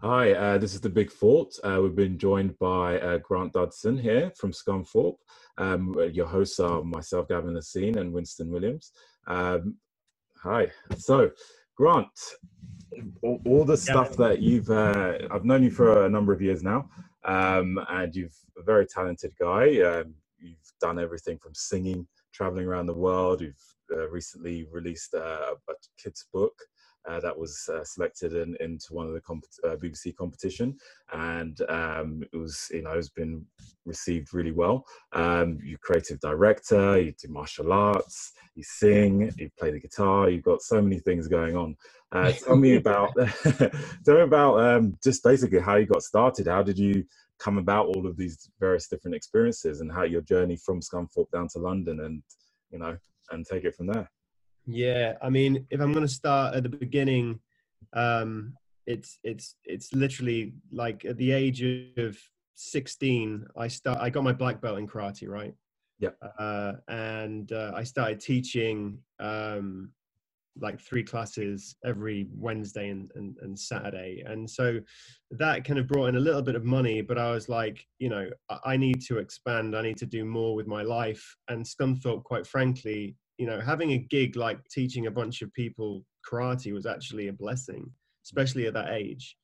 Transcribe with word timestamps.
Hi, 0.00 0.30
uh, 0.32 0.58
this 0.58 0.74
is 0.74 0.80
the 0.80 0.88
Big 0.88 1.10
Thought. 1.10 1.58
Uh, 1.64 1.80
we've 1.82 1.96
been 1.96 2.18
joined 2.18 2.56
by 2.60 3.00
uh, 3.00 3.18
Grant 3.18 3.52
Dudson 3.52 3.98
here 3.98 4.30
from 4.36 4.52
Scunthorpe. 4.52 5.16
Um, 5.56 5.92
your 6.12 6.26
hosts 6.26 6.60
are 6.60 6.84
myself, 6.84 7.26
Gavin 7.26 7.54
Lisene, 7.54 7.96
and 7.96 8.12
Winston 8.12 8.48
Williams. 8.48 8.92
Um, 9.26 9.74
hi. 10.40 10.70
So, 10.96 11.32
Grant, 11.74 12.06
all, 13.22 13.40
all 13.44 13.64
the 13.64 13.76
stuff 13.76 14.16
that 14.18 14.40
you've, 14.40 14.70
uh, 14.70 15.18
I've 15.32 15.44
known 15.44 15.64
you 15.64 15.72
for 15.72 16.06
a 16.06 16.08
number 16.08 16.32
of 16.32 16.40
years 16.40 16.62
now, 16.62 16.88
um, 17.24 17.84
and 17.88 18.14
you've 18.14 18.38
a 18.56 18.62
very 18.62 18.86
talented 18.86 19.32
guy. 19.40 19.80
Um, 19.80 20.14
you've 20.38 20.72
done 20.80 21.00
everything 21.00 21.38
from 21.38 21.56
singing, 21.56 22.06
traveling 22.32 22.66
around 22.66 22.86
the 22.86 22.94
world. 22.94 23.40
You've 23.40 23.74
uh, 23.92 24.08
recently 24.10 24.64
released 24.70 25.14
uh, 25.14 25.54
a 25.68 25.72
kid's 26.00 26.24
book 26.32 26.54
uh, 27.08 27.20
that 27.20 27.36
was 27.36 27.68
uh, 27.72 27.84
selected 27.84 28.34
in, 28.34 28.56
into 28.60 28.92
one 28.92 29.06
of 29.06 29.12
the 29.12 29.20
comp- 29.20 29.44
uh, 29.64 29.76
BBC 29.76 30.16
competition, 30.16 30.76
and 31.12 31.60
um, 31.68 32.22
it 32.32 32.36
was 32.36 32.68
you 32.70 32.82
know 32.82 32.92
it's 32.92 33.08
been 33.08 33.44
received 33.84 34.34
really 34.34 34.52
well. 34.52 34.84
Um, 35.12 35.58
you're 35.62 35.78
creative 35.78 36.20
director, 36.20 37.00
you 37.00 37.12
do 37.12 37.28
martial 37.28 37.72
arts, 37.72 38.32
you 38.54 38.62
sing, 38.62 39.32
you 39.38 39.50
play 39.58 39.70
the 39.70 39.80
guitar. 39.80 40.28
You've 40.28 40.44
got 40.44 40.62
so 40.62 40.82
many 40.82 40.98
things 40.98 41.28
going 41.28 41.56
on. 41.56 41.76
Uh, 42.12 42.32
tell 42.44 42.56
me 42.56 42.76
about 42.76 43.10
tell 44.04 44.16
me 44.16 44.22
about 44.22 44.60
um, 44.60 44.96
just 45.02 45.22
basically 45.22 45.60
how 45.60 45.76
you 45.76 45.86
got 45.86 46.02
started. 46.02 46.46
How 46.46 46.62
did 46.62 46.78
you 46.78 47.04
come 47.38 47.58
about 47.58 47.86
all 47.86 48.06
of 48.06 48.16
these 48.16 48.50
various 48.58 48.88
different 48.88 49.14
experiences, 49.14 49.80
and 49.80 49.90
how 49.90 50.02
your 50.02 50.22
journey 50.22 50.56
from 50.56 50.80
Scunthorpe 50.80 51.30
down 51.30 51.48
to 51.48 51.58
London, 51.58 52.00
and 52.00 52.22
you 52.70 52.78
know, 52.78 52.96
and 53.30 53.46
take 53.46 53.64
it 53.64 53.74
from 53.74 53.86
there. 53.86 54.10
Yeah, 54.68 55.14
I 55.22 55.30
mean, 55.30 55.66
if 55.70 55.80
I'm 55.80 55.92
going 55.92 56.06
to 56.06 56.12
start 56.12 56.54
at 56.54 56.62
the 56.62 56.68
beginning, 56.68 57.40
um, 57.94 58.54
it's 58.86 59.18
it's 59.24 59.56
it's 59.64 59.94
literally 59.94 60.52
like 60.70 61.04
at 61.06 61.16
the 61.16 61.32
age 61.32 61.62
of 61.96 62.18
16, 62.54 63.46
I 63.56 63.68
start. 63.68 63.98
I 64.00 64.10
got 64.10 64.24
my 64.24 64.32
black 64.32 64.60
belt 64.60 64.78
in 64.78 64.86
karate, 64.86 65.26
right? 65.28 65.54
Yeah. 65.98 66.10
Uh, 66.38 66.74
and 66.88 67.50
uh, 67.50 67.72
I 67.74 67.82
started 67.82 68.20
teaching 68.20 68.98
um, 69.20 69.90
like 70.60 70.80
three 70.80 71.02
classes 71.02 71.76
every 71.84 72.28
Wednesday 72.34 72.90
and, 72.90 73.10
and, 73.14 73.36
and 73.40 73.58
Saturday. 73.58 74.22
And 74.26 74.48
so 74.48 74.80
that 75.30 75.64
kind 75.64 75.78
of 75.78 75.86
brought 75.86 76.06
in 76.06 76.16
a 76.16 76.20
little 76.20 76.42
bit 76.42 76.56
of 76.56 76.64
money, 76.64 77.00
but 77.00 77.18
I 77.18 77.30
was 77.30 77.48
like, 77.48 77.86
you 77.98 78.08
know, 78.08 78.28
I 78.64 78.76
need 78.76 79.00
to 79.02 79.18
expand. 79.18 79.76
I 79.76 79.82
need 79.82 79.98
to 79.98 80.06
do 80.06 80.24
more 80.24 80.54
with 80.54 80.66
my 80.66 80.82
life. 80.82 81.36
And 81.48 81.64
Scunthorpe, 81.64 82.24
quite 82.24 82.46
frankly, 82.46 83.16
you 83.38 83.46
know, 83.46 83.60
having 83.60 83.92
a 83.92 83.98
gig 83.98 84.36
like 84.36 84.58
teaching 84.68 85.06
a 85.06 85.10
bunch 85.10 85.42
of 85.42 85.52
people 85.54 86.04
karate 86.28 86.72
was 86.72 86.86
actually 86.86 87.28
a 87.28 87.32
blessing, 87.32 87.90
especially 88.24 88.66
at 88.66 88.74
that 88.74 88.90
age. 88.90 89.36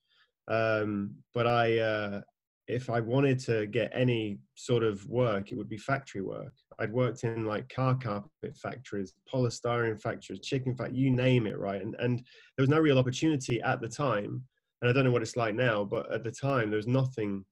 Um, 0.49 1.15
but 1.33 1.47
I, 1.47 1.79
uh, 1.79 2.21
if 2.67 2.89
I 2.89 3.01
wanted 3.01 3.39
to 3.41 3.67
get 3.67 3.93
any 3.95 4.39
sort 4.55 4.83
of 4.83 5.07
work, 5.09 5.53
it 5.53 5.59
would 5.59 5.69
be 5.69 5.77
factory 5.77 6.23
work. 6.23 6.53
I'd 6.79 6.93
worked 6.93 7.25
in 7.25 7.45
like 7.45 7.69
car 7.69 7.95
carpet 7.95 8.57
factories, 8.57 9.15
polystyrene 9.33 10.01
factories, 10.01 10.41
chicken 10.41 10.75
factories, 10.75 10.99
you 10.99 11.11
name 11.11 11.47
it, 11.47 11.59
right? 11.59 11.83
And 11.83 11.95
and 11.99 12.19
there 12.19 12.63
was 12.63 12.71
no 12.71 12.81
real 12.81 12.99
opportunity 12.99 13.61
at 13.61 13.81
the 13.81 13.89
time. 13.89 14.43
And 14.81 14.91
I 14.91 14.93
don't 14.93 15.05
know 15.05 15.11
what 15.11 15.23
it's 15.23 15.37
like 15.37 15.55
now, 15.55 15.85
but 15.85 16.11
at 16.13 16.25
the 16.25 16.33
time 16.33 16.71
there 16.71 16.79
was 16.79 16.87
nothing 16.87 17.45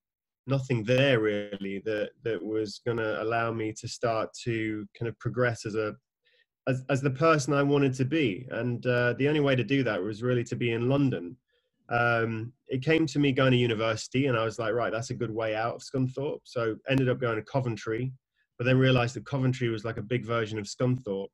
nothing 0.46 0.82
there 0.82 1.20
really 1.20 1.80
that 1.84 2.10
that 2.24 2.42
was 2.42 2.80
going 2.84 2.96
to 2.96 3.22
allow 3.22 3.52
me 3.52 3.72
to 3.72 3.86
start 3.86 4.30
to 4.44 4.86
kind 4.98 5.08
of 5.08 5.18
progress 5.18 5.66
as 5.66 5.74
a 5.74 5.94
as, 6.68 6.84
as 6.88 7.00
the 7.00 7.10
person 7.10 7.54
I 7.54 7.62
wanted 7.62 7.94
to 7.94 8.04
be. 8.04 8.46
And 8.50 8.84
uh, 8.86 9.14
the 9.14 9.28
only 9.28 9.40
way 9.40 9.56
to 9.56 9.64
do 9.64 9.82
that 9.82 10.02
was 10.02 10.22
really 10.22 10.44
to 10.44 10.56
be 10.56 10.72
in 10.72 10.88
London. 10.88 11.36
Um, 11.88 12.52
it 12.68 12.82
came 12.82 13.06
to 13.06 13.18
me 13.18 13.32
going 13.32 13.52
to 13.52 13.56
university, 13.56 14.26
and 14.26 14.38
I 14.38 14.44
was 14.44 14.58
like, 14.58 14.72
right, 14.72 14.92
that's 14.92 15.10
a 15.10 15.14
good 15.14 15.30
way 15.30 15.54
out 15.54 15.74
of 15.74 15.82
Scunthorpe. 15.82 16.40
So 16.44 16.76
ended 16.88 17.08
up 17.08 17.20
going 17.20 17.36
to 17.36 17.42
Coventry, 17.42 18.12
but 18.58 18.64
then 18.64 18.78
realized 18.78 19.14
that 19.16 19.26
Coventry 19.26 19.68
was 19.68 19.84
like 19.84 19.98
a 19.98 20.02
big 20.02 20.24
version 20.24 20.58
of 20.58 20.66
Scunthorpe. 20.66 21.28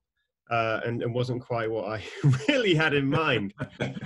Uh, 0.51 0.81
and, 0.87 1.03
and 1.03 1.13
wasn't 1.13 1.43
quite 1.43 1.71
what 1.71 1.85
I 1.85 2.03
really 2.49 2.75
had 2.75 2.95
in 2.95 3.07
mind. 3.07 3.53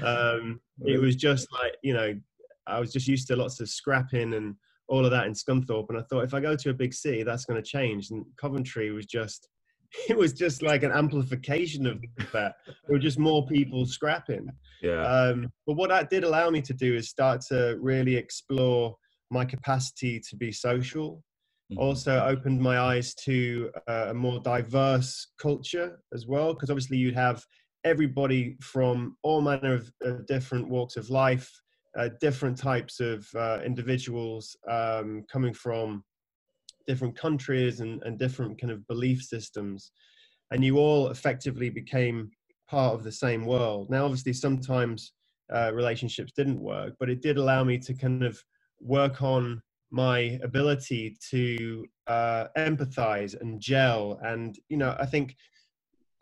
Um, 0.02 0.60
it 0.84 1.00
was 1.00 1.14
just 1.14 1.46
like, 1.52 1.76
you 1.84 1.94
know, 1.94 2.18
I 2.66 2.80
was 2.80 2.92
just 2.92 3.06
used 3.06 3.28
to 3.28 3.36
lots 3.36 3.60
of 3.60 3.68
scrapping 3.68 4.34
and 4.34 4.56
all 4.88 5.04
of 5.04 5.12
that 5.12 5.26
in 5.26 5.34
Scunthorpe. 5.34 5.88
And 5.88 5.98
I 5.98 6.02
thought 6.02 6.24
if 6.24 6.34
I 6.34 6.40
go 6.40 6.56
to 6.56 6.70
a 6.70 6.74
big 6.74 6.94
city, 6.94 7.22
that's 7.22 7.44
going 7.44 7.62
to 7.62 7.68
change. 7.68 8.10
And 8.10 8.24
Coventry 8.36 8.90
was 8.90 9.06
just, 9.06 9.48
it 10.08 10.16
was 10.16 10.32
just 10.32 10.62
like 10.62 10.82
an 10.82 10.92
amplification 10.92 11.86
of 11.86 12.02
that. 12.32 12.54
There 12.66 12.94
were 12.94 12.98
just 12.98 13.18
more 13.18 13.46
people 13.46 13.86
scrapping. 13.86 14.48
Yeah. 14.82 15.02
Um, 15.02 15.52
but 15.66 15.74
what 15.74 15.90
that 15.90 16.10
did 16.10 16.24
allow 16.24 16.50
me 16.50 16.62
to 16.62 16.74
do 16.74 16.94
is 16.94 17.08
start 17.08 17.42
to 17.48 17.76
really 17.80 18.16
explore 18.16 18.96
my 19.30 19.44
capacity 19.44 20.20
to 20.28 20.36
be 20.36 20.52
social. 20.52 21.22
Mm-hmm. 21.70 21.78
Also 21.78 22.22
opened 22.24 22.60
my 22.60 22.78
eyes 22.78 23.14
to 23.26 23.70
uh, 23.88 24.06
a 24.10 24.14
more 24.14 24.40
diverse 24.40 25.28
culture 25.38 26.00
as 26.12 26.26
well, 26.26 26.54
because 26.54 26.70
obviously 26.70 26.96
you'd 26.96 27.14
have 27.14 27.44
everybody 27.84 28.56
from 28.60 29.16
all 29.22 29.40
manner 29.40 29.74
of 29.74 29.92
uh, 30.04 30.12
different 30.28 30.68
walks 30.68 30.96
of 30.96 31.10
life, 31.10 31.50
uh, 31.98 32.08
different 32.20 32.56
types 32.56 33.00
of 33.00 33.26
uh, 33.36 33.58
individuals 33.64 34.56
um, 34.70 35.24
coming 35.30 35.52
from 35.52 36.04
different 36.86 37.16
countries 37.16 37.80
and, 37.80 38.02
and 38.02 38.18
different 38.18 38.60
kind 38.60 38.72
of 38.72 38.86
belief 38.86 39.22
systems 39.22 39.92
and 40.50 40.64
you 40.64 40.78
all 40.78 41.08
effectively 41.08 41.70
became 41.70 42.30
part 42.68 42.94
of 42.94 43.04
the 43.04 43.12
same 43.12 43.46
world. 43.46 43.90
Now 43.90 44.04
obviously 44.04 44.32
sometimes 44.32 45.12
uh, 45.52 45.72
relationships 45.74 46.32
didn't 46.36 46.60
work 46.60 46.94
but 46.98 47.10
it 47.10 47.22
did 47.22 47.38
allow 47.38 47.64
me 47.64 47.78
to 47.78 47.94
kind 47.94 48.22
of 48.22 48.42
work 48.80 49.22
on 49.22 49.62
my 49.90 50.38
ability 50.42 51.16
to 51.30 51.84
uh, 52.06 52.46
empathize 52.56 53.38
and 53.40 53.60
gel. 53.60 54.18
And 54.22 54.58
you 54.68 54.76
know 54.76 54.96
i 54.98 55.06
think 55.06 55.36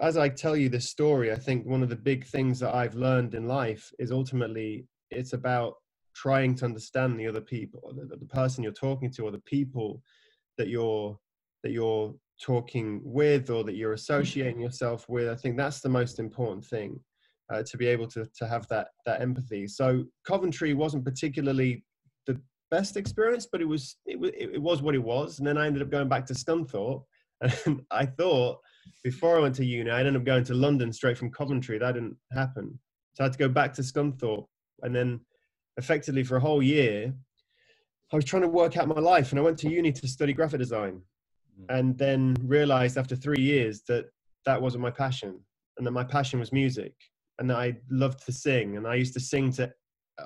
as 0.00 0.16
i 0.16 0.28
tell 0.28 0.56
you 0.56 0.69
this 0.69 0.88
story 0.88 1.31
i 1.32 1.37
think 1.37 1.66
one 1.66 1.82
of 1.82 1.88
the 1.88 1.97
big 1.97 2.27
things 2.27 2.59
that 2.59 2.75
i've 2.75 2.94
learned 2.94 3.34
in 3.34 3.47
life 3.47 3.92
is 3.98 4.10
ultimately 4.10 4.87
it's 5.10 5.34
about 5.34 5.75
trying 6.15 6.54
to 6.54 6.65
understand 6.65 7.19
the 7.19 7.27
other 7.27 7.41
people 7.41 7.92
the, 7.97 8.16
the 8.16 8.27
person 8.27 8.65
you're 8.65 8.72
talking 8.72 9.10
to 9.10 9.25
or 9.25 9.31
the 9.31 9.41
people 9.41 10.03
that 10.60 10.69
you're 10.69 11.19
that 11.62 11.72
you're 11.72 12.15
talking 12.41 13.00
with 13.04 13.50
or 13.50 13.65
that 13.65 13.76
you're 13.76 13.93
associating 14.03 14.60
yourself 14.60 15.00
with 15.09 15.28
i 15.28 15.34
think 15.34 15.56
that's 15.56 15.81
the 15.81 15.88
most 16.00 16.19
important 16.19 16.65
thing 16.65 16.91
uh, 17.50 17.62
to 17.65 17.76
be 17.76 17.87
able 17.87 18.06
to 18.06 18.26
to 18.37 18.47
have 18.47 18.66
that 18.69 18.88
that 19.06 19.21
empathy. 19.21 19.66
So 19.66 20.04
coventry 20.25 20.75
wasn't 20.75 21.04
particularly 21.04 21.84
the 22.26 22.41
best 22.71 22.97
experience 22.97 23.48
but 23.50 23.60
it 23.60 23.66
was 23.66 23.97
it, 24.06 24.19
it 24.54 24.62
was 24.62 24.82
what 24.82 24.94
it 24.94 25.03
was 25.03 25.38
and 25.38 25.47
then 25.47 25.59
i 25.59 25.66
ended 25.66 25.82
up 25.82 25.91
going 25.91 26.09
back 26.09 26.25
to 26.26 26.34
scunthorpe 26.34 27.03
and 27.66 27.82
i 27.91 28.06
thought 28.06 28.59
before 29.03 29.37
i 29.37 29.41
went 29.41 29.54
to 29.56 29.65
uni 29.65 29.91
i 29.91 29.98
ended 29.98 30.16
up 30.16 30.25
going 30.25 30.44
to 30.44 30.54
london 30.54 30.92
straight 30.92 31.19
from 31.19 31.31
coventry. 31.31 31.78
That 31.78 31.92
didn't 31.92 32.16
happen. 32.32 32.78
So 33.15 33.25
i 33.25 33.27
had 33.27 33.32
to 33.32 33.38
go 33.38 33.48
back 33.48 33.72
to 33.75 33.82
scunthorpe 33.82 34.47
and 34.82 34.94
then 34.94 35.21
effectively 35.77 36.22
for 36.22 36.37
a 36.37 36.41
whole 36.41 36.62
year 36.62 37.12
I 38.12 38.16
was 38.16 38.25
trying 38.25 38.43
to 38.43 38.48
work 38.48 38.76
out 38.76 38.88
my 38.88 39.00
life, 39.00 39.31
and 39.31 39.38
I 39.38 39.43
went 39.43 39.59
to 39.59 39.71
uni 39.71 39.93
to 39.93 40.09
study 40.09 40.32
graphic 40.32 40.59
design, 40.59 41.00
mm. 41.60 41.66
and 41.69 41.97
then 41.97 42.37
realized 42.44 42.98
after 42.98 43.15
three 43.15 43.43
years 43.43 43.82
that 43.88 44.06
that 44.47 44.60
wasn't 44.60 44.82
my 44.82 44.91
passion, 44.91 45.38
and 45.78 45.87
that 45.87 45.93
my 45.93 46.04
passion 46.04 46.41
was 46.41 46.53
music, 46.53 46.93
and 47.38 47.48
that 47.50 47.56
I 47.56 47.76
loved 47.91 48.25
to 48.26 48.32
sing, 48.32 48.76
and 48.76 48.87
I 48.87 48.97
used 48.97 49.15
to 49.15 49.21
sing 49.21 49.53
to 49.53 49.72
uh, 50.19 50.25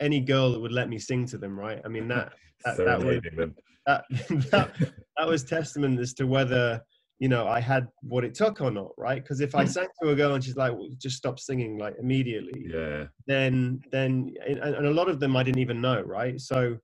any 0.00 0.20
girl 0.20 0.52
that 0.52 0.60
would 0.60 0.72
let 0.72 0.88
me 0.88 0.98
sing 0.98 1.26
to 1.26 1.38
them. 1.38 1.58
Right? 1.58 1.80
I 1.84 1.88
mean 1.88 2.08
that 2.08 2.32
that, 2.64 2.76
that, 2.78 3.02
was, 3.02 3.20
that, 3.86 4.04
that, 4.50 4.92
that 5.16 5.28
was 5.28 5.44
testament 5.44 6.00
as 6.00 6.14
to 6.14 6.26
whether 6.26 6.82
you 7.18 7.28
know 7.28 7.46
I 7.46 7.60
had 7.60 7.88
what 8.00 8.24
it 8.24 8.34
took 8.34 8.62
or 8.62 8.70
not. 8.70 8.92
Right? 8.96 9.22
Because 9.22 9.42
if 9.42 9.54
I 9.54 9.64
sang 9.76 9.88
to 10.02 10.10
a 10.10 10.16
girl 10.16 10.34
and 10.34 10.42
she's 10.42 10.56
like, 10.56 10.72
well, 10.72 10.88
just 10.96 11.18
stop 11.18 11.38
singing 11.38 11.76
like 11.76 11.96
immediately, 12.00 12.68
yeah, 12.72 13.04
then 13.26 13.82
then 13.92 14.32
and, 14.48 14.58
and 14.60 14.86
a 14.86 14.92
lot 14.92 15.10
of 15.10 15.20
them 15.20 15.36
I 15.36 15.42
didn't 15.42 15.60
even 15.60 15.82
know. 15.82 16.00
Right? 16.00 16.40
So 16.40 16.78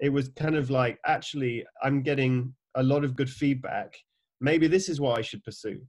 it 0.00 0.08
was 0.08 0.30
kind 0.30 0.56
of 0.56 0.70
like 0.70 0.98
actually 1.06 1.64
i'm 1.82 2.02
getting 2.02 2.54
a 2.76 2.82
lot 2.82 3.04
of 3.04 3.16
good 3.16 3.28
feedback. 3.28 3.96
Maybe 4.40 4.66
this 4.66 4.88
is 4.88 5.00
what 5.00 5.18
i 5.18 5.22
should 5.22 5.44
pursue. 5.44 5.80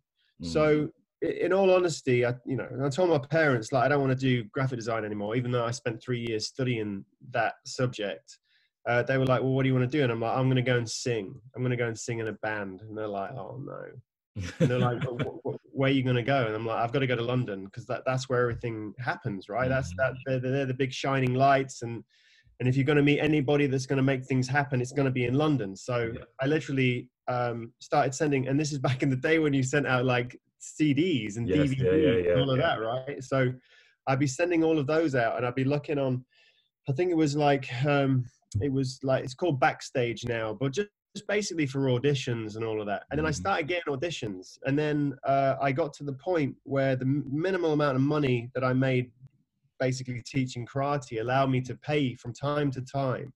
Mm. 0.43 0.47
so 0.47 0.89
in 1.21 1.53
all 1.53 1.69
honesty 1.69 2.25
i 2.25 2.33
you 2.47 2.55
know 2.55 2.67
i 2.83 2.89
told 2.89 3.09
my 3.09 3.19
parents 3.19 3.71
like 3.71 3.85
i 3.85 3.87
don't 3.87 3.99
want 3.99 4.11
to 4.11 4.17
do 4.17 4.43
graphic 4.45 4.79
design 4.79 5.05
anymore 5.05 5.35
even 5.35 5.51
though 5.51 5.63
i 5.63 5.69
spent 5.69 6.01
three 6.01 6.25
years 6.27 6.47
studying 6.47 7.05
that 7.31 7.53
subject. 7.65 8.39
Uh, 8.89 9.03
they 9.03 9.19
were 9.19 9.27
like 9.27 9.41
well 9.41 9.51
what 9.51 9.61
do 9.61 9.69
you 9.69 9.75
want 9.75 9.89
to 9.89 9.97
do? 9.97 10.03
And 10.03 10.11
i'm 10.11 10.19
like 10.19 10.35
i'm 10.35 10.45
going 10.45 10.55
to 10.55 10.61
go 10.63 10.77
and 10.77 10.89
sing. 10.89 11.39
I'm 11.55 11.61
going 11.61 11.71
to 11.71 11.77
go 11.77 11.87
and 11.87 11.97
sing 11.97 12.19
in 12.19 12.27
a 12.27 12.33
band. 12.33 12.81
And 12.81 12.97
they're 12.97 13.07
like 13.07 13.31
oh 13.31 13.61
no. 13.63 14.43
And 14.59 14.69
they're 14.69 14.79
like 14.79 15.03
well, 15.03 15.59
where 15.71 15.89
are 15.89 15.93
you 15.93 16.03
going 16.03 16.15
to 16.15 16.23
go? 16.23 16.47
And 16.47 16.55
i'm 16.55 16.65
like 16.65 16.79
i've 16.83 16.91
got 16.91 16.99
to 16.99 17.07
go 17.07 17.15
to 17.15 17.21
london 17.21 17.65
because 17.65 17.85
that, 17.85 18.01
that's 18.07 18.27
where 18.27 18.41
everything 18.41 18.93
happens 18.97 19.49
right? 19.49 19.69
That's 19.69 19.93
that 19.97 20.13
they're, 20.25 20.39
they're 20.39 20.65
the 20.65 20.73
big 20.73 20.91
shining 20.91 21.35
lights 21.35 21.83
and 21.83 22.03
and 22.61 22.69
if 22.69 22.77
you're 22.77 22.85
going 22.85 22.97
to 22.97 23.03
meet 23.03 23.19
anybody 23.19 23.65
that's 23.65 23.87
going 23.87 23.97
to 23.97 24.03
make 24.03 24.23
things 24.23 24.47
happen, 24.47 24.81
it's 24.81 24.91
going 24.91 25.07
to 25.07 25.11
be 25.11 25.25
in 25.25 25.33
London. 25.33 25.75
So 25.75 26.11
yeah. 26.13 26.21
I 26.39 26.45
literally 26.45 27.09
um, 27.27 27.73
started 27.79 28.13
sending, 28.13 28.47
and 28.47 28.59
this 28.59 28.71
is 28.71 28.77
back 28.87 29.01
in 29.01 29.09
the 29.09 29.15
day 29.15 29.39
when 29.39 29.51
you 29.51 29.63
sent 29.63 29.87
out 29.87 30.05
like 30.05 30.39
CDs 30.61 31.37
and 31.37 31.49
yes, 31.49 31.57
DVDs 31.57 32.23
yeah, 32.23 32.31
and 32.33 32.41
all 32.41 32.51
of 32.51 32.59
that, 32.59 32.75
right? 32.79 33.23
So 33.23 33.51
I'd 34.05 34.19
be 34.19 34.27
sending 34.27 34.63
all 34.63 34.77
of 34.77 34.85
those 34.85 35.15
out, 35.15 35.37
and 35.37 35.45
I'd 35.45 35.55
be 35.55 35.63
looking 35.63 35.97
on 35.97 36.23
I 36.87 36.93
think 36.93 37.11
it 37.11 37.17
was 37.17 37.35
like 37.35 37.67
um, 37.85 38.25
it 38.61 38.71
was 38.71 38.99
like 39.03 39.23
it's 39.23 39.33
called 39.33 39.59
backstage 39.59 40.23
now, 40.25 40.53
but 40.59 40.71
just, 40.71 40.89
just 41.15 41.27
basically 41.27 41.65
for 41.65 41.81
auditions 41.81 42.55
and 42.55 42.63
all 42.63 42.79
of 42.79 42.87
that. 42.87 43.03
And 43.09 43.17
then 43.17 43.25
I 43.25 43.31
Mhm. 43.31 43.35
started 43.35 43.67
getting 43.67 43.93
auditions, 43.93 44.59
and 44.65 44.77
then 44.77 45.15
uh, 45.23 45.55
I 45.59 45.71
got 45.71 45.93
to 45.93 46.03
the 46.03 46.13
point 46.13 46.55
where 46.63 46.95
the 46.95 47.05
minimal 47.05 47.73
amount 47.73 47.95
of 47.95 48.01
money 48.03 48.51
that 48.53 48.63
I 48.63 48.73
made 48.73 49.11
basically 49.81 50.21
teaching 50.25 50.65
karate 50.65 51.19
allowed 51.19 51.49
me 51.49 51.59
to 51.59 51.75
pay 51.75 52.15
from 52.15 52.31
time 52.31 52.71
to 52.71 52.81
time 52.81 53.33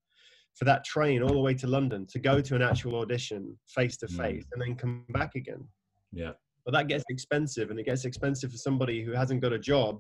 for 0.54 0.64
that 0.64 0.86
train 0.86 1.22
all 1.22 1.34
the 1.34 1.40
way 1.40 1.54
to 1.54 1.68
London 1.68 2.06
to 2.08 2.20
go 2.20 2.40
to 2.40 2.56
an 2.56 2.62
actual 2.62 2.96
audition 3.02 3.58
face 3.68 3.98
to 3.98 4.08
face 4.08 4.46
and 4.54 4.62
then 4.62 4.76
come 4.76 5.04
back 5.10 5.36
again. 5.36 5.68
Yeah. 6.14 6.32
But 6.64 6.74
that 6.74 6.88
gets 6.88 7.04
expensive, 7.10 7.70
and 7.70 7.80
it 7.80 7.86
gets 7.86 8.06
expensive 8.06 8.52
for 8.52 8.58
somebody 8.58 9.04
who 9.04 9.12
hasn't 9.12 9.42
got 9.42 9.54
a 9.54 9.60
job 9.60 10.00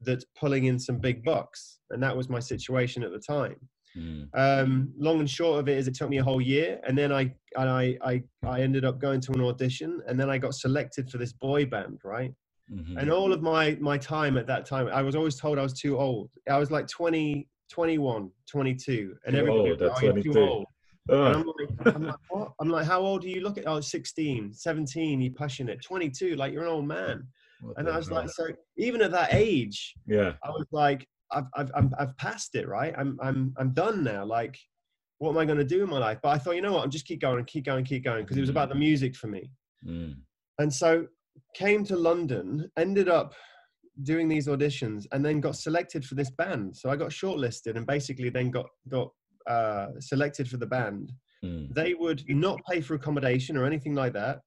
that's 0.00 0.24
pulling 0.38 0.66
in 0.66 0.78
some 0.78 0.98
big 0.98 1.24
bucks. 1.24 1.80
And 1.90 2.02
that 2.02 2.16
was 2.16 2.28
my 2.28 2.38
situation 2.38 3.02
at 3.02 3.10
the 3.10 3.18
time. 3.18 3.56
Mm. 3.96 4.28
Um, 4.34 4.92
long 4.96 5.18
and 5.18 5.28
short 5.28 5.60
of 5.60 5.68
it 5.68 5.76
is, 5.76 5.88
it 5.88 5.94
took 5.94 6.08
me 6.08 6.18
a 6.18 6.24
whole 6.24 6.40
year, 6.40 6.80
and 6.86 6.96
then 6.96 7.12
I 7.12 7.34
and 7.56 7.68
I, 7.68 7.98
I 8.02 8.22
I 8.46 8.60
ended 8.60 8.84
up 8.84 9.00
going 9.00 9.20
to 9.22 9.32
an 9.32 9.42
audition, 9.42 10.00
and 10.06 10.18
then 10.18 10.30
I 10.30 10.38
got 10.38 10.54
selected 10.54 11.10
for 11.10 11.18
this 11.18 11.32
boy 11.32 11.66
band, 11.66 11.98
right? 12.04 12.32
Mhm. 12.70 13.00
And 13.00 13.10
all 13.10 13.32
of 13.32 13.42
my 13.42 13.76
my 13.80 13.96
time 13.98 14.36
at 14.36 14.46
that 14.46 14.66
time, 14.66 14.88
I 14.88 15.02
was 15.02 15.16
always 15.16 15.36
told 15.36 15.58
I 15.58 15.62
was 15.62 15.72
too 15.72 15.98
old. 15.98 16.30
I 16.48 16.58
was 16.58 16.70
like 16.70 16.86
20, 16.86 17.48
21, 17.70 18.30
22, 18.46 19.16
and 19.24 19.34
Too 19.34 19.38
everybody 19.38 19.70
old 19.70 19.80
was 19.80 19.80
like, 19.80 20.02
"Oh, 20.02 20.04
you're 20.04 20.22
too 20.22 20.32
22." 20.32 20.40
old. 20.40 20.66
And 21.10 21.36
I'm 21.36 21.46
like, 21.46 21.94
I'm 21.96 22.06
like, 22.06 22.16
what? 22.28 22.52
I'm 22.60 22.68
like, 22.68 22.86
how 22.86 23.00
old 23.00 23.24
are 23.24 23.28
you 23.28 23.40
looking? 23.40 23.64
Oh, 23.66 23.80
16, 23.80 24.52
17, 24.52 25.20
you're 25.22 25.32
pushing 25.32 25.68
it. 25.68 25.82
22, 25.82 26.36
like 26.36 26.52
you're 26.52 26.64
an 26.64 26.68
old 26.68 26.86
man. 26.86 27.26
what 27.60 27.78
And 27.78 27.88
I 27.88 27.96
was 27.96 28.08
hell? 28.08 28.18
like, 28.18 28.28
so 28.28 28.48
even 28.76 29.00
at 29.00 29.10
that 29.12 29.32
age, 29.32 29.94
yeah, 30.06 30.34
I 30.44 30.50
was 30.50 30.66
like, 30.70 31.08
I've, 31.32 31.46
I've, 31.54 31.70
I'm, 31.74 31.94
I've 31.98 32.16
passed 32.18 32.54
it, 32.54 32.68
right? 32.68 32.94
I'm, 32.96 33.18
I'm, 33.22 33.54
I'm 33.56 33.72
done 33.72 34.04
now. 34.04 34.24
Like, 34.26 34.58
what 35.18 35.30
am 35.30 35.38
I 35.38 35.44
going 35.44 35.58
to 35.58 35.64
do 35.64 35.82
in 35.82 35.88
my 35.88 35.98
life? 35.98 36.18
But 36.22 36.30
I 36.30 36.38
thought, 36.38 36.56
you 36.56 36.62
know 36.62 36.72
what? 36.74 36.84
I'm 36.84 36.90
just 36.90 37.06
keep 37.06 37.20
going 37.20 37.38
and 37.38 37.46
keep 37.46 37.64
going, 37.64 37.84
keep 37.84 38.04
going. 38.04 38.26
Cause 38.26 38.36
it 38.36 38.40
was 38.40 38.50
about 38.50 38.68
the 38.68 38.74
music 38.74 39.16
for 39.16 39.28
me. 39.28 39.50
Mm. 39.86 40.16
And 40.58 40.72
so 40.72 41.06
came 41.54 41.84
to 41.84 41.96
London, 41.96 42.70
ended 42.76 43.08
up 43.08 43.34
doing 44.02 44.28
these 44.28 44.46
auditions 44.46 45.06
and 45.12 45.24
then 45.24 45.40
got 45.40 45.56
selected 45.56 46.04
for 46.04 46.14
this 46.14 46.30
band. 46.30 46.76
So 46.76 46.90
I 46.90 46.96
got 46.96 47.10
shortlisted 47.10 47.76
and 47.76 47.86
basically 47.86 48.30
then 48.30 48.50
got, 48.50 48.66
got, 48.88 49.10
uh, 49.46 49.88
selected 50.00 50.48
for 50.48 50.56
the 50.56 50.66
band 50.66 51.12
Mm. 51.44 51.72
they 51.72 51.94
would 51.94 52.24
not 52.28 52.60
pay 52.68 52.80
for 52.80 52.94
accommodation 52.94 53.56
or 53.56 53.64
anything 53.64 53.94
like 53.94 54.12
that, 54.14 54.40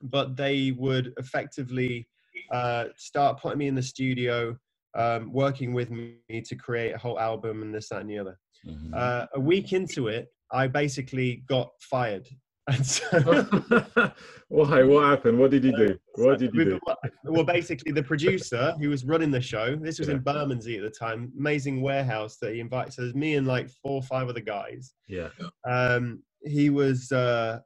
but 0.00 0.36
they 0.36 0.72
would 0.72 1.12
effectively 1.18 2.08
uh, 2.50 2.86
start 2.96 3.40
putting 3.40 3.58
me 3.58 3.68
in 3.68 3.74
the 3.74 3.82
studio, 3.82 4.56
um, 4.94 5.30
working 5.32 5.74
with 5.74 5.90
me 5.90 6.16
to 6.44 6.56
create 6.56 6.92
a 6.92 6.98
whole 6.98 7.20
album 7.20 7.62
and 7.62 7.74
this, 7.74 7.90
that, 7.90 8.00
and 8.00 8.10
the 8.10 8.18
other. 8.18 8.38
Mhm. 8.66 8.94
Uh, 8.94 9.26
a 9.34 9.40
week 9.40 9.72
into 9.72 10.08
it, 10.08 10.28
I 10.50 10.66
basically 10.66 11.44
got 11.46 11.70
fired. 11.80 12.26
And 12.72 12.86
so, 12.86 14.12
Why? 14.48 14.82
What 14.82 15.04
happened? 15.06 15.38
What 15.38 15.50
did 15.50 15.64
you 15.64 15.76
do? 15.76 15.98
What 16.16 16.38
did 16.38 16.54
you 16.54 16.64
do? 16.64 16.80
well, 17.24 17.44
basically, 17.44 17.92
the 17.92 18.02
producer 18.02 18.74
who 18.80 18.88
was 18.90 19.04
running 19.04 19.30
the 19.30 19.40
show, 19.40 19.76
this 19.76 19.98
was 19.98 20.08
in 20.08 20.16
Yeah. 20.26 20.32
Bermondsey 20.32 20.76
at 20.76 20.82
the 20.82 20.90
time, 20.90 21.32
amazing 21.38 21.80
warehouse 21.80 22.36
that 22.42 22.54
he 22.54 22.60
invited. 22.60 22.92
So 22.92 23.02
there's 23.02 23.14
me 23.14 23.34
and 23.36 23.46
like 23.46 23.68
four 23.82 23.92
or 23.92 24.02
five 24.02 24.28
other 24.28 24.40
guys. 24.40 24.94
Yeah. 25.08 25.28
um, 25.68 26.22
he 26.44 26.70
was 26.70 27.10
uh, 27.12 27.60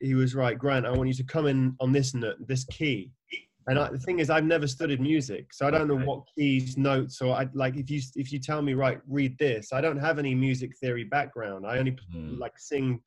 he 0.00 0.14
was 0.14 0.34
right, 0.34 0.58
Grant. 0.58 0.86
I 0.86 0.90
want 0.90 1.08
you 1.08 1.14
to 1.14 1.24
come 1.24 1.46
in 1.46 1.76
on 1.80 1.92
this 1.92 2.14
note, 2.14 2.36
this 2.46 2.64
key. 2.64 3.12
And 3.68 3.78
I, 3.78 3.90
the 3.90 3.98
thing 3.98 4.18
is, 4.18 4.28
I've 4.28 4.42
never 4.44 4.66
studied 4.66 5.00
music, 5.00 5.52
so 5.54 5.68
I 5.68 5.70
don't 5.70 5.86
know 5.86 5.94
Okay. 5.94 6.04
what 6.04 6.24
keys, 6.36 6.76
notes, 6.76 7.20
or 7.22 7.32
I 7.36 7.46
like. 7.54 7.76
If 7.76 7.88
you 7.90 8.00
if 8.16 8.32
you 8.32 8.40
tell 8.40 8.60
me 8.62 8.74
right, 8.74 8.98
read 9.06 9.38
this. 9.38 9.72
I 9.72 9.80
don't 9.80 9.98
have 9.98 10.18
any 10.18 10.34
music 10.34 10.72
theory 10.80 11.04
background. 11.04 11.64
I 11.64 11.78
only 11.78 11.92
Mhm. 12.12 12.38
like 12.40 12.58
sing 12.58 13.00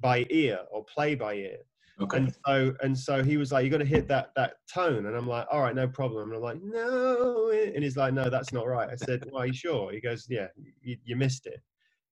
by 0.00 0.26
ear 0.30 0.60
or 0.70 0.84
play 0.84 1.14
by 1.14 1.34
ear. 1.34 1.58
Okay. 2.00 2.16
And 2.16 2.34
so 2.46 2.74
and 2.82 2.96
so 2.96 3.24
he 3.24 3.36
was 3.36 3.50
like, 3.50 3.64
you 3.64 3.70
got 3.70 3.78
to 3.78 3.84
hit 3.84 4.06
that 4.08 4.30
that 4.36 4.54
tone. 4.72 5.06
And 5.06 5.16
I'm 5.16 5.26
like, 5.26 5.46
all 5.50 5.62
right, 5.62 5.74
no 5.74 5.88
problem. 5.88 6.28
And 6.28 6.36
I'm 6.36 6.42
like, 6.42 6.62
no. 6.62 7.50
And 7.50 7.82
he's 7.82 7.96
like, 7.96 8.14
no, 8.14 8.30
that's 8.30 8.52
not 8.52 8.66
right. 8.68 8.88
I 8.88 8.94
said, 8.94 9.24
well, 9.32 9.42
are 9.42 9.46
you 9.46 9.52
sure? 9.52 9.92
He 9.92 10.00
goes, 10.00 10.26
yeah, 10.28 10.46
you, 10.80 10.96
you 11.04 11.16
missed 11.16 11.46
it. 11.46 11.60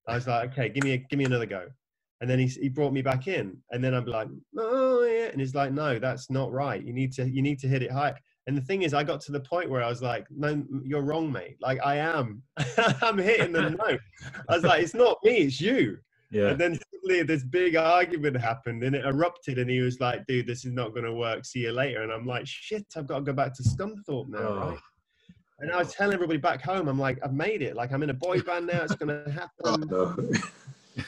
I 0.09 0.17
was 0.17 0.27
like, 0.27 0.53
okay, 0.53 0.69
give 0.69 0.85
me 0.85 0.93
a, 0.93 0.99
give 0.99 1.19
me 1.19 1.25
another 1.25 1.47
go. 1.47 1.67
And 2.21 2.29
then 2.29 2.39
he 2.39 2.47
he 2.47 2.69
brought 2.69 2.93
me 2.93 3.03
back 3.03 3.29
in, 3.29 3.59
and 3.71 3.85
then 3.85 3.93
I'm 3.95 4.07
like, 4.07 4.29
oh 4.57 5.05
yeah, 5.05 5.27
and 5.27 5.41
he's 5.41 5.55
like, 5.55 5.73
no, 5.73 5.99
that's 5.99 6.31
not 6.31 6.51
right. 6.51 6.83
You 6.83 6.93
need 6.93 7.13
to 7.15 7.29
you 7.29 7.43
need 7.43 7.59
to 7.61 7.69
hit 7.69 7.83
it 7.83 7.93
high. 7.93 8.15
And 8.47 8.57
the 8.57 8.63
thing 8.63 8.83
is, 8.83 8.95
I 8.95 9.03
got 9.03 9.21
to 9.23 9.33
the 9.33 9.41
point 9.41 9.71
where 9.71 9.83
I 9.83 9.89
was 9.89 10.03
like, 10.03 10.27
no, 10.31 10.65
you're 10.85 11.03
wrong, 11.03 11.31
mate. 11.33 11.57
Like 11.61 11.79
I 11.85 11.97
am, 11.97 12.43
I'm 13.03 13.19
hitting 13.19 13.53
the 13.53 13.71
note. 13.71 14.01
I 14.49 14.55
was 14.55 14.65
like, 14.65 14.83
it's 14.83 14.95
not 14.95 15.19
me, 15.25 15.39
it's 15.39 15.61
you. 15.61 15.99
Yeah. 16.31 16.49
And 16.49 16.61
then 16.61 16.79
suddenly 16.93 17.23
this 17.23 17.45
big 17.45 17.77
argument 17.77 18.37
happened 18.37 18.83
and 18.83 18.97
it 18.97 19.05
erupted 19.05 19.59
and 19.59 19.71
he 19.71 19.81
was 19.81 20.01
like, 20.01 20.27
dude, 20.27 20.47
this 20.47 20.65
is 20.65 20.73
not 20.73 20.91
going 20.93 21.05
to 21.05 21.13
work. 21.15 21.45
See 21.45 21.61
you 21.61 21.73
later. 21.73 22.03
And 22.03 22.11
I'm 22.13 22.27
like, 22.27 22.47
shit, 22.47 22.85
I've 22.97 23.07
got 23.07 23.19
to 23.19 23.25
go 23.25 23.33
back 23.33 23.55
to 23.55 23.63
Scunthorpe 23.63 24.29
now, 24.29 24.39
Oh. 24.39 24.69
right? 24.71 24.79
And 25.61 25.73
I 25.73 25.79
was 25.79 25.95
telling 25.95 26.13
everybody 26.13 26.39
back 26.39 26.63
home, 26.63 26.87
I'm 26.89 26.99
like, 26.99 27.19
I've 27.25 27.33
made 27.33 27.63
it. 27.63 27.77
Like 27.77 27.93
I'm 27.93 28.03
in 28.03 28.11
a 28.11 28.15
boy 28.15 28.41
band 28.43 28.67
now. 28.67 28.83
It's 28.83 28.95
going 28.97 29.09
to 29.25 29.49
Oh, 29.65 29.71
happen. 29.71 29.89
no. 29.89 30.15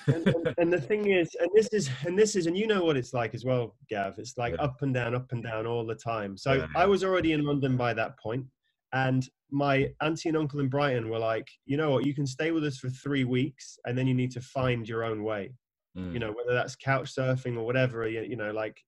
and, 0.06 0.26
and, 0.28 0.54
and 0.58 0.72
the 0.72 0.80
thing 0.80 1.10
is, 1.10 1.28
and 1.40 1.50
this 1.54 1.68
is, 1.72 1.90
and 2.06 2.18
this 2.18 2.34
is, 2.36 2.46
and 2.46 2.56
you 2.56 2.66
know 2.66 2.84
what 2.84 2.96
it's 2.96 3.12
like 3.12 3.34
as 3.34 3.44
well, 3.44 3.74
Gav. 3.90 4.18
It's 4.18 4.38
like 4.38 4.54
Yeah. 4.54 4.62
up 4.64 4.80
and 4.82 4.94
down, 4.94 5.14
up 5.14 5.32
and 5.32 5.42
down 5.42 5.66
all 5.66 5.84
the 5.84 5.94
time. 5.96 6.36
So 6.38 6.52
Yeah. 6.54 6.66
I 6.76 6.86
was 6.86 7.04
already 7.04 7.32
in 7.32 7.44
London 7.44 7.76
by 7.76 7.92
that 7.94 8.18
point, 8.18 8.46
and 8.92 9.28
my 9.50 9.90
auntie 10.02 10.28
and 10.28 10.38
uncle 10.38 10.60
in 10.60 10.68
Brighton 10.68 11.08
were 11.08 11.18
like, 11.18 11.48
you 11.66 11.76
know 11.76 11.90
what, 11.90 12.04
you 12.06 12.14
can 12.14 12.26
stay 12.26 12.50
with 12.50 12.64
us 12.64 12.78
for 12.78 12.90
three 12.90 13.24
weeks, 13.24 13.78
and 13.86 13.96
then 13.96 14.06
you 14.06 14.14
need 14.14 14.30
to 14.32 14.40
find 14.40 14.88
your 14.88 15.04
own 15.04 15.22
way. 15.24 15.52
Mm. 15.96 16.12
You 16.12 16.18
know, 16.18 16.32
whether 16.32 16.52
that's 16.54 16.76
couch 16.76 17.14
surfing 17.14 17.56
or 17.56 17.64
whatever. 17.64 18.06
You, 18.08 18.22
you 18.22 18.36
know, 18.36 18.50
like 18.52 18.82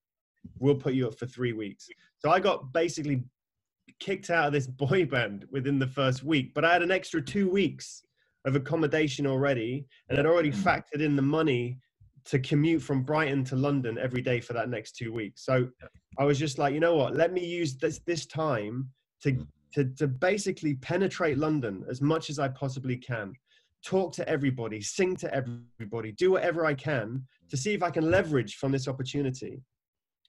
we'll 0.59 0.75
put 0.75 0.95
you 0.95 1.07
up 1.09 1.19
for 1.19 1.27
three 1.27 1.53
weeks. 1.53 1.89
So 2.19 2.31
I 2.31 2.41
got 2.41 2.73
basically 2.73 3.23
kicked 3.99 4.31
out 4.31 4.47
of 4.49 4.53
this 4.53 4.67
boy 4.85 5.05
band 5.07 5.47
within 5.51 5.79
the 5.79 5.87
first 5.87 6.23
week, 6.23 6.53
but 6.55 6.65
I 6.65 6.73
had 6.73 6.83
an 6.83 6.91
extra 6.91 7.21
two 7.23 7.51
weeks 7.51 8.03
of 8.47 8.55
accommodation 8.57 9.27
already, 9.27 9.87
and 10.09 10.19
I'd 10.19 10.27
already 10.27 10.51
Mm. 10.51 10.63
factored 10.63 11.01
in 11.03 11.17
the 11.17 11.23
money 11.23 11.79
to 12.27 12.39
commute 12.39 12.83
from 12.83 13.03
Brighton 13.03 13.45
to 13.45 13.57
London 13.57 13.99
every 13.99 14.23
day 14.23 14.41
for 14.41 14.53
that 14.53 14.69
next 14.69 14.93
two 14.97 15.13
weeks. 15.13 15.45
So 15.45 15.69
I 16.19 16.25
was 16.25 16.39
just 16.39 16.59
like, 16.59 16.75
you 16.75 16.81
know 16.81 16.95
what? 16.95 17.15
Let 17.17 17.33
me 17.33 17.45
use 17.45 17.77
this 17.77 17.99
this 18.07 18.27
time 18.27 18.91
to 19.23 19.33
Mm. 19.33 19.47
To 19.73 19.85
to 19.97 20.07
basically 20.07 20.75
penetrate 20.75 21.39
London 21.39 21.85
as 21.89 22.01
much 22.01 22.31
as 22.31 22.39
I 22.39 22.49
possibly 22.49 22.97
can. 22.97 23.33
Talk 23.85 24.13
to 24.15 24.29
everybody, 24.29 24.81
sing 24.83 25.17
to 25.17 25.35
everybody, 25.35 26.13
do 26.13 26.33
whatever 26.33 26.67
I 26.67 26.75
can 26.75 27.27
to 27.49 27.57
see 27.57 27.73
if 27.73 27.83
I 27.83 27.91
can 27.91 28.11
leverage 28.11 28.57
from 28.57 28.73
this 28.73 28.89
opportunity. 28.89 29.63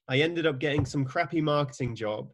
I 0.08 0.18
ended 0.20 0.46
up 0.46 0.58
getting 0.58 0.86
some 0.86 1.04
crappy 1.04 1.40
marketing 1.40 1.94
job, 1.94 2.30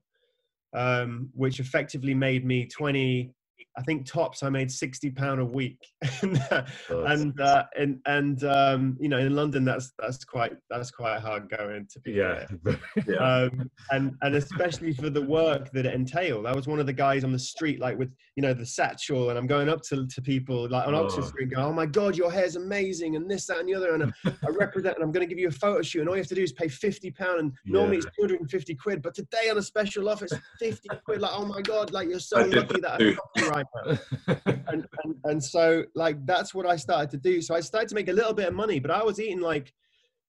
um, 0.75 1.29
which 1.35 1.61
effectively 1.61 2.15
made 2.15 2.45
me 2.45 2.67
20, 2.67 3.33
I 3.79 3.83
think 3.83 4.07
tops, 4.07 4.43
I 4.43 4.49
made 4.49 4.71
60 4.71 5.11
pound 5.13 5.41
a 5.41 5.45
week. 5.45 5.79
and, 6.23 6.43
and, 6.91 7.41
uh, 7.41 7.65
and, 7.79 8.01
and 8.07 8.43
um, 8.45 8.97
you 9.01 9.09
know, 9.09 9.19
in 9.19 9.37
London, 9.37 9.65
that's, 9.65 9.93
that's 9.99 10.25
quite, 10.25 10.53
that's 10.69 10.91
quite 10.91 11.21
hard 11.21 11.49
going 11.49 11.87
to 11.93 12.01
be 12.01 12.13
yeah. 12.13 12.45
Yeah. 13.07 13.17
um, 13.17 13.71
and 13.93 14.15
and 14.23 14.35
especially 14.35 14.93
for 14.93 15.11
the 15.11 15.23
work 15.23 15.71
that 15.73 15.87
it 15.87 15.95
entailed. 15.95 16.47
I 16.47 16.55
was 16.55 16.67
one 16.67 16.81
of 16.81 16.87
the 16.87 16.93
guys 16.93 17.23
on 17.23 17.33
the 17.33 17.39
street, 17.39 17.79
like 17.79 17.97
with 17.99 18.13
you 18.37 18.43
know 18.43 18.53
the 18.53 18.67
satchel, 18.67 19.31
and 19.31 19.39
I'm 19.39 19.47
going 19.47 19.69
up 19.69 19.83
to, 19.83 20.07
to 20.07 20.23
people 20.23 20.69
like 20.69 20.87
on 20.89 20.95
Oxford 20.95 21.25
Oh. 21.25 21.29
Street, 21.29 21.51
going, 21.51 21.65
"Oh 21.67 21.73
my 21.73 21.87
God, 21.87 22.17
your 22.17 22.31
hair's 22.33 22.57
amazing," 22.57 23.15
and 23.17 23.31
this, 23.31 23.47
that, 23.47 23.59
and 23.59 23.69
the 23.69 23.75
other, 23.75 23.95
and 23.95 24.03
I, 24.05 24.11
I 24.47 24.51
represent, 24.51 24.97
and 24.97 25.05
I'm 25.05 25.13
going 25.13 25.27
to 25.27 25.33
give 25.33 25.39
you 25.39 25.49
a 25.49 25.53
photo 25.53 25.83
shoot, 25.83 26.01
and 26.01 26.09
all 26.09 26.17
you 26.17 26.21
have 26.23 26.29
to 26.29 26.35
do 26.35 26.43
is 26.43 26.53
pay 26.53 26.69
fifty 26.69 27.11
pound, 27.11 27.39
and 27.41 27.53
normally 27.65 27.99
Yeah. 27.99 28.05
it's 28.09 28.17
250 28.17 28.75
quid, 28.75 29.03
but 29.03 29.15
today 29.15 29.49
on 29.51 29.59
a 29.59 29.63
special 29.63 30.09
offer, 30.09 30.25
it's 30.27 30.35
50 30.59 30.89
quid. 31.05 31.21
Like, 31.21 31.33
oh 31.35 31.45
my 31.45 31.61
God, 31.63 31.93
like 31.93 32.09
you're 32.09 32.19
so 32.21 32.39
lucky 32.41 32.81
that 32.81 32.83
that 32.83 32.93
I 32.95 32.99
too. 32.99 33.15
got 33.15 33.43
you 33.45 33.49
right 33.51 33.67
and, 34.67 34.87
and 35.05 35.15
and 35.25 35.43
so 35.43 35.85
like 35.95 36.25
that's 36.27 36.55
what 36.55 36.67
I 36.67 36.77
started 36.77 37.11
to 37.11 37.17
do. 37.17 37.41
So 37.43 37.55
I 37.55 37.61
started 37.61 37.89
to 37.91 37.95
make 37.95 38.09
a 38.09 38.13
little 38.13 38.35
bit 38.35 38.49
of 38.49 38.55
money, 38.55 38.79
but 38.79 38.91
I 38.91 39.03
was 39.03 39.21
eating 39.21 39.41
like 39.41 39.73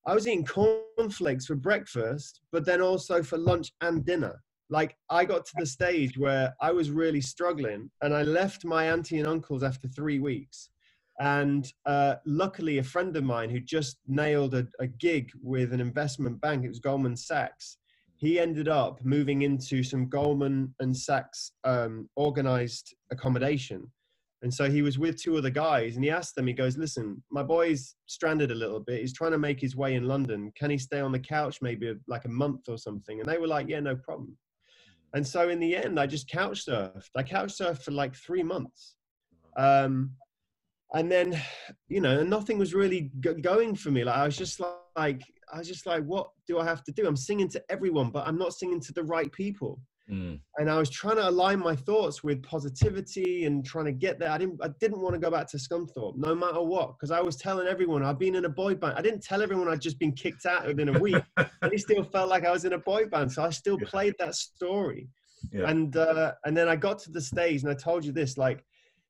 I 0.06 0.14
was 0.14 0.28
eating 0.28 0.46
cornflakes 0.46 1.46
for 1.46 1.56
breakfast, 1.56 2.42
but 2.52 2.66
then 2.66 2.82
also 2.82 3.22
for 3.22 3.38
lunch 3.38 3.72
and 3.82 4.06
dinner. 4.06 4.42
Like 4.70 4.96
I 5.10 5.26
got 5.26 5.46
to 5.46 5.54
the 5.58 5.66
stage 5.66 6.18
where 6.18 6.54
I 6.62 6.72
was 6.72 6.92
really 6.92 7.22
struggling, 7.22 7.90
and 8.02 8.14
I 8.14 8.24
left 8.24 8.66
my 8.66 8.92
auntie 8.92 9.20
and 9.20 9.28
uncles 9.28 9.64
after 9.64 9.88
three 9.88 10.20
weeks. 10.20 10.70
And 11.20 11.72
uh, 11.86 12.16
luckily, 12.26 12.78
a 12.78 12.84
friend 12.84 13.16
of 13.18 13.24
mine 13.26 13.50
who 13.50 13.60
just 13.60 13.98
nailed 14.08 14.54
a, 14.54 14.66
a 14.80 14.88
gig 14.88 15.32
with 15.42 15.74
an 15.74 15.82
investment 15.82 16.40
bank, 16.40 16.64
it 16.64 16.70
was 16.70 16.80
Goldman 16.80 17.18
Sachs. 17.18 17.78
He 18.20 18.38
ended 18.38 18.68
up 18.68 19.00
moving 19.04 19.44
into 19.44 19.82
some 19.82 20.10
Goldman 20.10 20.76
and 20.80 20.96
Sachs 20.96 21.54
um, 21.64 22.10
organized 22.16 22.94
accommodation. 23.12 23.90
And 24.42 24.54
so 24.54 24.70
he 24.70 24.82
was 24.82 25.00
with 25.00 25.22
two 25.22 25.38
other 25.38 25.50
guys 25.50 25.96
and 25.96 26.04
he 26.04 26.10
asked 26.10 26.36
them, 26.36 26.48
he 26.48 26.54
goes, 26.54 26.78
Listen, 26.78 27.24
my 27.32 27.44
boy's 27.44 27.96
stranded 28.08 28.52
a 28.52 28.56
little 28.56 28.82
bit. 28.82 29.02
He's 29.02 29.14
trying 29.14 29.32
to 29.32 29.38
make 29.38 29.60
his 29.60 29.76
way 29.76 29.96
in 29.96 30.08
London. 30.08 30.52
Can 30.58 30.70
he 30.70 30.78
stay 30.78 31.00
on 31.00 31.12
the 31.12 31.20
couch 31.20 31.60
maybe 31.62 31.94
like 32.08 32.26
a 32.26 32.30
month 32.30 32.68
or 32.68 32.78
something? 32.78 33.20
And 33.20 33.28
they 33.28 33.38
were 33.38 33.48
like, 33.48 33.70
Yeah, 33.70 33.80
no 33.80 33.96
problem. 33.96 34.38
And 35.14 35.26
so 35.26 35.50
in 35.50 35.60
the 35.60 35.76
end, 35.76 36.00
I 36.00 36.06
just 36.06 36.30
couch 36.30 36.66
surfed. 36.66 37.10
I 37.16 37.24
couch 37.24 37.58
surfed 37.58 37.84
for 37.84 37.92
like 37.92 38.16
three 38.16 38.44
months. 38.44 38.96
Um, 39.58 40.12
and 40.94 41.12
then 41.12 41.40
you 41.88 42.02
know 42.02 42.24
nothing 42.24 42.58
was 42.58 42.74
really 42.74 43.12
g- 43.20 43.34
going 43.42 43.76
for 43.76 43.92
me 43.92 44.04
like 44.04 44.16
i 44.16 44.26
was 44.26 44.38
just 44.38 44.60
like 44.96 45.22
i 45.54 45.58
was 45.58 45.68
just 45.68 45.86
like 45.86 46.04
what 46.04 46.30
do 46.48 46.60
i 46.60 46.64
have 46.64 46.84
to 46.84 46.92
do 46.92 47.08
i'm 47.08 47.16
singing 47.16 47.48
to 47.48 47.62
everyone 47.70 48.10
but 48.10 48.28
i'm 48.28 48.38
not 48.38 48.54
singing 48.54 48.80
to 48.80 48.94
the 48.94 49.04
right 49.04 49.32
people 49.32 49.80
mm. 50.10 50.40
and 50.58 50.70
i 50.70 50.78
was 50.78 50.90
trying 50.90 51.16
to 51.16 51.28
align 51.28 51.60
my 51.60 51.76
thoughts 51.76 52.24
with 52.24 52.42
positivity 52.44 53.46
and 53.46 53.66
trying 53.66 53.86
to 53.86 53.92
get 53.92 54.20
there 54.20 54.32
i 54.32 54.38
didn't 54.38 54.60
i 54.64 54.68
didn't 54.80 55.00
want 55.00 55.14
to 55.14 55.20
go 55.20 55.30
back 55.30 55.48
to 55.48 55.58
scunthorpe 55.58 56.16
no 56.18 56.34
matter 56.36 56.62
what 56.62 56.94
because 56.98 57.12
i 57.12 57.22
was 57.22 57.36
telling 57.36 57.68
everyone 57.68 58.04
i've 58.04 58.20
been 58.20 58.36
in 58.36 58.46
a 58.46 58.50
boy 58.50 58.76
band 58.76 58.98
i 58.98 59.02
didn't 59.02 59.24
tell 59.24 59.42
everyone 59.42 59.68
i'd 59.68 59.82
just 59.82 60.00
been 60.00 60.14
kicked 60.14 60.46
out 60.46 60.66
within 60.68 60.90
a 60.96 61.00
week 61.00 61.24
and 61.38 61.48
they 61.72 61.78
still 61.78 62.04
felt 62.04 62.30
like 62.30 62.46
i 62.46 62.52
was 62.52 62.66
in 62.66 62.74
a 62.74 62.80
boy 62.80 63.06
band 63.06 63.32
so 63.32 63.44
i 63.44 63.50
still 63.50 63.78
played 63.78 64.14
that 64.20 64.36
story 64.36 65.10
yeah. 65.52 65.70
and 65.70 65.96
uh, 65.96 66.34
and 66.46 66.56
then 66.56 66.68
i 66.68 66.76
got 66.76 67.00
to 67.00 67.12
the 67.12 67.22
stage 67.22 67.64
and 67.64 67.72
i 67.72 67.76
told 67.76 68.04
you 68.04 68.12
this 68.12 68.38
like 68.38 68.64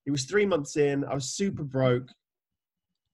it 0.09 0.11
was 0.11 0.25
three 0.25 0.45
months 0.45 0.75
in. 0.75 1.05
I 1.05 1.13
was 1.13 1.35
super 1.35 1.63
broke, 1.63 2.09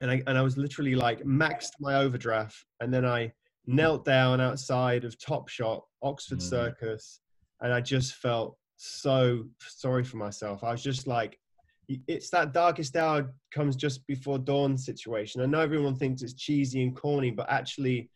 and 0.02 0.12
I 0.12 0.24
and 0.28 0.38
I 0.38 0.42
was 0.42 0.58
literally 0.58 0.96
like 0.96 1.24
maxed 1.24 1.74
my 1.80 1.96
overdraft, 1.96 2.66
and 2.82 2.94
then 2.94 3.06
I 3.06 3.32
knelt 3.66 4.06
down 4.06 4.42
outside 4.42 5.04
of 5.06 5.20
Top 5.20 5.50
Topshop, 5.50 5.82
Oxford 6.02 6.40
mm. 6.40 6.50
Circus, 6.50 7.20
and 7.62 7.74
I 7.74 7.82
just 7.82 8.16
felt 8.16 8.58
so 8.78 9.46
sorry 9.60 10.04
for 10.04 10.18
myself. 10.18 10.64
I 10.64 10.72
was 10.72 10.84
just 10.84 11.08
like, 11.08 11.40
it's 11.88 12.30
that 12.32 12.54
darkest 12.54 12.96
hour 12.96 13.34
comes 13.54 13.76
just 13.76 14.06
before 14.08 14.38
dawn 14.38 14.78
situation. 14.78 15.42
I 15.42 15.46
know 15.46 15.62
everyone 15.62 15.96
thinks 15.96 16.22
it's 16.22 16.34
cheesy 16.34 16.84
and 16.84 16.96
corny, 16.96 17.32
but 17.32 17.50
actually, 17.50 18.10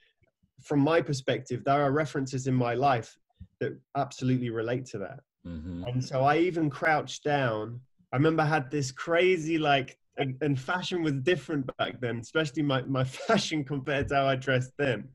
from 0.64 0.80
my 0.80 1.02
perspective, 1.02 1.64
there 1.64 1.82
are 1.82 1.92
references 1.92 2.48
in 2.48 2.56
my 2.56 2.74
life 2.74 3.18
that 3.62 3.80
absolutely 3.96 4.50
relate 4.50 4.86
to 4.88 4.98
that. 5.00 5.20
Mm-hmm. 5.48 5.86
And 5.86 6.04
so 6.04 6.24
I 6.24 6.38
even 6.38 6.70
crouched 6.70 7.24
down 7.24 7.80
I 8.12 8.16
remember 8.16 8.44
I 8.44 8.48
had 8.48 8.72
this 8.72 8.92
crazy 8.92 9.58
like 9.58 9.98
and, 10.20 10.36
and, 10.42 10.60
fashion 10.60 11.02
was 11.02 11.14
different 11.14 11.70
back 11.78 12.00
then, 12.02 12.20
especially 12.20 12.62
my, 12.62 12.82
my 12.84 13.04
fashion 13.28 13.64
compared 13.64 14.10
to 14.10 14.16
how 14.16 14.28
I 14.28 14.36
dressed 14.36 14.72
then. 14.78 15.08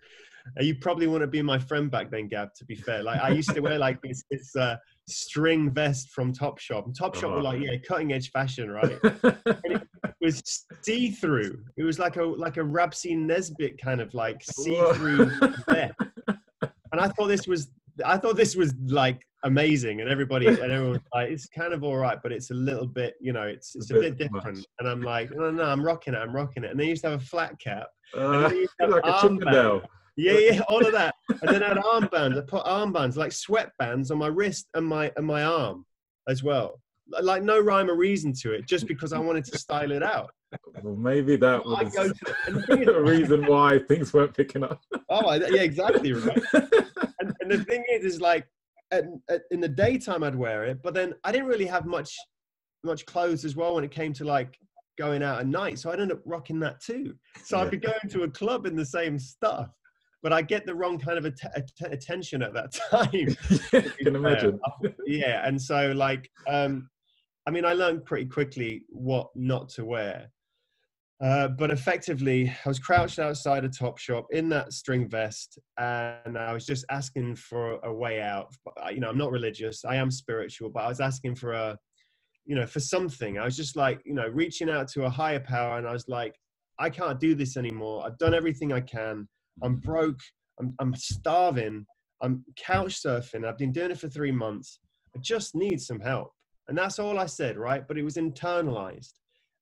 Uh, 0.59 0.63
you 0.63 0.75
probably 0.75 1.07
want 1.07 1.23
to 1.23 1.27
be 1.27 1.41
my 1.41 1.59
friend 1.59 1.91
back 1.91 2.11
then, 2.11 2.29
Gav, 2.29 2.53
to 2.55 2.65
be 2.65 2.75
fair. 2.75 3.03
Like 3.03 3.21
I 3.21 3.31
used 3.31 3.55
to 3.55 3.61
wear 3.61 3.79
like 3.79 4.03
this, 4.03 4.25
this 4.31 4.55
uh, 4.57 4.77
string 5.09 5.71
vest 5.71 6.11
from 6.11 6.33
Topshop. 6.33 6.87
And 6.87 6.97
Topshop 6.97 7.25
uh-huh. 7.25 7.37
were 7.37 7.43
like, 7.43 7.63
yeah, 7.63 7.77
cutting 7.87 8.13
edge 8.13 8.31
fashion, 8.31 8.71
right? 8.71 8.99
it 9.03 9.83
was 10.21 10.67
see-through. 10.83 11.63
It 11.77 11.85
was 11.85 11.99
like 11.99 12.17
a 12.17 12.25
like 12.25 12.57
a 12.57 12.65
Rab 12.65 12.95
C. 12.95 13.15
Nesbitt 13.15 13.81
kind 13.81 14.01
of 14.01 14.13
like 14.13 14.43
see-through 14.43 15.31
vest. 15.69 15.95
And 16.93 17.01
I 17.01 17.09
thought 17.09 17.29
this 17.29 17.47
was 17.47 17.71
I 18.05 18.17
thought 18.17 18.37
this 18.37 18.57
was 18.57 18.75
like 18.87 19.27
amazing, 19.45 20.01
and 20.01 20.11
everybody 20.11 20.47
and 20.47 20.59
everyone's 20.73 21.03
like, 21.15 21.31
"It's 21.31 21.47
kind 21.47 21.73
of 21.73 21.85
all 21.85 21.97
right, 21.97 22.19
but 22.23 22.33
it's 22.33 22.51
a 22.51 22.55
little 22.55 22.87
bit, 22.87 23.15
you 23.21 23.33
know, 23.33 23.43
it's 23.43 23.75
it's 23.77 23.91
a, 23.91 23.97
a 23.97 24.01
bit, 24.01 24.19
bit 24.19 24.33
different." 24.33 24.59
Much. 24.59 24.67
And 24.81 24.89
I'm 24.89 25.03
like, 25.03 25.31
"No, 25.35 25.51
no, 25.51 25.65
I'm 25.65 25.83
rocking 25.83 26.15
it, 26.15 26.19
I'm 26.19 26.35
rocking 26.35 26.65
it." 26.65 26.71
And 26.71 26.81
they 26.81 26.87
used 26.87 27.03
to 27.05 27.11
have 27.11 27.23
a 27.23 27.25
flat 27.25 27.59
cap, 27.61 27.87
uh, 28.17 28.51
like 28.81 29.05
a 29.05 29.19
Chippendale. 29.21 29.83
Yeah, 30.17 30.39
yeah, 30.39 30.61
all 30.69 30.85
of 30.85 30.93
that. 30.93 31.15
And 31.29 31.51
then 31.51 31.63
I 31.63 31.69
had 31.69 31.77
armbands. 31.79 32.39
I 32.39 32.43
put 32.43 32.65
armbands, 32.65 33.17
like 33.17 33.33
sweatbands, 33.33 34.13
on 34.13 34.19
my 34.19 34.29
wrist 34.29 34.69
and 34.75 34.87
my 34.87 35.13
and 35.17 35.27
my 35.27 35.45
arm 35.45 35.85
as 36.29 36.43
well. 36.43 36.81
Like 37.21 37.43
no 37.43 37.61
rhyme 37.61 37.91
or 37.91 37.97
reason 37.97 38.33
to 38.43 38.53
it, 38.53 38.67
just 38.67 38.87
because 38.87 39.13
I 39.13 39.19
wanted 39.19 39.45
to 39.47 39.59
style 39.59 39.93
it 39.93 40.03
out. 40.03 40.31
Well, 40.83 40.95
maybe 40.95 41.35
that 41.37 41.65
was 41.65 41.93
the 41.93 43.03
reason 43.05 43.45
why 43.47 43.81
things 43.81 44.15
weren't 44.15 44.35
picking 44.35 44.63
up. 44.63 44.81
oh, 45.11 45.33
yeah, 45.33 45.63
exactly 45.63 46.13
right. 46.13 46.43
and, 46.53 47.35
and 47.41 47.51
the 47.51 47.65
thing 47.65 47.83
is, 47.93 48.05
is 48.05 48.21
like 48.21 48.47
at, 48.91 49.05
at, 49.29 49.43
in 49.51 49.61
the 49.61 49.69
daytime 49.69 50.23
I'd 50.23 50.35
wear 50.35 50.65
it, 50.65 50.81
but 50.83 50.95
then 50.95 51.15
I 51.25 51.33
didn't 51.33 51.49
really 51.49 51.67
have 51.67 51.87
much 51.87 52.15
much 52.83 53.07
clothes 53.07 53.45
as 53.45 53.57
well 53.57 53.75
when 53.75 53.85
it 53.85 53.91
came 53.91 54.13
to 54.13 54.25
like 54.25 54.59
going 54.99 55.23
out 55.23 55.41
at 55.41 55.47
night. 55.47 55.79
So 55.79 55.91
I'd 55.91 56.01
end 56.01 56.13
up 56.13 56.21
rocking 56.25 56.61
that 56.61 56.81
too. 56.81 57.15
So 57.45 57.59
I'd 57.59 57.71
be 57.71 57.79
going 57.79 58.09
to 58.11 58.23
a 58.25 58.31
club 58.31 58.67
in 58.67 58.77
the 58.77 58.85
same 58.85 59.19
stuff, 59.19 59.69
but 60.23 60.33
I 60.33 60.43
get 60.43 60.67
the 60.67 60.75
wrong 60.75 60.99
kind 60.99 61.19
of 61.19 61.25
att- 61.25 61.71
attention 61.91 62.43
at 62.43 62.55
that 62.55 62.73
time. 62.91 63.09
yeah, 63.73 63.81
you 63.99 64.05
can 64.05 64.17
imagine. 64.17 64.61
yeah, 65.07 65.47
and 65.47 65.61
so 65.61 65.93
like, 65.93 66.31
um, 66.47 66.89
I 67.47 67.51
mean, 67.51 67.65
I 67.65 67.73
learned 67.73 68.05
pretty 68.05 68.27
quickly 68.27 68.85
what 68.89 69.29
not 69.35 69.69
to 69.71 69.85
wear. 69.85 70.31
Uh, 71.25 71.49
but 71.49 71.71
effectively, 71.71 72.55
I 72.67 72.69
was 72.69 72.79
crouched 72.79 73.19
outside 73.19 73.65
a 73.65 73.69
Topshop 73.71 74.25
in 74.33 74.51
that 74.51 74.75
string 74.75 75.09
vest, 75.09 75.59
and 75.79 76.37
I 76.37 76.53
was 76.53 76.67
just 76.67 76.85
asking 76.91 77.37
for 77.37 77.79
a 77.83 77.91
way 77.91 78.21
out. 78.21 78.55
You 78.93 79.01
know, 79.01 79.09
I'm 79.09 79.17
not 79.17 79.31
religious; 79.31 79.87
I 79.87 79.97
am 79.97 80.11
spiritual, 80.11 80.69
but 80.69 80.85
I 80.85 80.89
was 80.89 81.01
asking 81.01 81.37
for 81.37 81.53
a, 81.53 81.79
you 82.45 82.55
know, 82.55 82.67
for 82.67 82.81
something. 82.81 83.39
I 83.39 83.45
was 83.47 83.57
just 83.57 83.75
like, 83.75 84.03
you 84.05 84.13
know, 84.13 84.29
reaching 84.29 84.69
out 84.69 84.87
to 84.89 85.05
a 85.05 85.11
higher 85.11 85.41
power, 85.41 85.79
and 85.79 85.89
I 85.89 85.93
was 85.93 86.07
like, 86.09 86.35
I 86.79 86.91
can't 86.91 87.19
do 87.19 87.35
this 87.35 87.57
anymore. 87.57 88.05
I've 88.05 88.19
done 88.19 88.35
everything 88.35 88.75
I 88.75 88.83
can. 88.83 89.27
I'm 89.63 89.77
broke. 89.77 90.21
I'm, 90.61 90.75
I'm 90.79 90.95
starving. 90.95 91.87
I'm 92.21 92.45
couch 92.57 93.03
surfing. 93.03 93.47
I've 93.49 93.57
been 93.57 93.73
doing 93.73 93.93
it 93.93 93.99
for 93.99 94.09
three 94.09 94.33
months. 94.33 94.79
I 95.17 95.21
just 95.21 95.55
need 95.55 95.81
some 95.81 96.01
help, 96.01 96.33
and 96.69 96.77
that's 96.77 96.99
all 96.99 97.19
I 97.19 97.27
said, 97.27 97.57
right? 97.57 97.89
But 97.89 97.97
it 97.97 98.03
was 98.03 98.17
internalized 98.17 99.13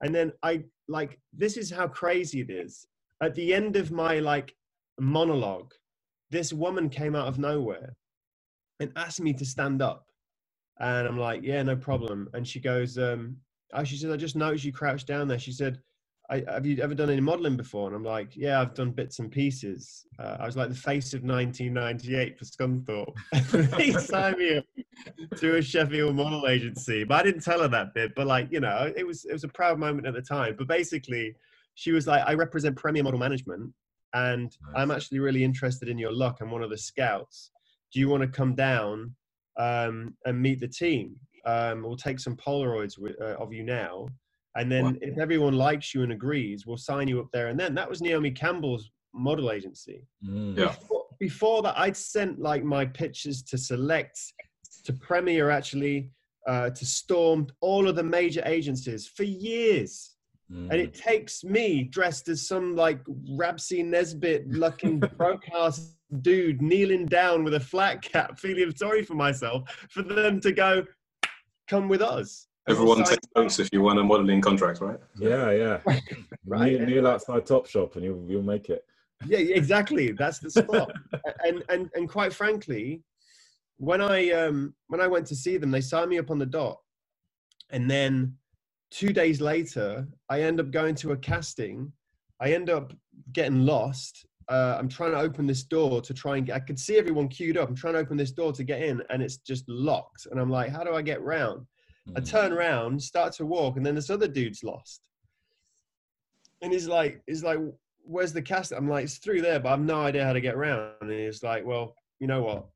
and 0.03 0.15
then 0.15 0.33
i 0.43 0.63
like 0.89 1.19
this 1.33 1.57
is 1.57 1.71
how 1.71 1.89
crazy 1.89 2.41
it 2.41 2.51
is. 2.51 2.87
At 3.23 3.35
the 3.35 3.55
end 3.55 3.77
of 3.77 3.91
my 3.91 4.19
like 4.19 4.55
monologue 5.01 5.73
this 6.31 6.53
woman 6.53 6.89
came 6.89 7.15
out 7.15 7.29
of 7.29 7.39
nowhere 7.39 7.95
and 8.81 8.93
asked 8.97 9.21
me 9.21 9.33
to 9.35 9.45
stand 9.45 9.81
up. 9.81 10.07
And 10.81 11.07
i'm 11.09 11.19
like 11.19 11.43
yeah 11.43 11.63
no 11.63 11.77
problem. 11.77 12.29
And 12.35 12.47
she 12.47 12.61
goes 12.61 12.99
um 12.99 13.37
oh, 13.75 13.85
she 13.85 13.97
said 13.97 14.11
i 14.11 14.17
just 14.17 14.37
noticed 14.37 14.65
you 14.65 14.73
crouched 14.73 15.07
down 15.07 15.29
there. 15.29 15.39
She 15.39 15.53
said 15.53 15.81
I, 16.33 16.43
have 16.51 16.65
you 16.65 16.83
ever 16.83 16.95
done 16.95 17.11
any 17.11 17.21
modeling 17.21 17.59
before? 17.59 17.89
And 17.89 17.95
I'm 17.95 18.05
like, 18.05 18.35
yeah, 18.35 18.59
I've 18.59 18.73
done 18.73 18.91
bits 18.91 19.19
and 19.19 19.31
pieces. 19.31 20.07
Uh, 20.19 20.39
I 20.41 20.47
was 20.47 20.57
like 20.57 20.71
the 20.71 20.75
face 20.75 21.13
of 21.13 21.23
1998 21.23 22.39
for 22.39 22.45
Scunthorpe. 22.47 23.15
they 23.77 23.93
signed 23.93 24.39
me 24.39 24.57
up 24.57 24.65
to 25.37 25.57
a 25.57 25.63
Sheffield 25.63 26.17
model 26.17 26.49
agency, 26.49 27.05
but 27.05 27.17
I 27.17 27.23
didn't 27.23 27.43
tell 27.43 27.61
her 27.61 27.69
that 27.69 27.93
bit. 27.93 28.15
But 28.15 28.29
like, 28.29 28.49
you 28.51 28.61
know, 28.61 28.91
it 28.97 29.07
was 29.07 29.27
it 29.27 29.33
was 29.35 29.45
a 29.45 29.49
proud 29.49 29.79
moment 29.79 30.07
at 30.07 30.15
the 30.15 30.23
time. 30.23 30.55
But 30.57 30.69
basically, 30.69 31.37
she 31.75 31.93
was 31.93 32.07
like, 32.07 32.23
I 32.27 32.33
represent 32.33 32.77
Premier 32.77 33.03
Model 33.03 33.21
Management, 33.21 33.71
and 34.15 34.45
nice. 34.45 34.75
I'm 34.75 34.91
actually 34.91 35.19
really 35.19 35.45
interested 35.45 35.91
in 35.91 35.99
your 35.99 36.13
look. 36.13 36.41
I'm 36.41 36.51
one 36.51 36.63
of 36.63 36.71
the 36.71 36.79
scouts. 36.79 37.51
Do 37.93 38.01
you 38.01 38.09
want 38.09 38.23
to 38.23 38.29
come 38.29 38.55
down 38.55 39.15
um, 39.59 40.17
and 40.25 40.41
meet 40.41 40.61
the 40.61 40.69
team? 40.69 41.17
Um, 41.45 41.83
we'll 41.83 41.97
take 41.97 42.21
some 42.21 42.37
Polaroids 42.37 42.99
with, 42.99 43.21
uh, 43.21 43.35
of 43.35 43.53
you 43.53 43.65
now 43.65 44.09
and 44.57 44.71
then 44.71 44.85
wow. 44.85 44.95
if 45.01 45.19
everyone 45.19 45.55
likes 45.55 45.95
you 45.95 46.03
and 46.03 46.13
agrees, 46.13 46.67
we'll 46.67 46.77
sign 46.77 47.09
you 47.09 47.21
up 47.21 47.29
there. 47.33 47.49
And 47.49 47.59
then 47.59 47.75
that 47.75 47.89
was 47.89 48.03
Naomi 48.03 48.31
Campbell's 48.31 48.91
model 49.15 49.51
agency. 49.51 50.07
Mm. 50.27 50.59
Yeah. 50.59 50.67
Before, 50.67 51.05
before, 51.19 51.63
that, 51.63 51.79
I'd 51.79 51.97
sent 51.97 52.41
like 52.41 52.65
my 52.65 52.85
pictures 52.85 53.43
to 53.45 53.59
Select, 53.59 54.19
to 54.85 54.93
Premier, 54.93 55.51
actually, 55.51 56.11
uh, 56.47 56.71
to 56.71 56.85
Storm, 56.85 57.47
all 57.61 57.89
of 57.89 57.97
the 57.97 58.03
major 58.03 58.43
agencies 58.45 59.07
for 59.07 59.25
years. 59.25 60.17
Mm. 60.53 60.71
And 60.71 60.81
it 60.81 60.95
takes 60.95 61.45
me 61.45 61.85
dressed 61.85 62.29
as 62.29 62.47
some 62.47 62.77
like 62.77 63.01
Rab 63.31 63.59
C. 63.59 63.83
Nesbitt 63.83 64.49
looking 64.49 64.99
broke 65.17 65.49
ass 65.51 65.95
dude 66.21 66.61
kneeling 66.61 67.07
down 67.07 67.43
with 67.43 67.55
a 67.55 67.61
flat 67.61 68.03
cap, 68.03 68.39
feeling 68.39 68.75
sorry 68.77 69.03
for 69.03 69.15
myself, 69.15 69.87
for 69.89 70.03
them 70.03 70.41
to 70.41 70.53
go, 70.53 70.85
come 71.69 71.89
with 71.89 72.03
us. 72.03 72.49
Everyone 72.69 73.03
takes 73.03 73.27
notes 73.35 73.59
if 73.59 73.69
you 73.73 73.83
want 73.83 73.99
a 73.99 74.05
modeling 74.05 74.41
contract, 74.41 74.81
right? 74.81 74.99
Yeah, 75.19 75.51
yeah. 75.51 75.81
right. 76.47 76.73
Kneel, 76.73 76.87
kneel 76.87 77.07
outside 77.09 77.45
Top 77.45 77.67
Shop 77.67 77.97
and 77.97 78.05
you'll 78.05 78.25
you'll 78.29 78.43
make 78.43 78.69
it. 78.69 78.85
Yeah, 79.27 79.39
exactly. 79.39 80.13
That's 80.13 80.39
the 80.39 80.51
spot. 80.51 80.93
and 81.45 81.65
and 81.69 81.91
and 81.95 82.09
quite 82.09 82.33
frankly, 82.33 83.03
when 83.79 84.01
I 84.01 84.31
um 84.31 84.75
when 84.89 85.01
I 85.01 85.09
went 85.09 85.27
to 85.29 85.37
see 85.37 85.57
them, 85.57 85.71
they 85.71 85.81
signed 85.81 86.11
me 86.11 86.19
up 86.19 86.31
on 86.31 86.39
the 86.39 86.47
dot, 86.47 86.79
and 87.71 87.91
then 87.91 88.37
two 88.93 89.13
days 89.13 89.41
later, 89.41 90.07
I 90.29 90.43
end 90.43 90.61
up 90.61 90.71
going 90.71 90.95
to 90.97 91.13
a 91.13 91.17
casting. 91.17 91.93
I 92.41 92.53
end 92.53 92.71
up 92.71 92.93
getting 93.33 93.65
lost. 93.67 94.25
Uh, 94.49 94.77
I'm 94.79 94.89
trying 94.89 95.13
to 95.13 95.19
open 95.19 95.47
this 95.47 95.63
door 95.63 96.01
to 96.01 96.15
try 96.15 96.37
and 96.37 96.47
get. 96.47 96.57
I 96.57 96.61
could 96.61 96.79
see 96.79 96.97
everyone 96.97 97.29
queued 97.29 97.57
up. 97.57 97.69
I'm 97.69 97.75
trying 97.75 97.95
to 97.95 98.01
open 98.01 98.17
this 98.17 98.33
door 98.33 98.53
to 98.53 98.63
get 98.63 98.83
in, 98.83 99.03
and 99.11 99.23
it's 99.23 99.39
just 99.39 99.69
locked. 99.69 100.27
And 100.31 100.39
I'm 100.39 100.51
like, 100.51 100.71
how 100.71 100.85
do 100.85 100.95
I 100.95 101.03
get 101.03 101.23
round? 101.23 101.67
Mm. 102.09 102.19
I 102.19 102.21
turn 102.21 102.53
around, 102.53 103.03
start 103.03 103.33
to 103.35 103.47
walk, 103.47 103.77
and 103.77 103.85
then 103.85 103.95
this 103.95 104.11
other 104.11 104.29
dude's 104.29 104.63
lost. 104.63 105.03
And 106.61 106.73
he's 106.73 106.89
like, 106.89 107.23
he's 107.27 107.43
like, 107.43 107.59
where's 108.05 108.33
the 108.33 108.43
cast? 108.43 108.73
I'm 108.73 108.89
like, 108.89 109.05
it's 109.05 109.19
through 109.19 109.43
there, 109.43 109.61
but 109.61 109.73
I've 109.73 109.81
no 109.81 110.03
idea 110.03 110.25
how 110.25 110.33
to 110.33 110.41
get 110.41 110.55
around. 110.55 110.93
And 111.01 111.11
he's 111.11 111.43
like, 111.43 111.65
well, 111.65 111.95
you 112.21 112.27
know 112.27 112.43
what? 112.43 112.67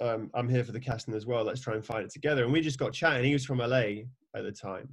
Um, 0.00 0.30
I'm 0.34 0.48
here 0.48 0.64
for 0.64 0.72
the 0.72 0.80
casting 0.80 1.14
as 1.14 1.26
well. 1.26 1.44
Let's 1.44 1.60
try 1.60 1.74
and 1.74 1.84
find 1.84 2.04
it 2.04 2.12
together. 2.12 2.44
And 2.44 2.52
we 2.52 2.60
just 2.60 2.78
got 2.78 2.92
chatting. 2.92 3.24
He 3.24 3.32
was 3.32 3.44
from 3.44 3.58
LA 3.58 4.04
at 4.34 4.44
the 4.44 4.52
time, 4.52 4.88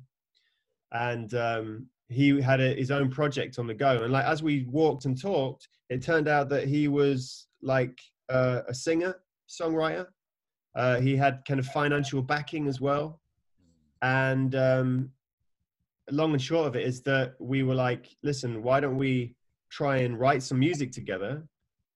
and 0.94 1.34
um, 1.34 1.88
he 2.10 2.40
had 2.42 2.62
a, 2.62 2.76
his 2.76 2.92
own 2.92 3.10
project 3.10 3.60
on 3.60 3.68
the 3.68 3.74
go. 3.74 4.04
And 4.04 4.14
like 4.14 4.26
as 4.26 4.42
we 4.42 4.66
walked 4.70 5.06
and 5.06 5.20
talked, 5.20 5.68
it 5.90 6.02
turned 6.02 6.28
out 6.28 6.48
that 6.50 6.68
he 6.68 6.88
was 6.88 7.48
like 7.62 8.00
uh, 8.30 8.62
a 8.68 8.74
singer, 8.74 9.16
songwriter. 9.50 10.08
Uh, 10.76 11.00
he 11.02 11.16
had 11.16 11.44
kind 11.46 11.60
of 11.60 11.68
financial 11.68 12.22
backing 12.22 12.68
as 12.68 12.80
well 12.80 13.20
and 14.04 14.54
um, 14.54 15.10
long 16.12 16.34
and 16.34 16.42
short 16.42 16.68
of 16.68 16.76
it 16.76 16.86
is 16.86 17.02
that 17.04 17.36
we 17.40 17.64
were 17.64 17.74
like, 17.74 18.16
listen, 18.22 18.62
why 18.62 18.82
don't 18.82 18.98
we 18.98 19.34
try 19.72 19.98
and 19.98 20.20
write 20.20 20.44
some 20.44 20.60
music 20.60 20.92
together 20.92 21.42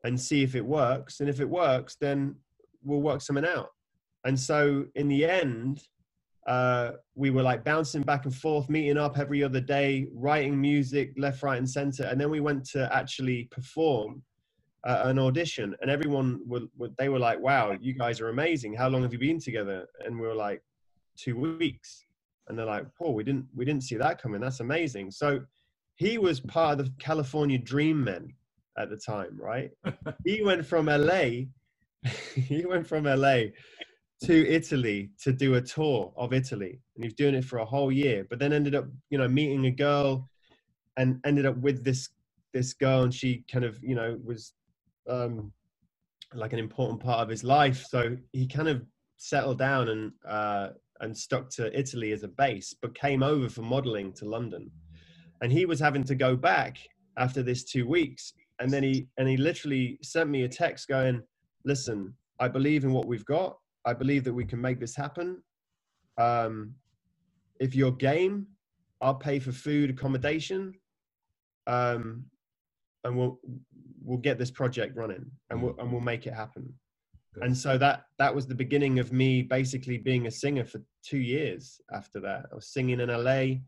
and 0.05 0.19
see 0.19 0.41
if 0.41 0.55
it 0.55 0.65
works? 0.65 1.19
And 1.19 1.29
if 1.29 1.41
it 1.41 1.49
works, 1.49 1.97
then 1.99 2.35
we'll 2.81 3.01
work 3.01 3.19
something 3.19 3.45
out. 3.45 3.69
And 4.23 4.39
so 4.39 4.85
in 4.95 5.09
the 5.09 5.25
end, 5.25 5.83
uh, 6.47 6.91
we 7.15 7.29
were 7.29 7.43
like 7.43 7.65
bouncing 7.65 8.03
back 8.03 8.23
and 8.23 8.33
forth, 8.33 8.69
meeting 8.69 8.97
up 8.97 9.17
every 9.19 9.43
other 9.43 9.59
day, 9.59 10.07
writing 10.13 10.59
music 10.59 11.11
left, 11.17 11.43
right, 11.43 11.57
and 11.57 11.69
center. 11.69 12.03
And 12.03 12.19
then 12.19 12.29
we 12.29 12.39
went 12.39 12.63
to 12.69 12.89
actually 12.95 13.49
perform 13.51 14.23
uh, 14.85 15.01
an 15.03 15.19
audition, 15.19 15.75
and 15.81 15.91
everyone 15.91 16.39
were, 16.45 16.61
were, 16.77 16.89
they 16.97 17.09
were 17.09 17.19
like, 17.19 17.41
"Wow, 17.41 17.75
you 17.81 17.93
guys 17.93 18.21
are 18.21 18.29
amazing! 18.29 18.73
How 18.73 18.87
long 18.87 19.01
have 19.01 19.11
you 19.11 19.19
been 19.19 19.39
together?" 19.39 19.85
And 20.05 20.17
we 20.17 20.25
were 20.25 20.35
like, 20.35 20.61
two 21.17 21.37
weeks." 21.37 22.05
And 22.47 22.57
they're 22.57 22.65
like, 22.65 22.85
"Oh, 23.01 23.11
we 23.11 23.23
didn't 23.23 23.47
we 23.55 23.65
didn't 23.65 23.83
see 23.83 23.95
that 23.97 24.21
coming. 24.21 24.41
That's 24.41 24.59
amazing." 24.59 25.11
So 25.11 25.41
he 25.95 26.17
was 26.17 26.39
part 26.39 26.79
of 26.79 26.85
the 26.85 26.91
California 26.99 27.57
Dream 27.57 28.03
Men 28.03 28.33
at 28.77 28.89
the 28.89 28.97
time, 28.97 29.37
right? 29.39 29.71
he 30.25 30.43
went 30.43 30.65
from 30.65 30.85
LA. 30.85 31.45
he 32.35 32.65
went 32.65 32.87
from 32.87 33.05
LA 33.05 33.45
to 34.23 34.47
Italy 34.47 35.09
to 35.21 35.31
do 35.31 35.55
a 35.55 35.61
tour 35.61 36.13
of 36.15 36.33
Italy, 36.33 36.79
and 36.95 37.03
he 37.03 37.07
was 37.07 37.15
doing 37.15 37.35
it 37.35 37.45
for 37.45 37.59
a 37.59 37.65
whole 37.65 37.91
year. 37.91 38.25
But 38.29 38.39
then 38.39 38.53
ended 38.53 38.75
up, 38.75 38.85
you 39.09 39.17
know, 39.17 39.27
meeting 39.27 39.65
a 39.65 39.71
girl, 39.71 40.29
and 40.97 41.19
ended 41.25 41.45
up 41.45 41.57
with 41.57 41.83
this 41.83 42.09
this 42.53 42.73
girl, 42.73 43.03
and 43.03 43.13
she 43.13 43.43
kind 43.51 43.65
of, 43.65 43.77
you 43.83 43.95
know, 43.95 44.17
was 44.23 44.53
um, 45.09 45.51
like 46.33 46.53
an 46.53 46.59
important 46.59 47.01
part 47.01 47.19
of 47.19 47.29
his 47.29 47.43
life. 47.43 47.85
So 47.89 48.17
he 48.33 48.47
kind 48.47 48.67
of 48.67 48.83
settled 49.17 49.59
down 49.59 49.89
and 49.89 50.11
uh, 50.27 50.69
and 51.01 51.17
stuck 51.17 51.49
to 51.51 51.77
Italy 51.77 52.11
as 52.11 52.23
a 52.23 52.27
base, 52.27 52.75
but 52.81 52.95
came 52.95 53.23
over 53.23 53.49
for 53.49 53.61
modeling 53.61 54.13
to 54.13 54.25
London. 54.25 54.71
And 55.41 55.51
he 55.51 55.65
was 55.65 55.79
having 55.79 56.03
to 56.05 56.15
go 56.15 56.35
back 56.35 56.77
after 57.17 57.43
this 57.43 57.63
two 57.63 57.87
weeks, 57.87 58.33
and 58.59 58.71
then 58.71 58.83
he 58.83 59.07
and 59.17 59.27
he 59.27 59.37
literally 59.37 59.99
sent 60.01 60.29
me 60.29 60.43
a 60.43 60.49
text 60.49 60.87
going, 60.87 61.21
"Listen, 61.65 62.13
I 62.39 62.47
believe 62.47 62.83
in 62.83 62.93
what 62.93 63.07
we've 63.07 63.25
got. 63.25 63.57
I 63.85 63.93
believe 63.93 64.23
that 64.25 64.33
we 64.33 64.45
can 64.45 64.59
make 64.59 64.79
this 64.79 64.95
happen. 64.95 65.41
Um, 66.17 66.73
if 67.59 67.75
you're 67.75 67.91
game, 67.91 68.47
I'll 69.01 69.15
pay 69.15 69.39
for 69.39 69.51
food, 69.51 69.89
accommodation, 69.89 70.73
um, 71.67 72.25
and 73.03 73.15
we'll 73.17 73.39
we'll 74.03 74.17
get 74.17 74.37
this 74.37 74.51
project 74.51 74.95
running, 74.95 75.25
and 75.49 75.61
we'll 75.61 75.75
and 75.79 75.91
we'll 75.91 76.01
make 76.01 76.27
it 76.27 76.33
happen. 76.33 76.73
And 77.41 77.55
so 77.55 77.77
that 77.77 78.05
that 78.17 78.33
was 78.33 78.47
the 78.47 78.55
beginning 78.55 78.99
of 78.99 79.11
me 79.11 79.43
basically 79.43 79.97
being 79.97 80.27
a 80.27 80.31
singer 80.31 80.65
for 80.65 80.81
two 81.03 81.19
years. 81.19 81.79
After 81.93 82.19
that, 82.21 82.47
I 82.51 82.55
was 82.55 82.67
singing 82.67 82.99
in 82.99 83.09
LA, 83.09 83.59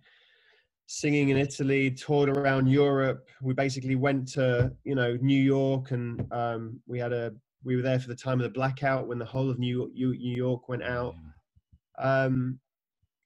singing 0.87 1.29
in 1.29 1.37
Italy, 1.37 1.91
toured 1.91 2.29
around 2.29 2.67
Europe. 2.67 3.29
We 3.41 3.53
basically 3.53 3.95
went 3.95 4.27
to 4.29 4.71
you 4.83 4.95
know 4.95 5.17
New 5.21 5.41
York, 5.41 5.91
and 5.91 6.25
um, 6.31 6.79
we 6.87 6.97
had 6.99 7.13
a 7.13 7.33
we 7.63 7.75
were 7.75 7.81
there 7.81 7.99
for 7.99 8.07
the 8.07 8.15
time 8.15 8.39
of 8.39 8.43
the 8.43 8.49
blackout 8.49 9.07
when 9.07 9.19
the 9.19 9.25
whole 9.25 9.49
of 9.49 9.59
New 9.59 9.77
York, 9.77 9.91
New 9.93 10.35
York 10.35 10.69
went 10.69 10.83
out. 10.83 11.13
Um, 11.99 12.59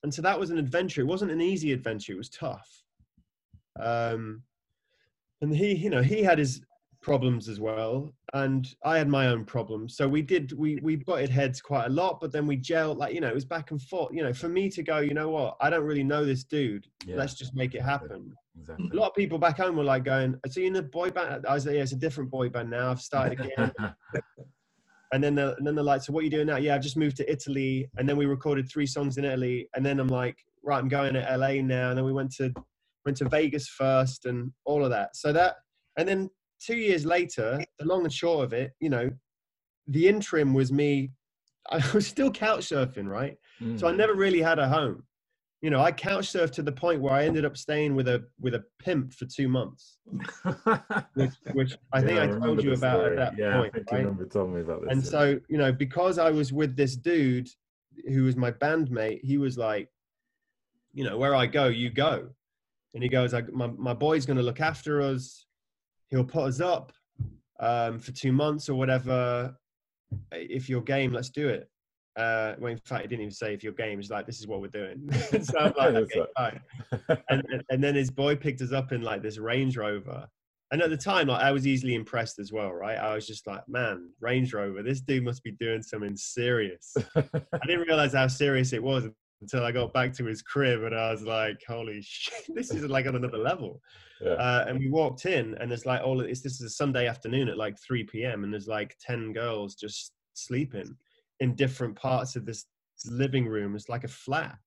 and 0.01 0.13
so 0.13 0.21
that 0.21 0.39
was 0.39 0.49
an 0.49 0.57
adventure. 0.57 1.01
It 1.01 1.07
wasn't 1.07 1.31
an 1.31 1.41
easy 1.41 1.71
adventure. 1.71 2.13
It 2.13 2.17
was 2.17 2.29
tough. 2.29 2.83
Um, 3.79 4.41
and 5.41 5.55
he, 5.55 5.73
you 5.75 5.89
know, 5.89 6.01
he 6.01 6.23
had 6.23 6.39
his 6.39 6.61
problems 7.03 7.50
as 7.50 7.60
well, 7.60 8.12
and 8.33 8.74
I 8.83 8.98
had 8.98 9.07
my 9.07 9.27
own 9.27 9.45
problems. 9.45 9.95
So 9.95 10.07
we 10.07 10.22
did, 10.24 10.53
we 10.53 10.79
we 10.81 10.95
butted 10.95 11.29
heads 11.29 11.62
quite 11.62 11.86
a 11.86 11.89
lot, 11.89 12.19
but 12.19 12.31
then 12.31 12.48
we 12.48 12.57
gelled. 12.57 12.98
Like 12.98 13.13
you 13.13 13.22
know, 13.22 13.27
it 13.27 13.36
was 13.36 13.45
back 13.45 13.69
and 13.69 13.81
forth. 13.81 14.13
You 14.13 14.24
know, 14.24 14.33
for 14.33 14.50
me 14.50 14.69
to 14.69 14.81
go, 14.81 15.00
you 15.00 15.13
know 15.13 15.29
what? 15.29 15.57
I 15.62 15.69
don't 15.69 15.83
really 15.83 16.03
know 16.03 16.25
this 16.25 16.43
dude. 16.43 16.88
Yeah. 17.05 17.17
Let's 17.17 17.36
just 17.36 17.53
make 17.53 17.75
it 17.75 17.81
happen. 17.81 18.33
Exactly. 18.57 18.89
A 18.91 18.95
lot 18.95 19.10
of 19.10 19.15
people 19.15 19.38
back 19.38 19.57
home 19.57 19.75
were 19.75 19.83
like 19.83 20.05
going, 20.05 20.39
"So 20.48 20.62
you 20.62 20.67
in 20.67 20.74
the 20.74 20.81
boy 20.81 21.12
band?" 21.12 21.45
I 21.45 21.53
was 21.53 21.65
like, 21.65 21.75
"Yeah, 21.75 21.81
it's 21.81 21.91
a 21.91 21.98
different 21.98 22.31
boy 22.31 22.50
band 22.50 22.72
now. 22.72 22.89
I've 22.89 23.01
started 23.01 23.39
again." 23.46 23.72
and 25.11 25.24
then 25.24 25.35
the, 25.35 25.55
and 25.57 25.68
then 25.68 25.75
they're 25.75 25.83
like, 25.83 26.01
"So 26.01 26.13
what 26.13 26.22
are 26.22 26.24
you 26.24 26.31
doing 26.31 26.48
now?" 26.48 26.57
Yeah, 26.57 26.75
I've 26.75 26.81
just 26.81 26.98
moved 26.98 27.18
to 27.18 27.31
Italy, 27.31 27.89
and 27.98 28.07
then 28.07 28.18
we 28.18 28.25
recorded 28.25 28.70
three 28.72 28.87
songs 28.87 29.18
in 29.18 29.25
Italy, 29.25 29.70
and 29.75 29.85
then 29.85 30.00
I'm 30.00 30.07
like, 30.07 30.37
"Right, 30.63 30.79
I'm 30.79 30.89
going 30.89 31.13
to 31.13 31.37
LA 31.37 31.61
now." 31.61 31.89
And 31.89 31.98
then 31.98 32.05
we 32.05 32.13
went 32.13 32.31
to 32.35 32.53
went 33.05 33.18
to 33.18 33.29
Vegas 33.29 33.68
first, 33.68 34.25
and 34.25 34.51
all 34.66 34.83
of 34.83 34.89
that. 34.92 35.16
So 35.16 35.33
that, 35.33 35.55
and 35.98 36.07
then 36.07 36.29
two 36.65 36.77
years 36.77 37.05
later, 37.05 37.63
the 37.79 37.85
long 37.85 38.03
and 38.03 38.13
short 38.13 38.45
of 38.45 38.53
it, 38.53 38.71
you 38.79 38.89
know, 38.89 39.09
the 39.87 40.07
interim 40.07 40.53
was 40.53 40.71
me. 40.71 41.11
I 41.69 41.81
was 41.93 42.07
still 42.07 42.31
couch 42.31 42.69
surfing, 42.69 43.07
right? 43.07 43.37
Mm. 43.61 43.79
So 43.79 43.87
I 43.87 43.91
never 43.91 44.13
really 44.13 44.41
had 44.41 44.59
a 44.59 44.67
home 44.67 45.03
you 45.63 45.69
know, 45.69 45.79
I 45.79 45.93
couch 45.93 46.25
surfed 46.25 46.51
to 46.55 46.61
the 46.61 46.73
point 46.73 47.01
where 47.01 47.13
I 47.13 47.23
ended 47.23 47.45
up 47.45 47.55
staying 47.55 47.95
with 47.95 48.09
a 48.09 48.25
with 48.37 48.53
a 48.53 48.65
pimp 48.79 49.13
for 49.13 49.25
two 49.25 49.47
months, 49.47 49.97
which, 51.13 51.31
which 51.53 51.77
I 51.93 52.01
think 52.01 52.17
yeah, 52.17 52.23
I, 52.23 52.35
I 52.35 52.39
told 52.39 52.61
you 52.61 52.73
about 52.73 52.99
story. 52.99 53.11
at 53.11 53.15
that 53.15 53.41
yeah, 53.41 53.57
point. 53.57 53.71
I 53.73 53.77
think 53.77 53.91
right? 53.91 53.99
you 53.99 54.05
remember 54.07 54.25
telling 54.25 54.55
me 54.55 54.59
about 54.59 54.81
this. 54.81 54.91
And 54.91 55.07
so, 55.07 55.39
you 55.47 55.57
know, 55.57 55.71
because 55.71 56.17
I 56.19 56.31
was 56.31 56.51
with 56.51 56.75
this 56.75 56.97
dude 56.97 57.47
who 58.09 58.23
was 58.23 58.35
my 58.35 58.51
bandmate, 58.51 59.21
he 59.23 59.37
was 59.37 59.57
like, 59.57 59.87
you 60.91 61.05
know, 61.05 61.17
where 61.17 61.33
I 61.33 61.45
go, 61.45 61.67
you 61.67 61.89
go. 61.89 62.27
And 62.93 63.01
he 63.01 63.07
goes, 63.07 63.33
I, 63.33 63.43
my, 63.43 63.67
my 63.67 63.93
boy's 63.93 64.25
going 64.25 64.37
to 64.37 64.43
look 64.43 64.59
after 64.59 65.01
us. 65.01 65.45
He'll 66.13 66.23
put 66.23 66.43
us 66.43 66.61
up 66.61 66.93
um, 67.59 67.99
for 67.99 68.11
two 68.11 68.31
months 68.31 68.69
or 68.69 68.75
whatever. 68.75 69.55
If 70.31 70.69
you're 70.69 70.81
game, 70.81 71.11
let's 71.11 71.29
do 71.29 71.49
it 71.49 71.67
uh, 72.15 72.53
well, 72.59 72.71
in 72.71 72.77
fact, 72.77 73.03
he 73.03 73.07
didn't 73.07 73.21
even 73.21 73.33
say 73.33 73.53
if 73.53 73.63
your 73.63 73.73
game 73.73 73.99
is 73.99 74.09
like, 74.09 74.25
this 74.25 74.39
is 74.39 74.47
what 74.47 74.61
we're 74.61 74.67
doing. 74.67 75.09
so 75.41 75.59
I'm 75.59 75.73
like, 75.77 75.95
okay, 75.95 76.25
fine. 76.37 76.59
And, 77.29 77.43
and 77.69 77.83
then 77.83 77.95
his 77.95 78.11
boy 78.11 78.35
picked 78.35 78.61
us 78.61 78.71
up 78.71 78.91
in 78.91 79.01
like 79.01 79.21
this 79.21 79.37
Range 79.37 79.75
Rover. 79.75 80.27
And 80.71 80.81
at 80.81 80.89
the 80.89 80.97
time, 80.97 81.27
like, 81.27 81.41
I 81.41 81.51
was 81.51 81.67
easily 81.67 81.93
impressed 81.93 82.39
as 82.39 82.51
well, 82.51 82.71
right? 82.71 82.97
I 82.97 83.13
was 83.13 83.27
just 83.27 83.45
like, 83.45 83.61
man, 83.67 84.09
Range 84.21 84.51
Rover, 84.53 84.81
this 84.81 85.01
dude 85.01 85.23
must 85.23 85.43
be 85.43 85.51
doing 85.51 85.83
something 85.83 86.15
serious. 86.15 86.95
I 87.15 87.67
didn't 87.67 87.87
realize 87.87 88.13
how 88.13 88.27
serious 88.27 88.73
it 88.73 88.81
was 88.81 89.07
until 89.41 89.63
I 89.63 89.71
got 89.71 89.93
back 89.93 90.13
to 90.13 90.25
his 90.25 90.41
crib 90.41 90.83
and 90.83 90.95
I 90.95 91.11
was 91.11 91.23
like, 91.23 91.59
holy 91.67 91.99
shit, 92.01 92.55
this 92.55 92.71
is 92.71 92.83
like 92.85 93.05
on 93.05 93.15
another 93.15 93.37
level. 93.37 93.81
Yeah. 94.24 94.33
Uh, 94.33 94.66
and 94.68 94.79
we 94.79 94.90
walked 94.90 95.25
in 95.25 95.55
and 95.59 95.70
there's 95.70 95.86
like 95.86 96.01
all 96.01 96.22
of 96.22 96.27
it's 96.27 96.42
this 96.42 96.53
is 96.53 96.62
a 96.62 96.70
Sunday 96.70 97.07
afternoon 97.07 97.50
at 97.50 97.57
like 97.57 97.77
3 97.79 98.03
p.m. 98.03 98.44
and 98.44 98.53
there's 98.53 98.68
like 98.68 98.96
10 99.01 99.33
girls 99.33 99.75
just 99.75 100.12
sleeping 100.33 100.96
in 101.40 101.55
different 101.55 101.96
parts 101.96 102.36
of 102.36 102.46
this 102.46 102.66
living 103.05 103.48
room. 103.48 103.75
It's 103.75 103.90
like 103.90 104.03
a 104.03 104.09
flat, 104.09 104.57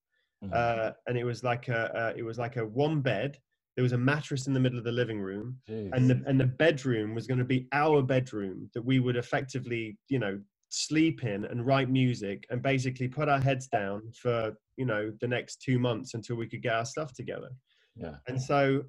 mm-hmm. 0.45 0.53
uh, 0.55 0.93
and 1.07 1.17
it 1.17 1.25
was 1.25 1.43
like 1.43 1.69
a, 1.69 2.15
it 2.17 2.23
was 2.23 2.39
like 2.39 2.57
a 2.57 2.67
one 2.67 3.01
bed. 3.01 3.39
There 3.77 3.83
was 3.83 3.93
a 3.93 3.99
mattress 3.99 4.47
in 4.47 4.55
the 4.55 4.61
middle 4.61 4.79
of 4.79 4.85
the 4.85 4.93
living 4.93 5.21
room, 5.21 5.59
Jeez. 5.69 5.91
and 5.93 6.09
the 6.09 6.23
and 6.27 6.41
the 6.41 6.47
bedroom 6.47 7.15
was 7.15 7.27
going 7.27 7.39
to 7.39 7.45
be 7.45 7.69
our 7.73 8.03
bedroom 8.03 8.71
that 8.75 8.83
we 8.83 9.01
would 9.01 9.17
effectively, 9.17 9.99
you 10.09 10.19
know, 10.19 10.41
sleep 10.71 11.25
in 11.25 11.45
and 11.45 11.67
write 11.67 11.91
music 11.91 12.47
and 12.51 12.63
basically 12.63 13.09
put 13.09 13.29
our 13.29 13.41
heads 13.41 13.69
down 13.69 14.03
for 14.15 14.53
you 14.77 14.87
know 14.87 15.13
the 15.21 15.29
next 15.29 15.63
two 15.63 15.79
months 15.79 16.15
until 16.15 16.37
we 16.37 16.49
could 16.49 16.63
get 16.63 16.75
our 16.75 16.87
stuff 16.87 17.13
together. 17.13 17.51
Yeah. 17.97 18.17
And 18.29 18.41
so 18.41 18.83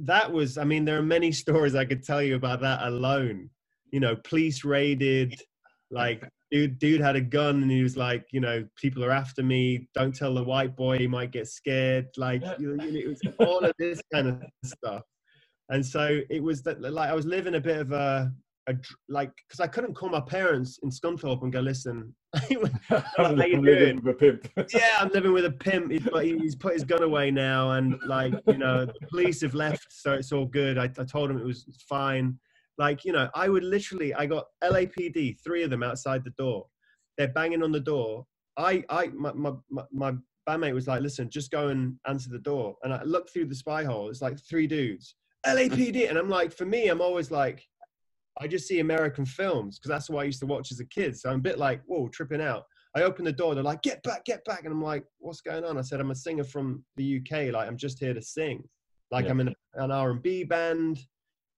that 0.00 0.30
was, 0.30 0.58
I 0.58 0.64
mean, 0.64 0.84
there 0.84 0.98
are 0.98 1.02
many 1.02 1.32
stories 1.42 1.74
I 1.74 1.84
could 1.84 2.04
tell 2.04 2.22
you 2.22 2.36
about 2.36 2.60
that 2.60 2.82
alone. 2.82 3.50
You 3.90 4.00
know, 4.00 4.16
police 4.24 4.64
raided, 4.64 5.34
like 5.90 6.26
dude 6.50 6.78
dude 6.78 7.00
had 7.00 7.16
a 7.16 7.20
gun 7.20 7.62
and 7.62 7.70
he 7.70 7.82
was 7.82 7.96
like 7.96 8.24
you 8.30 8.40
know 8.40 8.64
people 8.76 9.04
are 9.04 9.10
after 9.10 9.42
me. 9.42 9.88
Don't 9.94 10.14
tell 10.14 10.34
the 10.34 10.42
white 10.42 10.74
boy. 10.76 10.98
He 10.98 11.06
might 11.06 11.30
get 11.30 11.48
scared. 11.48 12.06
Like 12.16 12.42
you 12.58 12.76
know, 12.76 12.84
it 12.84 13.08
was 13.08 13.20
all 13.38 13.58
of 13.58 13.72
this 13.78 14.00
kind 14.12 14.28
of 14.28 14.42
stuff. 14.64 15.02
And 15.68 15.84
so 15.84 16.20
it 16.28 16.42
was 16.42 16.62
that 16.62 16.80
like 16.80 17.08
i 17.08 17.14
was 17.14 17.24
living 17.24 17.54
a 17.54 17.60
bit 17.60 17.78
of 17.78 17.92
a, 17.92 18.30
a 18.68 18.74
like 19.08 19.32
because 19.48 19.60
i 19.60 19.66
couldn't 19.66 19.94
call 19.94 20.08
my 20.08 20.20
parents 20.20 20.78
in 20.82 20.90
scunthorpe 20.90 21.42
and 21.42 21.52
go 21.52 21.60
listen 21.60 22.14
I'm 23.18 23.36
living 23.36 23.62
with 24.02 24.08
a 24.08 24.16
pimp. 24.18 24.48
yeah, 24.72 24.96
I'm 24.98 25.10
living 25.10 25.34
with 25.34 25.44
a 25.44 25.50
pimp. 25.50 25.92
He's, 25.92 26.08
he's, 26.22 26.56
put 26.56 26.72
his 26.72 26.82
gun 26.82 27.02
away 27.02 27.30
now, 27.30 27.72
and 27.72 28.00
like 28.06 28.32
you 28.46 28.56
know, 28.56 28.86
the 28.86 29.06
police 29.10 29.42
have 29.42 29.52
left, 29.52 29.86
so 29.90 30.14
it's 30.14 30.32
all 30.32 30.46
good. 30.46 30.78
I, 30.78 30.84
I 30.84 31.04
told 31.04 31.30
him 31.30 31.36
it 31.36 31.44
was 31.44 31.66
fine. 31.86 32.38
Like, 32.78 33.04
you 33.04 33.12
know, 33.12 33.28
I 33.34 33.48
would 33.48 33.64
literally, 33.64 34.14
I 34.14 34.26
got 34.26 34.46
LAPD, 34.64 35.36
three 35.44 35.62
of 35.62 35.70
them 35.70 35.82
outside 35.82 36.24
the 36.24 36.30
door. 36.38 36.66
They're 37.18 37.28
banging 37.28 37.62
on 37.62 37.72
the 37.72 37.80
door. 37.80 38.26
I, 38.56 38.82
I, 38.88 39.08
my, 39.08 39.32
my, 39.32 39.52
my 39.92 40.14
bandmate 40.48 40.74
was 40.74 40.88
like, 40.88 41.02
listen, 41.02 41.30
just 41.30 41.50
go 41.50 41.68
and 41.68 41.96
answer 42.06 42.30
the 42.30 42.38
door. 42.38 42.76
And 42.82 42.92
I 42.92 43.02
looked 43.02 43.32
through 43.32 43.46
the 43.46 43.54
spy 43.54 43.84
hole. 43.84 44.08
It's 44.08 44.22
like 44.22 44.38
three 44.38 44.66
dudes, 44.66 45.14
LAPD. 45.46 46.08
And 46.08 46.18
I'm 46.18 46.30
like, 46.30 46.52
for 46.52 46.64
me, 46.64 46.88
I'm 46.88 47.02
always 47.02 47.30
like, 47.30 47.62
I 48.40 48.46
just 48.46 48.66
see 48.66 48.80
American 48.80 49.26
films 49.26 49.78
because 49.78 49.90
that's 49.90 50.08
what 50.08 50.20
I 50.20 50.24
used 50.24 50.40
to 50.40 50.46
watch 50.46 50.72
as 50.72 50.80
a 50.80 50.86
kid. 50.86 51.18
So 51.18 51.30
I'm 51.30 51.38
a 51.38 51.42
bit 51.42 51.58
like, 51.58 51.82
whoa, 51.86 52.08
tripping 52.08 52.40
out. 52.40 52.64
I 52.94 53.02
open 53.02 53.24
the 53.24 53.32
door. 53.32 53.54
They're 53.54 53.64
like, 53.64 53.82
get 53.82 54.02
back, 54.02 54.24
get 54.24 54.44
back. 54.44 54.64
And 54.64 54.72
I'm 54.72 54.82
like, 54.82 55.04
what's 55.18 55.40
going 55.40 55.64
on? 55.64 55.78
I 55.78 55.82
said, 55.82 56.00
I'm 56.00 56.10
a 56.10 56.14
singer 56.14 56.44
from 56.44 56.84
the 56.96 57.18
UK. 57.18 57.52
Like, 57.52 57.68
I'm 57.68 57.76
just 57.76 57.98
here 57.98 58.14
to 58.14 58.22
sing. 58.22 58.64
Like, 59.10 59.26
yeah. 59.26 59.30
I'm 59.30 59.40
in 59.40 59.54
an 59.74 59.90
R&B 59.90 60.44
band. 60.44 61.00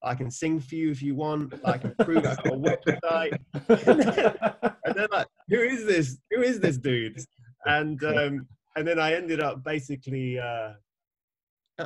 I 0.03 0.13
can 0.15 0.29
sing 0.29 0.59
for 0.59 0.75
you 0.75 0.91
if 0.91 1.01
you 1.01 1.15
want. 1.15 1.53
I 1.65 1.77
can 1.77 1.95
prove 1.99 2.25
I've 2.25 2.43
got 2.43 2.53
a 2.53 2.57
website. 2.57 3.39
and 4.85 4.95
then 4.95 5.07
like, 5.11 5.27
who 5.49 5.59
is 5.59 5.85
this? 5.85 6.17
Who 6.31 6.41
is 6.41 6.59
this 6.59 6.77
dude? 6.77 7.19
And 7.67 8.03
um, 8.03 8.47
and 8.75 8.87
then 8.87 8.99
I 8.99 9.15
ended 9.15 9.39
up 9.39 9.63
basically 9.63 10.37
uh, 10.37 10.73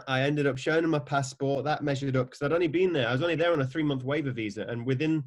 I 0.08 0.22
ended 0.22 0.46
up 0.46 0.58
showing 0.58 0.84
him 0.84 0.92
my 0.92 1.00
passport. 1.00 1.66
That 1.66 1.84
measured 1.84 2.16
up 2.16 2.28
because 2.28 2.42
I'd 2.42 2.54
only 2.54 2.68
been 2.68 2.94
there. 2.94 3.08
I 3.08 3.12
was 3.12 3.22
only 3.22 3.36
there 3.36 3.52
on 3.52 3.62
a 3.62 3.66
three 3.66 3.84
month 3.84 4.04
waiver 4.04 4.32
visa, 4.32 4.66
and 4.68 4.86
within 4.86 5.24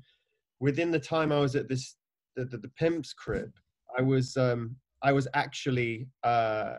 within 0.60 0.90
the 0.90 1.00
time 1.00 1.32
I 1.32 1.40
was 1.40 1.56
at 1.56 1.68
this 1.68 1.96
the, 2.36 2.44
the, 2.44 2.58
the 2.58 2.70
pimp's 2.78 3.12
crib, 3.12 3.52
I 3.98 4.02
was 4.02 4.36
um, 4.36 4.76
I 5.02 5.12
was 5.12 5.26
actually 5.34 6.06
uh, 6.22 6.76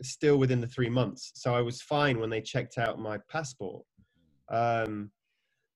still 0.00 0.38
within 0.38 0.60
the 0.60 0.66
three 0.66 0.88
months, 0.88 1.32
so 1.34 1.54
I 1.54 1.60
was 1.60 1.82
fine 1.82 2.18
when 2.20 2.30
they 2.30 2.40
checked 2.40 2.78
out 2.78 2.98
my 2.98 3.18
passport. 3.28 3.84
Um, 4.48 5.10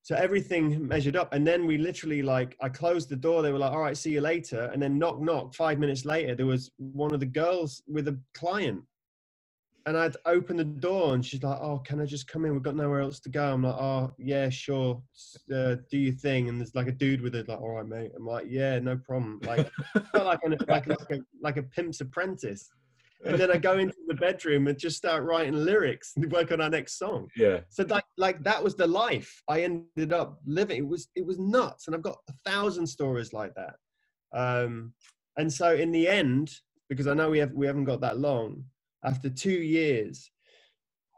so 0.02 0.14
everything 0.16 0.86
measured 0.86 1.16
up, 1.16 1.32
and 1.34 1.46
then 1.46 1.66
we 1.66 1.76
literally 1.76 2.22
like 2.22 2.56
I 2.62 2.70
closed 2.70 3.10
the 3.10 3.16
door. 3.16 3.42
They 3.42 3.52
were 3.52 3.58
like, 3.58 3.72
"All 3.72 3.80
right, 3.80 3.96
see 3.96 4.12
you 4.12 4.22
later," 4.22 4.70
and 4.72 4.82
then 4.82 4.98
knock 4.98 5.20
knock. 5.20 5.54
Five 5.54 5.78
minutes 5.78 6.06
later, 6.06 6.34
there 6.34 6.46
was 6.46 6.70
one 6.78 7.12
of 7.12 7.20
the 7.20 7.26
girls 7.26 7.82
with 7.86 8.08
a 8.08 8.18
client 8.32 8.82
and 9.86 9.98
I'd 9.98 10.16
open 10.24 10.56
the 10.56 10.64
door 10.64 11.14
and 11.14 11.24
she's 11.24 11.42
like, 11.42 11.58
"Oh, 11.60 11.78
can 11.78 12.00
I 12.00 12.06
just 12.06 12.26
come 12.26 12.44
in? 12.44 12.52
We've 12.52 12.62
got 12.62 12.76
nowhere 12.76 13.00
else 13.00 13.20
to 13.20 13.28
go." 13.28 13.52
I'm 13.52 13.62
like, 13.62 13.74
"Oh, 13.74 14.14
yeah, 14.18 14.48
sure. 14.48 15.02
Uh, 15.52 15.76
do 15.90 15.98
your 15.98 16.14
thing." 16.14 16.48
And 16.48 16.58
there's 16.58 16.74
like 16.74 16.88
a 16.88 16.92
dude 16.92 17.20
with 17.20 17.34
it, 17.34 17.48
like, 17.48 17.60
"All 17.60 17.76
right, 17.76 17.86
mate." 17.86 18.12
I'm 18.16 18.26
like, 18.26 18.46
"Yeah, 18.48 18.78
no 18.78 18.96
problem." 18.96 19.40
Like, 19.44 19.70
like, 20.14 20.40
an, 20.42 20.56
like, 20.68 20.86
like 20.86 21.10
a 21.10 21.20
like 21.42 21.56
a 21.58 21.62
pimp's 21.62 22.00
apprentice. 22.00 22.70
And 23.26 23.38
then 23.38 23.50
I 23.50 23.56
go 23.56 23.78
into 23.78 23.96
the 24.06 24.14
bedroom 24.14 24.66
and 24.66 24.78
just 24.78 24.98
start 24.98 25.22
writing 25.22 25.54
lyrics 25.54 26.12
and 26.16 26.30
work 26.30 26.52
on 26.52 26.60
our 26.60 26.68
next 26.68 26.98
song. 26.98 27.28
Yeah. 27.36 27.60
So 27.70 27.84
like 27.88 28.04
like 28.18 28.42
that 28.44 28.62
was 28.62 28.74
the 28.74 28.86
life 28.86 29.42
I 29.48 29.62
ended 29.62 30.12
up 30.12 30.40
living. 30.46 30.78
It 30.78 30.86
was 30.86 31.08
it 31.14 31.26
was 31.26 31.38
nuts, 31.38 31.86
and 31.86 31.96
I've 31.96 32.02
got 32.02 32.18
a 32.28 32.50
thousand 32.50 32.86
stories 32.86 33.32
like 33.32 33.52
that. 33.54 33.76
Um, 34.32 34.92
and 35.36 35.52
so 35.52 35.74
in 35.74 35.90
the 35.90 36.06
end, 36.06 36.50
because 36.88 37.06
I 37.06 37.14
know 37.14 37.30
we 37.30 37.38
have 37.38 37.52
we 37.52 37.66
haven't 37.66 37.84
got 37.84 38.00
that 38.02 38.18
long 38.18 38.64
after 39.04 39.28
two 39.28 39.50
years 39.50 40.30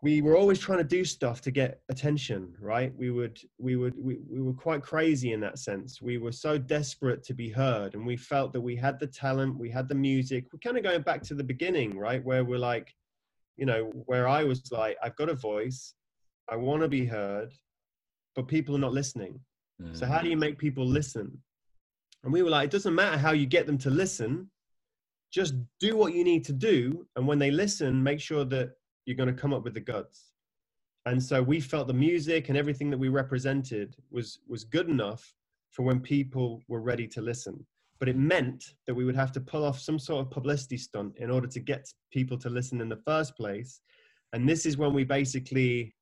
we 0.02 0.20
were 0.20 0.36
always 0.36 0.58
trying 0.58 0.78
to 0.78 0.84
do 0.84 1.04
stuff 1.04 1.40
to 1.40 1.50
get 1.50 1.80
attention 1.88 2.54
right? 2.60 2.92
We 2.96 3.10
would 3.10 3.40
we 3.58 3.76
would 3.76 3.94
we, 3.96 4.18
we 4.28 4.40
were 4.40 4.52
quite 4.52 4.82
crazy 4.82 5.32
in 5.32 5.40
that 5.40 5.58
sense. 5.58 6.02
We 6.02 6.18
were 6.18 6.32
so 6.32 6.58
desperate 6.58 7.22
to 7.24 7.34
be 7.34 7.48
heard 7.48 7.94
and 7.94 8.06
we 8.06 8.16
felt 8.16 8.52
that 8.52 8.60
we 8.60 8.76
had 8.76 9.00
the 9.00 9.06
talent 9.06 9.58
we 9.58 9.70
had 9.70 9.88
the 9.88 9.94
music. 9.94 10.46
We're 10.52 10.58
kind 10.58 10.76
of 10.76 10.84
going 10.84 11.02
back 11.02 11.22
to 11.24 11.34
the 11.34 11.44
beginning 11.44 11.98
right? 11.98 12.24
Where 12.24 12.44
we're 12.44 12.58
like 12.58 12.94
you 13.56 13.64
know 13.64 13.84
where 14.04 14.28
i 14.28 14.44
was 14.44 14.70
like 14.70 14.98
i've 15.02 15.16
got 15.16 15.30
a 15.30 15.34
voice. 15.34 15.94
I 16.48 16.56
want 16.56 16.82
to 16.82 16.88
be 16.88 17.06
heard 17.06 17.52
but 18.34 18.46
people 18.46 18.76
are 18.76 18.86
not 18.86 18.92
listening. 18.92 19.40
Mm. 19.82 19.96
so 19.98 20.06
how 20.06 20.20
do 20.20 20.28
you 20.28 20.36
make 20.36 20.58
people 20.58 20.86
listen? 20.86 21.26
And 22.22 22.32
we 22.32 22.42
were 22.42 22.50
like 22.50 22.66
it 22.66 22.70
doesn't 22.70 22.94
matter 22.94 23.18
how 23.18 23.32
you 23.32 23.46
get 23.46 23.66
them 23.66 23.78
to 23.78 23.90
listen 23.90 24.50
just 25.36 25.54
do 25.78 25.96
what 25.96 26.14
you 26.14 26.24
need 26.24 26.44
to 26.50 26.52
do 26.52 27.06
and 27.16 27.26
when 27.28 27.38
they 27.38 27.50
listen 27.50 28.02
make 28.10 28.20
sure 28.20 28.44
that 28.44 28.68
you're 29.04 29.20
going 29.22 29.34
to 29.34 29.42
come 29.42 29.54
up 29.54 29.62
with 29.64 29.74
the 29.74 29.86
goods 29.94 30.32
and 31.06 31.22
so 31.22 31.40
we 31.40 31.60
felt 31.60 31.86
the 31.86 31.94
music 31.94 32.48
and 32.48 32.58
everything 32.58 32.90
that 32.90 32.98
we 32.98 33.08
represented 33.08 33.96
was 34.10 34.40
was 34.48 34.64
good 34.64 34.88
enough 34.88 35.32
for 35.70 35.82
when 35.84 36.00
people 36.00 36.62
were 36.68 36.80
ready 36.80 37.06
to 37.06 37.20
listen. 37.20 37.64
But 38.00 38.08
it 38.08 38.16
meant 38.16 38.64
that 38.86 38.94
we 38.94 39.04
would 39.04 39.14
have 39.14 39.32
to 39.32 39.40
pull 39.40 39.64
off 39.64 39.78
some 39.78 39.98
sort 39.98 40.26
of 40.26 40.30
publicity 40.30 40.76
stunt 40.76 41.16
in 41.18 41.30
order 41.30 41.46
to 41.46 41.60
get 41.60 41.86
people 42.12 42.36
to 42.38 42.50
listen 42.50 42.80
in 42.80 42.88
the 42.88 43.02
first 43.06 43.36
place. 43.36 43.80
And 44.32 44.48
this 44.48 44.66
is 44.66 44.76
when 44.76 44.92
we 44.92 45.04
basically 45.04 45.94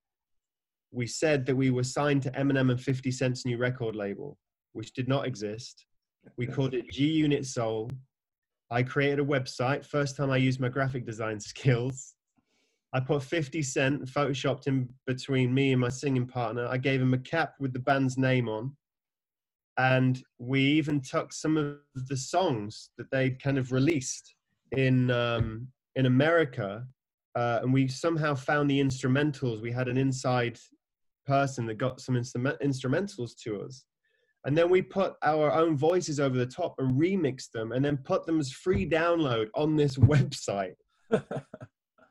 we 0.90 1.06
said 1.06 1.44
that 1.46 1.56
we 1.56 1.70
were 1.70 1.84
signed 1.84 2.22
to 2.22 2.30
Eminem 2.30 2.70
and 2.70 2.80
50 2.80 3.10
Cent's 3.10 3.44
new 3.44 3.58
record 3.58 3.94
label 3.94 4.38
which 4.72 4.92
did 4.92 5.06
not 5.06 5.26
exist. 5.26 5.86
We 6.36 6.46
called 6.46 6.74
it 6.74 6.90
G 6.90 7.06
Unit 7.06 7.44
Soul 7.46 7.90
I 8.70 8.82
created 8.82 9.20
a 9.20 9.24
website. 9.24 9.84
First 9.84 10.16
time 10.16 10.30
I 10.30 10.36
used 10.36 10.60
my 10.60 10.68
graphic 10.68 11.06
design 11.06 11.40
skills. 11.52 12.14
I 12.92 13.00
put 13.00 13.22
50 13.22 13.62
Cent 13.62 14.04
photoshopped 14.06 14.68
in 14.68 14.88
between 15.06 15.52
me 15.52 15.72
and 15.72 15.80
my 15.80 15.88
singing 15.88 16.26
partner. 16.26 16.66
I 16.66 16.76
gave 16.76 17.00
him 17.00 17.12
a 17.12 17.18
cap 17.18 17.54
with 17.58 17.72
the 17.72 17.80
band's 17.80 18.16
name 18.16 18.48
on. 18.48 18.76
And 19.76 20.22
we 20.38 20.60
even 20.60 21.00
took 21.00 21.32
some 21.32 21.56
of 21.56 21.78
the 21.94 22.16
songs 22.16 22.90
that 22.96 23.10
they'd 23.10 23.42
kind 23.42 23.58
of 23.58 23.72
released 23.72 24.36
in, 24.70 25.10
um, 25.10 25.66
in 25.96 26.06
America. 26.06 26.86
Uh, 27.34 27.58
and 27.62 27.72
we 27.72 27.88
somehow 27.88 28.36
found 28.36 28.70
the 28.70 28.80
instrumentals. 28.80 29.60
We 29.60 29.72
had 29.72 29.88
an 29.88 29.98
inside 29.98 30.60
person 31.26 31.66
that 31.66 31.78
got 31.78 32.00
some 32.00 32.14
instrument- 32.14 32.60
instrumentals 32.60 33.32
to 33.42 33.62
us 33.62 33.84
and 34.44 34.56
then 34.56 34.68
we 34.68 34.82
put 34.82 35.14
our 35.22 35.52
own 35.52 35.76
voices 35.76 36.20
over 36.20 36.36
the 36.36 36.46
top 36.46 36.74
and 36.78 37.00
remix 37.00 37.50
them 37.50 37.72
and 37.72 37.84
then 37.84 37.96
put 37.96 38.26
them 38.26 38.38
as 38.38 38.52
free 38.52 38.88
download 38.88 39.48
on 39.54 39.76
this 39.76 39.96
website. 40.12 40.74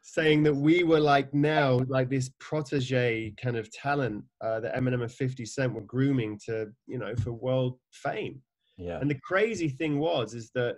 Saying 0.05 0.43
that 0.43 0.53
we 0.53 0.83
were 0.83 0.99
like 0.99 1.33
now 1.33 1.79
like 1.87 2.09
this 2.09 2.29
protege 2.39 3.33
kind 3.41 3.55
of 3.55 3.71
talent 3.71 4.25
uh, 4.41 4.59
that 4.59 4.75
eminem 4.75 5.01
and 5.01 5.11
50 5.11 5.45
cent 5.45 5.73
were 5.73 5.81
grooming 5.81 6.37
to 6.45 6.67
you 6.87 6.97
know 6.97 7.15
for 7.15 7.31
world 7.31 7.79
fame. 7.91 8.41
Yeah. 8.77 8.99
And 8.99 9.09
the 9.09 9.19
crazy 9.23 9.69
thing 9.69 9.99
was 9.99 10.33
is 10.33 10.51
that 10.55 10.75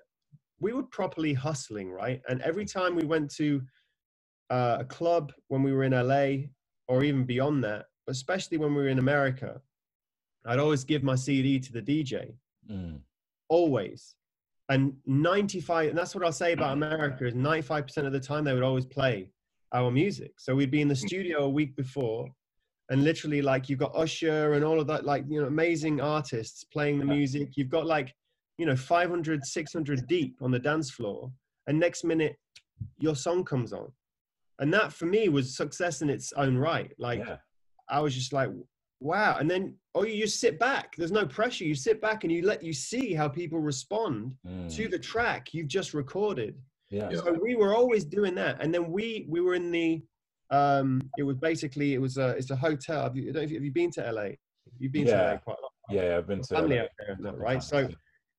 we 0.59 0.73
were 0.73 0.83
properly 0.83 1.33
hustling 1.33 1.89
right? 1.89 2.21
And 2.29 2.39
every 2.43 2.65
time 2.65 2.95
we 2.95 3.03
went 3.03 3.33
to 3.35 3.61
uh, 4.51 4.77
a 4.81 4.85
club 4.85 5.33
when 5.47 5.63
we 5.63 5.73
were 5.73 5.83
in 5.83 5.93
la 5.93 6.35
or 6.87 7.03
even 7.03 7.23
beyond 7.23 7.63
that 7.63 7.85
especially 8.07 8.57
when 8.57 8.75
we 8.75 8.83
were 8.83 8.89
in 8.89 8.99
america 8.99 9.59
I'd 10.45 10.59
always 10.59 10.83
give 10.83 11.03
my 11.03 11.15
CD 11.15 11.59
to 11.59 11.71
the 11.71 11.81
DJ. 11.81 12.33
Mm. 12.69 12.99
Always. 13.49 14.15
And 14.69 14.93
95, 15.05 15.89
and 15.89 15.97
that's 15.97 16.15
what 16.15 16.23
I'll 16.23 16.31
say 16.31 16.53
about 16.53 16.73
America 16.73 17.25
is 17.25 17.33
95% 17.33 18.05
of 18.05 18.11
the 18.11 18.19
time 18.19 18.43
they 18.43 18.53
would 18.53 18.63
always 18.63 18.85
play 18.85 19.29
our 19.73 19.91
music. 19.91 20.33
So 20.37 20.55
we'd 20.55 20.71
be 20.71 20.81
in 20.81 20.87
the 20.87 20.95
studio 20.95 21.43
a 21.43 21.49
week 21.49 21.75
before 21.75 22.27
and 22.89 23.03
literally 23.03 23.41
like 23.41 23.69
you've 23.69 23.79
got 23.79 23.95
Usher 23.95 24.53
and 24.53 24.63
all 24.63 24.79
of 24.79 24.87
that, 24.87 25.05
like, 25.05 25.25
you 25.27 25.41
know, 25.41 25.47
amazing 25.47 26.01
artists 26.01 26.63
playing 26.63 26.99
the 26.99 27.05
music. 27.05 27.49
You've 27.55 27.69
got 27.69 27.85
like, 27.85 28.13
you 28.57 28.65
know, 28.65 28.75
500, 28.75 29.43
600 29.43 30.07
deep 30.07 30.37
on 30.41 30.51
the 30.51 30.59
dance 30.59 30.91
floor. 30.91 31.31
And 31.67 31.79
next 31.79 32.03
minute 32.03 32.35
your 32.99 33.15
song 33.15 33.43
comes 33.43 33.73
on. 33.73 33.91
And 34.59 34.73
that 34.73 34.93
for 34.93 35.05
me 35.05 35.29
was 35.29 35.57
success 35.57 36.01
in 36.01 36.09
its 36.09 36.31
own 36.33 36.57
right. 36.57 36.91
Like 36.97 37.19
yeah. 37.19 37.37
I 37.89 37.99
was 37.99 38.15
just 38.15 38.33
like, 38.33 38.49
wow. 38.99 39.37
And 39.37 39.49
then 39.49 39.75
oh 39.93 40.03
you 40.03 40.23
just 40.23 40.39
sit 40.39 40.59
back. 40.59 40.95
There's 40.97 41.11
no 41.11 41.25
pressure. 41.25 41.65
You 41.65 41.75
sit 41.75 42.01
back 42.01 42.23
and 42.23 42.31
you 42.31 42.43
let 42.43 42.63
you 42.63 42.73
see 42.73 43.13
how 43.13 43.27
people 43.27 43.59
respond 43.59 44.33
mm. 44.47 44.75
to 44.75 44.87
the 44.87 44.99
track 44.99 45.53
you've 45.53 45.67
just 45.67 45.93
recorded. 45.93 46.55
Yeah. 46.89 47.09
So 47.11 47.37
we 47.41 47.55
were 47.55 47.75
always 47.75 48.05
doing 48.05 48.35
that. 48.35 48.61
And 48.61 48.73
then 48.73 48.91
we 48.91 49.25
we 49.29 49.41
were 49.41 49.55
in 49.55 49.71
the 49.71 50.01
um 50.51 51.01
it 51.17 51.23
was 51.23 51.37
basically 51.37 51.93
it 51.93 52.01
was 52.01 52.17
a 52.17 52.29
it's 52.29 52.51
a 52.51 52.55
hotel. 52.55 53.03
Have 53.03 53.15
you, 53.15 53.33
have 53.33 53.51
you 53.51 53.71
been 53.71 53.91
to 53.91 54.11
la 54.11 54.27
you've 54.79 54.91
been 54.91 55.07
yeah. 55.07 55.17
to 55.17 55.31
la 55.33 55.37
quite 55.37 55.57
a 55.57 55.61
lot. 55.61 55.71
Yeah 55.91 56.17
i've 56.17 56.27
been 56.27 56.41
to 56.41 56.55
family 56.55 56.77
LA. 56.77 56.83
out 56.83 56.89
there 56.97 57.33
right? 57.33 57.63
So 57.63 57.87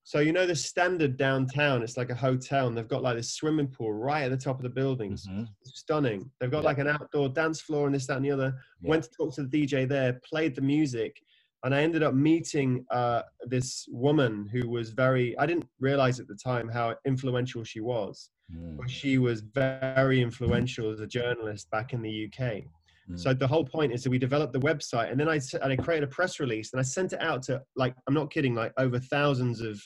so 0.07 0.21
you 0.21 0.33
know 0.33 0.47
the 0.47 0.55
standard 0.55 1.16
downtown, 1.16 1.83
it's 1.83 1.97
like 1.97 2.11
a 2.11 2.14
hotel, 2.14 2.69
and 2.69 2.79
they've 2.79 2.87
got 2.87 3.03
like 3.03 3.16
this 3.16 3.33
swimming 3.33 3.66
pool 3.66 3.92
right 3.92 4.23
at 4.23 4.31
the 4.31 4.37
top 4.37 4.55
of 4.57 4.62
the 4.62 4.69
buildings. 4.69 5.27
Mm-hmm. 5.27 5.47
Stunning. 5.64 6.31
They've 6.38 6.49
got 6.51 6.62
yeah. 6.62 6.66
like 6.66 6.79
an 6.79 6.87
outdoor 6.87 7.29
dance 7.29 7.61
floor 7.61 7.87
and 7.87 7.95
this, 7.95 8.07
that, 8.07 8.19
and 8.19 8.25
the 8.25 8.31
other. 8.31 8.55
Yeah. 8.81 8.90
Went 8.90 9.03
to 9.03 9.11
talk 9.11 9.35
to 9.35 9.42
the 9.42 9.66
DJ 9.66 9.88
there, 9.88 10.21
played 10.25 10.55
the 10.55 10.61
music, 10.61 11.21
and 11.64 11.75
I 11.75 11.83
ended 11.83 12.05
up 12.05 12.14
meeting 12.14 12.87
uh, 12.92 13.23
this 13.47 13.85
woman 13.90 14.49
who 14.53 14.69
was 14.69 14.90
very. 14.90 15.37
I 15.38 15.47
didn't 15.47 15.66
realize 15.81 16.21
at 16.21 16.29
the 16.29 16.37
time 16.37 16.69
how 16.69 16.95
influential 17.05 17.64
she 17.64 17.81
was, 17.81 18.31
mm. 18.55 18.77
but 18.77 18.88
she 18.88 19.19
was 19.19 19.40
very 19.40 20.23
influential 20.23 20.88
as 20.88 21.01
a 21.01 21.07
journalist 21.09 21.69
back 21.73 21.92
in 21.92 22.01
the 22.01 22.31
UK. 22.31 22.62
Mm. 23.11 23.19
So 23.19 23.35
the 23.35 23.47
whole 23.47 23.64
point 23.64 23.92
is 23.92 24.03
that 24.03 24.11
we 24.11 24.19
developed 24.19 24.53
the 24.53 24.61
website, 24.61 25.11
and 25.11 25.19
then 25.19 25.29
I 25.29 25.40
and 25.62 25.73
I 25.73 25.77
created 25.77 26.09
a 26.09 26.12
press 26.12 26.40
release, 26.40 26.73
and 26.73 26.81
I 26.81 26.83
sent 26.83 27.12
it 27.12 27.21
out 27.21 27.42
to 27.45 27.62
like 27.77 27.95
I'm 28.07 28.14
not 28.14 28.31
kidding, 28.31 28.55
like 28.55 28.73
over 28.79 28.99
thousands 28.99 29.61
of 29.61 29.81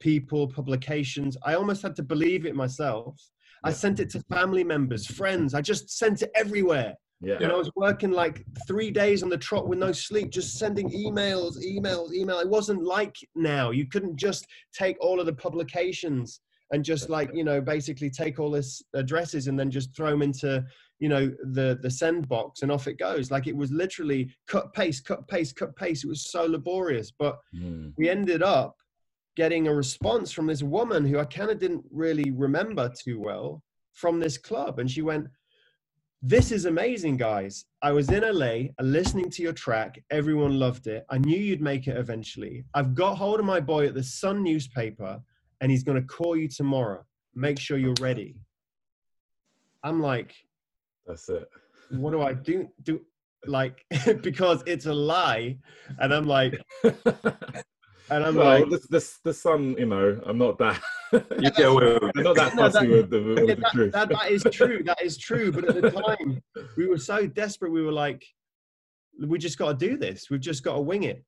people, 0.00 0.48
publications. 0.48 1.36
I 1.44 1.54
almost 1.54 1.82
had 1.82 1.96
to 1.96 2.02
believe 2.02 2.46
it 2.46 2.54
myself. 2.54 3.16
Yeah. 3.64 3.70
I 3.70 3.72
sent 3.72 4.00
it 4.00 4.10
to 4.10 4.20
family 4.30 4.64
members, 4.64 5.06
friends. 5.06 5.54
I 5.54 5.60
just 5.60 5.90
sent 5.90 6.22
it 6.22 6.30
everywhere. 6.34 6.94
Yeah. 7.20 7.38
And 7.40 7.50
I 7.50 7.56
was 7.56 7.70
working 7.74 8.12
like 8.12 8.44
three 8.66 8.92
days 8.92 9.24
on 9.24 9.28
the 9.28 9.36
trot 9.36 9.66
with 9.66 9.80
no 9.80 9.90
sleep, 9.90 10.30
just 10.30 10.56
sending 10.56 10.88
emails, 10.90 11.56
emails, 11.58 12.14
email. 12.14 12.38
It 12.38 12.48
wasn't 12.48 12.84
like 12.84 13.16
now. 13.34 13.70
You 13.72 13.86
couldn't 13.86 14.16
just 14.16 14.46
take 14.72 14.96
all 15.00 15.18
of 15.18 15.26
the 15.26 15.32
publications 15.32 16.40
and 16.72 16.84
just 16.84 17.08
like 17.08 17.30
you 17.34 17.44
know 17.44 17.60
basically 17.60 18.10
take 18.10 18.38
all 18.38 18.50
this 18.50 18.82
addresses 18.94 19.48
and 19.48 19.58
then 19.58 19.70
just 19.70 19.94
throw 19.96 20.10
them 20.10 20.22
into 20.22 20.64
you 20.98 21.08
know 21.08 21.32
the 21.52 21.78
the 21.82 21.90
send 21.90 22.28
box 22.28 22.62
and 22.62 22.72
off 22.72 22.86
it 22.86 22.98
goes. 22.98 23.30
Like 23.30 23.46
it 23.46 23.56
was 23.56 23.70
literally 23.70 24.30
cut 24.46 24.72
paste 24.74 25.04
cut 25.04 25.26
paste 25.28 25.56
cut 25.56 25.74
paste. 25.76 26.04
It 26.04 26.08
was 26.08 26.30
so 26.30 26.44
laborious. 26.44 27.12
But 27.16 27.38
mm. 27.54 27.92
we 27.96 28.08
ended 28.08 28.42
up 28.42 28.76
getting 29.36 29.68
a 29.68 29.74
response 29.74 30.32
from 30.32 30.48
this 30.48 30.64
woman 30.64 31.04
who 31.04 31.20
i 31.20 31.24
kind 31.24 31.48
of 31.48 31.60
didn't 31.60 31.84
really 31.92 32.32
remember 32.32 32.90
too 32.98 33.20
well 33.20 33.62
from 33.92 34.18
this 34.18 34.36
club. 34.36 34.78
And 34.78 34.90
she 34.90 35.02
went 35.02 35.28
this 36.20 36.50
is 36.50 36.64
amazing 36.64 37.16
guys. 37.16 37.64
I 37.80 37.92
was 37.92 38.10
in 38.10 38.24
la 38.36 38.54
listening 38.80 39.30
to 39.30 39.42
your 39.42 39.52
track. 39.52 40.02
Everyone 40.10 40.58
loved 40.58 40.88
it. 40.88 41.04
I 41.10 41.18
knew 41.18 41.38
you'd 41.38 41.60
make 41.60 41.86
it 41.86 41.96
eventually. 41.96 42.64
I've 42.74 42.92
got 42.92 43.16
hold 43.16 43.38
of 43.38 43.46
my 43.46 43.60
boy 43.60 43.86
at 43.86 43.94
the 43.94 44.02
sun 44.02 44.42
newspaper 44.42 45.20
and 45.60 45.70
he's 45.70 45.82
going 45.82 46.00
to 46.00 46.06
call 46.06 46.36
you 46.36 46.48
tomorrow 46.48 47.04
make 47.34 47.58
sure 47.58 47.78
you're 47.78 47.94
ready 48.00 48.36
i'm 49.84 50.00
like 50.00 50.34
that's 51.06 51.28
it. 51.30 51.48
what 51.90 52.10
do 52.10 52.20
I 52.20 52.34
do? 52.34 52.68
Do 52.82 53.00
like 53.46 53.82
because 54.22 54.62
it's 54.66 54.84
a 54.84 54.92
lie, 54.92 55.56
and 56.00 56.12
I'm 56.12 56.26
like, 56.26 56.60
and 56.84 57.04
I'm 58.10 58.34
well, 58.34 58.60
like, 58.60 58.68
this, 58.68 58.86
this, 58.88 59.18
the 59.24 59.32
sun, 59.32 59.74
you 59.78 59.86
know, 59.86 60.20
I'm 60.26 60.36
not 60.36 60.58
that, 60.58 60.80
You 61.12 61.50
get 61.52 61.60
away 61.60 61.94
with 61.94 62.12
I'm 62.16 62.22
not 62.24 62.36
that 62.36 62.54
No, 62.56 62.62
fussy 62.70 62.86
that- 62.88 62.92
with 62.92 63.10
the, 63.10 63.22
with 63.22 63.38
Yeah, 63.48 63.54
the 63.54 63.60
that, 63.62 63.72
truth. 63.72 63.92
that, 63.92 64.08
that 64.10 64.30
is 64.30 64.44
true. 64.52 64.82
That 64.84 65.00
is 65.02 65.16
true. 65.16 65.50
But 65.50 65.64
at 65.68 65.80
the 65.80 65.90
time, 65.90 66.42
we 66.76 66.86
were 66.86 66.98
so 66.98 67.26
desperate. 67.26 67.72
We 67.72 67.82
were 67.82 67.92
like, 67.92 68.22
we 69.26 69.38
just 69.38 69.56
got 69.56 69.78
to 69.78 69.86
do 69.88 69.96
this. 69.96 70.28
We've 70.30 70.40
just 70.40 70.62
got 70.62 70.74
to 70.74 70.80
wing 70.82 71.04
it. 71.04 71.24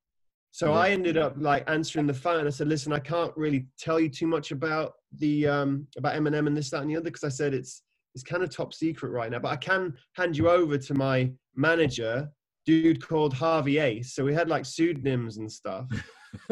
So 0.53 0.73
Yeah. 0.73 0.79
I 0.79 0.91
ended 0.91 1.17
up 1.17 1.35
like 1.37 1.69
answering 1.69 2.07
the 2.07 2.15
phone. 2.15 2.47
I 2.47 2.51
said, 2.51 2.69
"Listen, 2.69 2.93
I 2.93 2.99
can't 2.99 3.33
really 3.37 3.67
tell 3.79 4.01
you 4.01 4.09
too 4.09 4.27
much 4.27 4.51
about 4.51 4.95
the 5.19 5.47
um, 5.47 5.87
about 5.97 6.15
Eminem 6.15 6.47
and 6.47 6.57
this, 6.57 6.71
that, 6.71 6.83
and 6.83 6.91
the 6.91 6.97
other 6.97 7.05
because 7.05 7.25
I 7.25 7.29
said 7.29 7.55
it's 7.55 7.83
it's 8.15 8.25
kind 8.25 8.43
of 8.43 8.51
top 8.51 8.75
secret 8.75 9.11
right 9.11 9.31
now. 9.31 9.39
But 9.39 9.53
I 9.53 9.57
can 9.57 9.95
hand 10.15 10.37
you 10.37 10.51
over 10.51 10.77
to 10.77 10.95
my 10.95 11.31
manager, 11.55 12.29
dude 12.67 13.07
called 13.07 13.33
Harvey 13.33 13.79
Ace. 13.79 14.15
So 14.15 14.25
we 14.25 14.35
had 14.35 14.49
like 14.49 14.65
pseudonyms 14.65 15.37
and 15.37 15.51
stuff, 15.51 15.87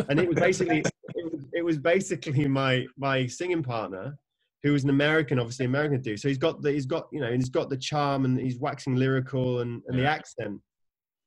and 0.08 0.20
it 0.20 0.28
was 0.28 0.36
basically 0.40 0.78
it 1.14 1.32
was, 1.32 1.44
it 1.52 1.64
was 1.64 1.78
basically 1.78 2.46
my 2.46 2.86
my 2.96 3.26
singing 3.26 3.62
partner 3.62 4.16
who 4.62 4.72
was 4.72 4.84
an 4.84 4.90
American, 4.90 5.38
obviously 5.38 5.66
American 5.66 6.00
dude. 6.00 6.18
So 6.20 6.28
he's 6.28 6.38
got 6.38 6.62
the 6.62 6.70
he's 6.72 6.86
got 6.86 7.08
you 7.12 7.20
know 7.20 7.32
he's 7.32 7.50
got 7.50 7.70
the 7.70 7.76
charm 7.76 8.24
and 8.24 8.38
he's 8.38 8.58
waxing 8.58 8.96
lyrical 8.96 9.60
and, 9.60 9.82
and 9.88 9.98
the 9.98 10.06
accent. 10.06 10.60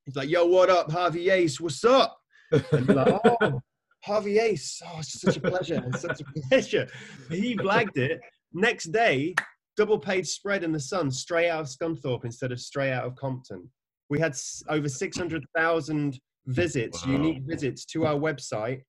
He's 0.05 0.15
like, 0.15 0.29
"Yo, 0.29 0.45
what 0.45 0.69
up, 0.69 0.91
Harvey 0.91 1.29
Ace? 1.29 1.59
What's 1.59 1.83
up?" 1.83 2.20
And 2.51 2.87
be 2.87 2.93
like, 2.93 3.19
"Oh, 3.41 3.61
Harvey 4.03 4.39
Ace, 4.39 4.81
oh, 4.85 4.99
it's 4.99 5.19
such 5.21 5.37
a 5.37 5.41
pleasure, 5.41 5.83
it's 5.87 6.01
such 6.01 6.21
a 6.21 6.41
pleasure." 6.49 6.87
He 7.29 7.55
blagged 7.55 7.97
it. 7.97 8.19
Next 8.53 8.91
day, 8.91 9.33
double 9.77 9.97
page 9.99 10.27
spread 10.27 10.63
in 10.63 10.71
the 10.71 10.79
Sun, 10.79 11.11
straight 11.11 11.49
out 11.49 11.61
of 11.61 11.67
Scunthorpe 11.67 12.25
instead 12.25 12.51
of 12.51 12.59
straight 12.59 12.91
out 12.91 13.05
of 13.05 13.15
Compton. 13.15 13.69
We 14.09 14.19
had 14.19 14.35
over 14.69 14.89
six 14.89 15.17
hundred 15.17 15.45
thousand 15.55 16.19
visits, 16.47 17.05
Wow. 17.05 17.13
unique 17.13 17.43
visits 17.45 17.85
to 17.85 18.05
our 18.05 18.15
website 18.15 18.81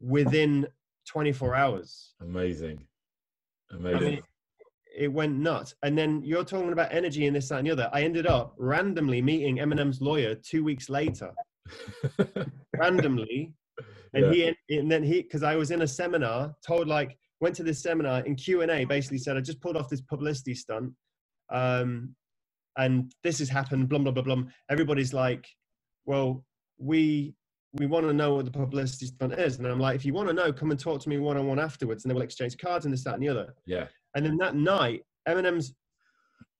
within 0.00 0.66
24 1.08 1.54
hours. 1.54 2.14
Amazing. 2.22 2.86
I 3.72 3.76
Amazing. 3.76 4.00
mean, 4.00 4.22
it 4.96 5.12
went 5.12 5.36
nuts. 5.36 5.74
And 5.82 5.96
then 5.98 6.22
you're 6.24 6.44
talking 6.44 6.72
about 6.72 6.92
energy 6.92 7.26
and 7.26 7.34
this, 7.34 7.48
that, 7.48 7.58
and 7.58 7.66
the 7.66 7.72
other. 7.72 7.90
I 7.92 8.02
ended 8.02 8.26
up 8.26 8.54
randomly 8.56 9.20
meeting 9.20 9.56
Eminem's 9.58 10.00
lawyer 10.00 10.34
two 10.34 10.62
weeks 10.64 10.88
later, 10.88 11.32
randomly. 12.76 13.54
And 14.14 14.34
he 14.34 14.54
and 14.68 14.90
then 14.90 15.02
he 15.02 15.22
because 15.22 15.42
I 15.42 15.56
was 15.56 15.70
in 15.70 15.82
a 15.82 15.88
seminar, 15.88 16.54
told 16.66 16.86
like 16.86 17.16
went 17.40 17.56
to 17.56 17.62
this 17.62 17.82
seminar 17.82 18.20
in 18.20 18.34
Q 18.34 18.60
and 18.60 18.70
A, 18.70 18.84
basically 18.84 19.18
said 19.18 19.36
I 19.36 19.40
just 19.40 19.60
pulled 19.60 19.76
off 19.76 19.88
this 19.88 20.02
publicity 20.02 20.54
stunt, 20.54 20.92
um, 21.50 22.14
and 22.76 23.10
this 23.22 23.38
has 23.38 23.48
happened. 23.48 23.88
Blah 23.88 24.00
blah 24.00 24.12
blah 24.12 24.22
blah. 24.22 24.42
Everybody's 24.70 25.14
like, 25.14 25.46
well, 26.04 26.44
we 26.78 27.34
we 27.74 27.86
want 27.86 28.06
to 28.06 28.12
know 28.12 28.34
what 28.34 28.44
the 28.44 28.50
publicity 28.50 29.06
stunt 29.06 29.32
is, 29.32 29.56
and 29.56 29.66
I'm 29.66 29.80
like, 29.80 29.96
if 29.96 30.04
you 30.04 30.12
want 30.12 30.28
to 30.28 30.34
know, 30.34 30.52
come 30.52 30.70
and 30.70 30.78
talk 30.78 31.00
to 31.00 31.08
me 31.08 31.18
one 31.18 31.38
on 31.38 31.46
one 31.46 31.58
afterwards, 31.58 32.04
and 32.04 32.10
then 32.10 32.16
we'll 32.16 32.24
exchange 32.24 32.58
cards 32.58 32.84
and 32.84 32.92
this 32.92 33.04
that 33.04 33.14
and 33.14 33.22
the 33.22 33.28
other. 33.28 33.54
yeah. 33.66 33.86
And 34.14 34.26
then 34.26 34.36
that 34.36 34.54
night, 34.54 35.04
Eminem's 35.26 35.72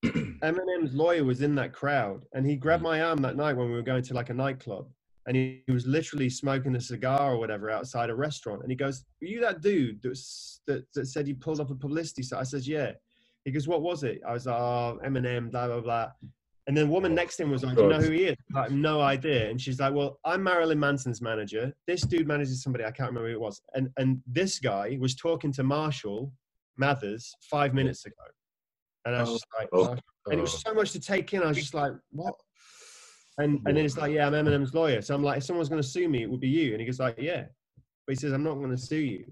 Eminem's 0.43 0.95
lawyer 0.95 1.25
was 1.25 1.43
in 1.43 1.55
that 1.55 1.73
crowd, 1.73 2.25
and 2.35 2.45
he 2.45 2.57
grabbed 2.57 2.83
mm. 2.83 2.87
my 2.87 3.03
arm 3.03 3.19
that 3.19 3.37
night 3.37 3.57
when 3.57 3.69
we 3.69 3.75
were 3.75 3.83
going 3.83 4.03
to 4.03 4.15
like 4.15 4.31
a 4.31 4.35
nightclub, 4.35 4.88
and 5.27 5.37
he, 5.37 5.62
he 5.67 5.73
was 5.73 5.87
literally 5.87 6.29
smoking 6.29 6.75
a 6.75 6.81
cigar 6.81 7.35
or 7.35 7.38
whatever 7.38 7.71
outside 7.71 8.11
a 8.11 8.15
restaurant. 8.15 8.62
And 8.62 8.71
he 8.71 8.77
goes, 8.77 9.05
"Were 9.21 9.29
you 9.29 9.41
that 9.41 9.61
dude 9.61 10.03
that 10.03 10.09
was, 10.09 10.61
that, 10.67 10.85
that 10.95 11.07
said 11.07 11.29
you 11.29 11.37
pulled 11.37 11.61
up 11.61 11.71
a 11.71 11.75
publicity?" 11.75 12.23
So 12.23 12.38
I 12.38 12.43
says, 12.43 12.67
"Yeah." 12.67 12.93
He 13.45 13.53
goes, 13.53 13.69
"What 13.69 13.83
was 13.83 14.03
it?" 14.03 14.21
I 14.27 14.33
was 14.33 14.47
like, 14.47 14.57
"Oh, 14.57 14.99
Eminem, 15.05 15.51
blah 15.51 15.69
blah 15.69 15.81
blah." 15.81 16.09
And 16.67 16.77
then 16.77 16.87
the 16.87 16.93
woman 16.93 17.12
Oh, 17.12 17.17
next 17.17 17.37
to 17.37 17.45
him 17.45 17.51
was 17.51 17.65
like, 17.65 17.77
"Do 17.77 17.83
you 17.83 17.88
know 17.88 18.01
who 18.01 18.11
he 18.11 18.25
is?" 18.25 18.37
I 18.55 18.65
have 18.65 18.73
no 18.73 19.01
idea. 19.01 19.51
And 19.51 19.61
she's 19.61 19.81
like, 19.81 19.95
"Well, 19.95 20.19
I'm 20.25 20.43
Marilyn 20.43 20.79
Manson's 20.79 21.21
manager. 21.21 21.73
This 21.87 22.03
dude 22.03 22.27
manages 22.27 22.62
somebody 22.62 22.85
I 22.85 22.91
can't 22.91 23.11
remember 23.11 23.29
who 23.29 23.35
it 23.35 23.41
was." 23.41 23.61
And 23.75 23.91
and 23.97 24.21
this 24.27 24.59
guy 24.59 24.97
was 25.01 25.15
talking 25.15 25.53
to 25.53 25.62
Marshall 25.62 26.33
Mathers 26.77 27.35
five 27.51 27.75
minutes 27.75 28.07
ago, 28.07 28.25
and 29.05 29.17
I 29.17 29.21
was 29.21 29.31
just 29.33 29.47
like, 29.59 29.69
Oh. 29.73 29.97
And 30.27 30.38
it 30.38 30.41
was 30.43 30.61
so 30.61 30.73
much 30.73 30.93
to 30.93 31.01
take 31.01 31.33
in. 31.35 31.43
I 31.43 31.49
was 31.49 31.57
just 31.57 31.75
like, 31.75 31.93
"What?" 32.11 32.35
And 33.38 33.61
and 33.67 33.77
then 33.77 33.85
it's 33.85 33.97
like, 33.97 34.12
"Yeah, 34.12 34.27
I'm 34.29 34.35
Eminem's 34.35 34.73
lawyer." 34.73 35.03
So 35.03 35.15
I'm 35.15 35.23
like, 35.25 35.38
"If 35.38 35.45
someone's 35.45 35.69
going 35.69 35.83
to 35.83 35.88
sue 35.88 36.09
me, 36.09 36.23
it 36.23 36.31
would 36.31 36.38
be 36.41 36.49
you." 36.49 36.73
And 36.73 36.81
he 36.81 36.87
goes 36.87 37.01
like, 37.01 37.19
"Yeah," 37.19 37.47
but 38.07 38.15
he 38.15 38.15
says, 38.15 38.33
"I'm 38.33 38.45
not 38.45 38.55
going 38.55 38.71
to 38.71 38.77
sue 38.79 38.99
you, 38.99 39.25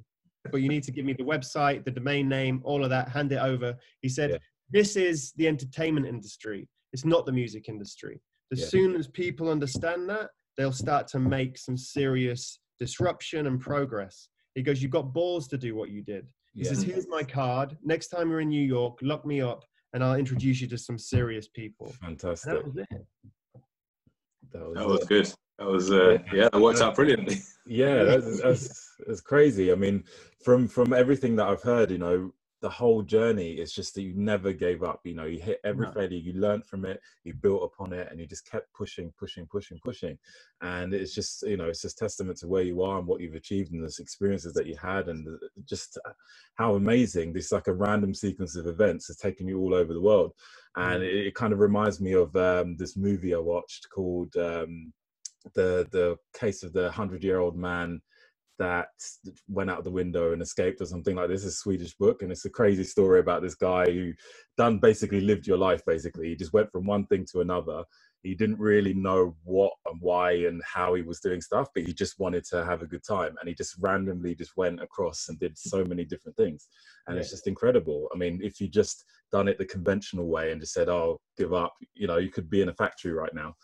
but 0.51 0.59
you 0.63 0.69
need 0.69 0.83
to 0.85 0.91
give 0.91 1.05
me 1.05 1.13
the 1.13 1.23
website, 1.23 1.85
the 1.85 1.93
domain 1.93 2.29
name, 2.29 2.61
all 2.65 2.83
of 2.83 2.91
that. 2.91 3.09
Hand 3.09 3.31
it 3.31 3.37
over." 3.39 3.77
He 4.01 4.09
said, 4.09 4.31
Yeah. 4.31 4.39
"This 4.71 4.97
is 4.97 5.33
the 5.37 5.47
entertainment 5.47 6.07
industry. 6.07 6.69
It's 6.93 7.05
not 7.05 7.25
the 7.25 7.33
music 7.33 7.69
industry. 7.69 8.21
As 8.51 8.59
Yeah. 8.61 8.67
soon 8.67 8.97
as 8.97 9.07
people 9.07 9.49
understand 9.49 10.09
that, 10.11 10.31
they'll 10.57 10.73
start 10.73 11.07
to 11.09 11.21
make 11.21 11.57
some 11.57 11.77
serious 11.77 12.59
disruption 12.81 13.47
and 13.47 13.61
progress." 13.61 14.29
He 14.57 14.63
goes, 14.63 14.83
"You've 14.83 14.91
got 14.91 15.13
balls 15.13 15.47
to 15.49 15.57
do 15.57 15.77
what 15.77 15.91
you 15.91 16.03
did." 16.03 16.27
He 16.55 16.63
yeah. 16.63 16.69
says, 16.71 16.83
"Here's 16.83 17.09
my 17.09 17.23
card. 17.23 17.77
Next 17.83 18.09
time 18.09 18.31
you're 18.31 18.41
in 18.41 18.49
New 18.49 18.65
York, 18.65 18.99
lock 19.03 19.25
me 19.25 19.41
up, 19.41 19.65
and 19.93 20.03
I'll 20.03 20.17
introduce 20.17 20.61
you 20.61 20.67
to 20.69 20.79
some 20.79 20.99
serious 20.99 21.49
people." 21.49 21.87
And 22.03 22.21
Fantastic. 22.21 22.53
that 22.53 22.65
was 22.65 22.77
it. 22.77 22.89
That 24.53 24.69
was, 24.69 24.75
That 24.77 24.89
was 24.89 25.03
it. 25.03 25.09
good. 25.09 25.33
That 25.59 25.67
was 25.67 25.93
uh, 25.93 26.19
yeah, 26.33 26.49
that 26.51 26.61
worked 26.61 26.81
out 26.81 26.97
brilliantly. 26.97 27.37
yeah 27.67 28.03
that's, 28.03 28.41
that's, 28.41 28.95
that's 29.07 29.21
crazy 29.21 29.71
i 29.71 29.75
mean 29.75 30.03
from 30.43 30.67
from 30.67 30.95
everything 30.95 31.37
that 31.37 31.47
i've 31.47 31.63
heard 31.63 31.91
you 31.91 31.99
know 31.99 32.33
the 32.61 32.69
whole 32.69 33.03
journey 33.03 33.53
is 33.53 33.73
just 33.73 33.95
that 33.95 34.03
you 34.03 34.13
never 34.15 34.53
gave 34.53 34.83
up 34.83 35.01
you 35.05 35.15
know 35.15 35.25
you 35.25 35.41
hit 35.41 35.61
every 35.65 35.87
No. 35.87 35.93
failure 35.93 36.19
you 36.19 36.35
learned 36.35 36.67
from 36.67 36.85
it 36.85 37.01
you 37.25 37.33
built 37.35 37.63
upon 37.65 37.93
it 37.93 38.09
and 38.11 38.21
you 38.21 38.27
just 38.27 38.49
kept 38.51 38.73
pushing 38.75 39.13
pushing 39.19 39.47
pushing 39.47 39.79
pushing. 39.85 40.19
And 40.63 40.93
it's 40.93 41.15
just 41.15 41.43
you 41.43 41.57
know 41.57 41.69
it's 41.69 41.83
just 41.83 41.99
testament 41.99 42.39
to 42.39 42.49
where 42.49 42.63
you 42.63 42.83
are 42.83 42.99
and 42.99 43.07
what 43.07 43.21
you've 43.21 43.35
achieved 43.35 43.73
and 43.73 43.83
the 43.83 43.97
experiences 43.99 44.53
that 44.55 44.67
you 44.67 44.77
had 44.77 45.09
and 45.09 45.27
just 45.65 45.99
how 46.57 46.75
amazing 46.75 47.33
this 47.33 47.53
like 47.53 47.67
a 47.69 47.73
random 47.73 48.15
sequence 48.15 48.57
of 48.57 48.67
events 48.67 49.07
has 49.07 49.17
taken 49.17 49.49
you 49.49 49.59
all 49.61 49.75
over 49.75 49.93
the 49.95 50.01
world. 50.01 50.33
And 50.77 51.03
it, 51.03 51.27
it 51.29 51.35
kind 51.35 51.53
of 51.53 51.59
reminds 51.59 52.01
me 52.01 52.13
of 52.13 52.35
um, 52.37 52.77
this 52.77 52.97
movie 52.97 53.35
i 53.35 53.39
watched 53.39 53.89
called 53.95 54.35
um, 54.37 54.93
the 55.55 55.87
the 55.91 56.17
case 56.39 56.63
of 56.63 56.73
the 56.73 56.91
hundred 56.91 57.25
year 57.25 57.41
old 57.41 57.57
man 57.57 58.01
that 58.61 58.89
went 59.49 59.71
out 59.71 59.85
the 59.85 59.91
window 59.91 60.35
and 60.35 60.43
escaped 60.43 60.83
or 60.83 60.85
something 60.85 61.17
like 61.17 61.29
this. 61.29 61.45
It's 61.45 61.55
a 61.55 61.59
Swedish 61.59 61.95
book, 61.95 62.21
and 62.21 62.31
it's 62.31 62.45
a 62.45 62.51
crazy 62.51 62.85
story 62.85 63.19
about 63.19 63.41
this 63.41 63.55
guy 63.55 63.87
who 63.87 64.13
done 64.59 64.79
basically 64.79 65.23
lived 65.23 65.47
your 65.47 65.57
life. 65.57 65.81
Basically, 65.87 66.29
he 66.29 66.37
just 66.37 66.53
went 66.53 66.71
from 66.71 66.85
one 66.85 67.07
thing 67.07 67.27
to 67.33 67.41
another. 67.41 67.83
He 68.23 68.35
didn't 68.35 68.59
really 68.59 68.93
know 68.93 69.35
what 69.45 69.73
and 69.87 69.99
why 70.03 70.33
and 70.33 70.61
how 70.63 70.93
he 70.93 71.01
was 71.01 71.21
doing 71.21 71.41
stuff, 71.41 71.69
but 71.75 71.85
he 71.85 71.95
just 71.95 72.21
wanted 72.21 72.45
to 72.51 72.63
have 72.67 72.83
a 72.83 72.87
good 72.87 73.03
time, 73.03 73.35
and 73.41 73.49
he 73.49 73.55
just 73.55 73.77
randomly 73.81 74.35
just 74.35 74.55
went 74.59 74.83
across 74.83 75.31
and 75.31 75.41
did 75.41 75.57
so 75.57 75.83
many 75.83 76.05
different 76.05 76.37
things, 76.37 76.69
and 77.07 77.17
it's 77.17 77.31
just 77.31 77.47
incredible. 77.47 78.09
I 78.15 78.19
mean, 78.19 78.41
if 78.43 78.61
you 78.61 78.69
just 78.69 79.07
done 79.33 79.49
it 79.49 79.57
the 79.57 79.65
conventional 79.65 80.29
way 80.29 80.53
and 80.53 80.61
just 80.61 80.75
said, 80.75 80.91
"Oh, 80.91 81.19
give 81.39 81.55
up," 81.55 81.73
you 81.95 82.07
know, 82.07 82.19
you 82.19 82.31
could 82.31 82.51
be 82.51 82.61
in 82.61 82.69
a 82.69 82.75
factory 82.75 83.13
right 83.13 83.35
now. 83.35 83.55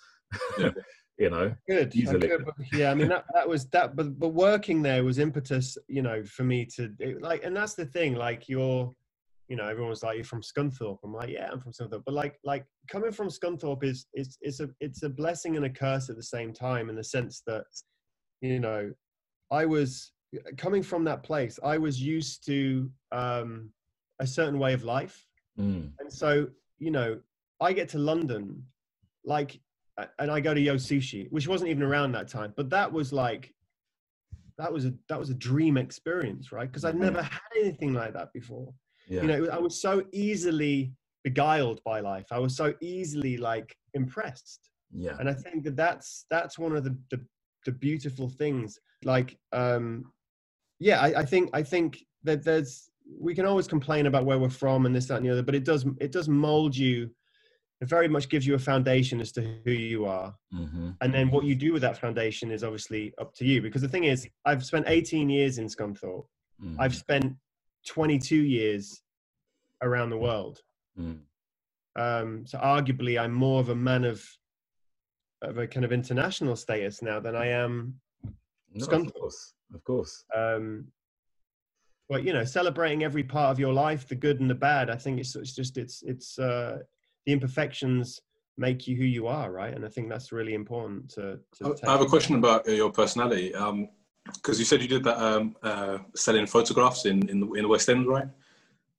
Yeah. 0.59 0.71
you 1.19 1.31
know, 1.31 1.55
Good. 1.69 1.95
Easily. 1.95 2.29
but 2.45 2.55
yeah, 2.73 2.91
I 2.91 2.95
mean 2.95 3.09
that 3.09 3.25
that 3.35 3.49
was 3.49 3.67
that, 3.71 3.97
but 3.97 4.19
but 4.19 4.29
working 4.29 4.83
there 4.83 5.03
was 5.05 5.19
impetus, 5.19 5.79
you 5.89 6.03
know, 6.03 6.23
for 6.25 6.45
me 6.45 6.67
to 6.77 6.93
it, 6.99 7.23
like, 7.23 7.45
and 7.45 7.57
that's 7.57 7.75
the 7.75 7.87
thing. 7.87 8.15
Like 8.15 8.49
you're, 8.49 8.93
you 9.49 9.57
know, 9.57 9.67
everyone's 9.69 10.03
like, 10.03 10.17
you're 10.17 10.25
from 10.25 10.43
Scunthorpe. 10.43 10.99
I'm 11.05 11.15
like, 11.15 11.31
yeah, 11.31 11.49
I'm 11.51 11.61
from 11.61 11.73
Scunthorpe. 11.73 12.03
But 12.05 12.15
like, 12.15 12.39
like 12.45 12.65
coming 12.89 13.13
from 13.13 13.29
Scunthorpe 13.29 13.85
is 13.85 14.07
is 14.13 14.37
it's 14.43 14.61
a 14.61 14.69
it's 14.81 15.03
a 15.05 15.09
blessing 15.09 15.57
and 15.57 15.65
a 15.65 15.71
curse 15.71 16.11
at 16.11 16.17
the 16.17 16.23
same 16.23 16.53
time 16.53 16.91
in 16.91 16.97
the 16.97 17.05
sense 17.05 17.43
that, 17.47 17.65
you 18.41 18.61
know, 18.61 18.93
I 19.51 19.65
was 19.65 20.13
coming 20.59 20.83
from 20.83 21.05
that 21.05 21.23
place. 21.23 21.59
I 21.65 21.79
was 21.79 22.03
used 22.03 22.45
to 22.47 22.91
um, 23.13 23.71
a 24.21 24.27
certain 24.27 24.59
way 24.59 24.75
of 24.75 24.85
life. 24.85 25.25
Mm, 25.59 25.93
And 26.01 26.13
so, 26.13 26.49
you 26.79 26.91
know, 26.91 27.19
I 27.61 27.73
get 27.73 27.89
to 27.91 27.99
London, 27.99 28.63
like, 29.25 29.59
and 30.19 30.31
I 30.31 30.41
go 30.41 30.55
to 30.55 30.61
Yo 30.61 30.75
Sushi, 30.75 31.31
which 31.31 31.49
wasn't 31.49 31.71
even 31.71 31.83
around 31.83 32.13
that 32.13 32.29
time, 32.29 32.53
but 32.57 32.71
that 32.71 32.93
was 32.93 33.13
like, 33.13 33.53
that 34.59 34.73
was 34.73 34.87
a 34.87 34.95
that 35.09 35.19
was 35.19 35.31
a 35.31 35.35
dream 35.35 35.77
experience, 35.77 36.53
right? 36.53 36.71
Because 36.71 36.85
I'd 36.85 36.99
never 36.99 37.23
had 37.23 37.41
anything 37.59 37.93
like 37.93 38.13
that 38.15 38.33
before. 38.33 38.73
yeah, 39.09 39.23
You 39.23 39.29
know, 39.29 39.49
I 39.51 39.59
was 39.59 39.81
so 39.81 40.03
easily 40.13 40.93
beguiled 41.25 41.81
by 41.85 42.01
life. 42.01 42.27
I 42.31 42.39
was 42.39 42.57
so 42.57 42.75
easily 42.81 43.37
like 43.37 43.77
impressed, 43.95 44.71
yeah, 44.93 45.17
and 45.19 45.29
I 45.29 45.35
think 45.35 45.65
that 45.65 45.77
that's 45.77 46.27
that's 46.31 46.59
one 46.59 46.75
of 46.75 46.85
the 46.85 46.97
the, 47.11 47.21
the 47.65 47.73
beautiful 47.73 48.29
things. 48.29 48.79
Like, 49.05 49.39
um, 49.53 50.13
yeah, 50.79 51.01
I, 51.01 51.21
I 51.21 51.25
think 51.25 51.51
I 51.53 51.63
think 51.63 51.99
that 52.25 52.45
there's 52.45 52.91
we 53.21 53.35
can 53.35 53.47
always 53.47 53.69
complain 53.69 54.07
about 54.07 54.25
where 54.25 54.39
we're 54.39 54.49
from 54.49 54.87
and 54.87 54.95
this 54.95 55.07
that 55.07 55.17
and 55.17 55.27
the 55.27 55.31
other, 55.31 55.43
but 55.43 55.55
it 55.55 55.65
does 55.65 55.87
it 56.01 56.13
does 56.13 56.29
mold 56.29 56.77
you. 56.77 57.11
It 57.81 57.89
very 57.89 58.09
much 58.09 58.31
gives 58.31 58.47
you 58.47 58.55
a 58.55 58.59
foundation 58.59 59.21
as 59.21 59.33
to 59.33 59.43
who 59.65 59.71
you 59.71 60.07
are, 60.07 60.35
hmm 60.51 60.91
and 61.03 61.13
then 61.13 61.31
what 61.31 61.45
you 61.45 61.55
do 61.55 61.73
with 61.73 61.83
that 61.83 61.99
foundation 61.99 62.51
is 62.51 62.65
obviously 62.65 63.13
up 63.19 63.35
to 63.35 63.45
you. 63.45 63.61
Because 63.61 63.83
the 63.83 63.89
thing 63.89 64.05
is, 64.05 64.27
I've 64.47 64.65
spent 64.65 64.87
18 64.89 65.29
years 65.29 65.59
in 65.59 65.67
Scunthorpe. 65.67 66.27
I've 66.79 66.95
spent 66.95 67.37
22 67.87 68.37
years 68.37 69.03
around 69.83 70.11
the 70.11 70.17
world. 70.17 70.63
Mm. 70.99 71.19
Um, 71.97 72.47
so 72.47 72.59
arguably, 72.59 73.21
I'm 73.21 73.33
more 73.33 73.61
of 73.61 73.69
a 73.69 73.75
man 73.75 74.05
of 74.05 74.27
of 75.43 75.59
a 75.59 75.67
kind 75.67 75.85
of 75.85 75.93
international 75.93 76.57
status 76.57 77.03
now 77.03 77.21
than 77.21 77.37
I 77.37 77.49
am. 77.49 78.01
No, 78.73 78.87
Scunthorpe. 78.87 79.07
of 79.09 79.15
course, 79.15 79.55
of 79.75 79.85
course. 79.85 80.25
Um, 80.35 80.87
but 82.09 82.25
you 82.25 82.33
know, 82.33 82.45
celebrating 82.45 83.03
every 83.03 83.25
part 83.25 83.51
of 83.51 83.59
your 83.59 83.73
life, 83.73 84.07
the 84.07 84.15
good 84.15 84.41
and 84.41 84.49
the 84.49 84.55
bad. 84.55 84.91
I 84.91 84.97
think 84.97 85.19
it's 85.21 85.35
it's 85.37 85.55
just 85.55 85.77
it's 85.77 86.03
it's 86.03 86.39
uh, 86.39 86.79
the 87.27 87.33
imperfections 87.33 88.21
make 88.57 88.87
you 88.87 88.97
who 88.97 89.05
you 89.05 89.27
are, 89.27 89.53
right? 89.53 89.75
And 89.75 89.85
I 89.85 89.89
think 89.89 90.09
that's 90.09 90.33
really 90.33 90.55
important 90.55 91.11
to. 91.11 91.39
to 91.59 91.77
I 91.87 91.93
have 91.93 92.01
a 92.01 92.07
question 92.07 92.37
about 92.37 92.67
uh, 92.67 92.73
your 92.73 92.91
personality. 92.91 93.53
Because 94.35 94.59
you 94.59 94.65
said 94.65 94.83
you 94.83 94.89
did 94.89 95.05
that 95.05 95.19
um, 95.19 95.55
uh, 95.63 95.99
selling 96.17 96.47
photographs 96.47 97.05
in, 97.07 97.29
in, 97.29 97.39
the, 97.39 97.47
in 97.53 97.63
the 97.63 97.69
West 97.69 97.89
End, 97.89 98.09
right? 98.09 98.27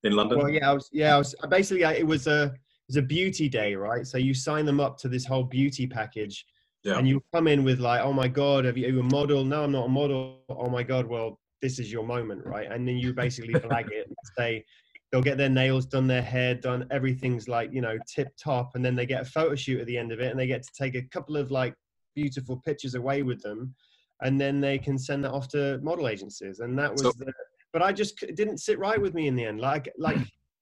In 0.04 0.14
London? 0.14 0.38
Well, 0.38 0.50
yeah, 0.50 0.70
I 0.70 0.74
was. 0.74 0.90
Yeah, 0.94 1.16
I 1.16 1.18
was. 1.18 1.36
Basically, 1.50 1.84
I, 1.84 1.94
it 1.94 2.08
was 2.08 2.28
a 2.28 2.44
it 2.44 2.88
was 2.88 2.98
a 2.98 3.02
beauty 3.02 3.50
day, 3.50 3.76
right? 3.76 4.08
So 4.08 4.18
you 4.18 4.34
sign 4.34 4.66
them 4.66 4.80
up 4.80 4.98
to 5.00 5.10
this 5.10 5.26
whole 5.26 5.44
beauty 5.44 5.86
package, 5.86 6.46
Yeah. 6.84 6.98
and 6.98 7.06
you 7.08 7.22
come 7.34 7.48
in 7.48 7.66
with 7.66 7.80
like, 7.80 8.02
oh 8.02 8.14
my 8.14 8.30
god, 8.30 8.64
have 8.64 8.78
you, 8.78 8.86
are 8.88 8.92
you 8.92 9.00
a 9.02 9.04
model? 9.04 9.44
No, 9.44 9.64
I'm 9.64 9.72
not 9.74 9.88
a 9.88 9.90
model. 9.90 10.44
Oh 10.50 10.70
my 10.70 10.84
god, 10.84 11.08
well, 11.08 11.40
this 11.62 11.78
is 11.78 11.92
your 11.92 12.06
moment, 12.06 12.46
right? 12.46 12.72
And 12.72 12.88
then 12.88 12.98
you 12.98 13.14
basically 13.14 13.56
flag 13.60 13.88
it 13.92 14.08
and 14.08 14.16
say 14.38 14.64
they'll 15.12 15.22
get 15.22 15.38
their 15.38 15.50
nails 15.50 15.86
done, 15.86 16.08
their 16.08 16.22
hair 16.22 16.56
done, 16.56 16.88
everything's 16.92 17.48
like 17.48 17.72
you 17.74 17.82
know 17.82 17.98
tip 18.14 18.30
top, 18.42 18.76
and 18.76 18.84
then 18.84 18.96
they 18.96 19.06
get 19.06 19.22
a 19.22 19.26
photo 19.26 19.56
shoot 19.56 19.80
at 19.80 19.88
the 19.88 19.98
end 19.98 20.12
of 20.12 20.20
it, 20.20 20.32
and 20.32 20.40
they 20.40 20.48
get 20.48 20.64
to 20.64 20.70
take 20.78 20.96
a 20.96 21.02
couple 21.04 21.38
of 21.38 21.52
like 21.52 21.74
beautiful 22.16 22.62
pictures 22.66 22.96
away 22.96 23.24
with 23.24 23.42
them, 23.42 23.74
and 24.22 24.40
then 24.40 24.60
they 24.60 24.78
can 24.78 24.98
send 24.98 25.24
that 25.24 25.32
off 25.32 25.48
to 25.50 25.80
model 25.82 26.08
agencies, 26.08 26.60
and 26.60 26.78
that 26.80 26.92
was. 26.92 27.02
So- 27.02 27.12
the, 27.18 27.32
but 27.74 27.82
I 27.82 27.92
just 27.92 28.24
it 28.24 28.36
didn't 28.36 28.60
sit 28.60 28.80
right 28.80 29.00
with 29.00 29.14
me 29.14 29.28
in 29.28 29.36
the 29.36 29.44
end. 29.46 29.60
Like 29.60 29.92
like 29.98 30.18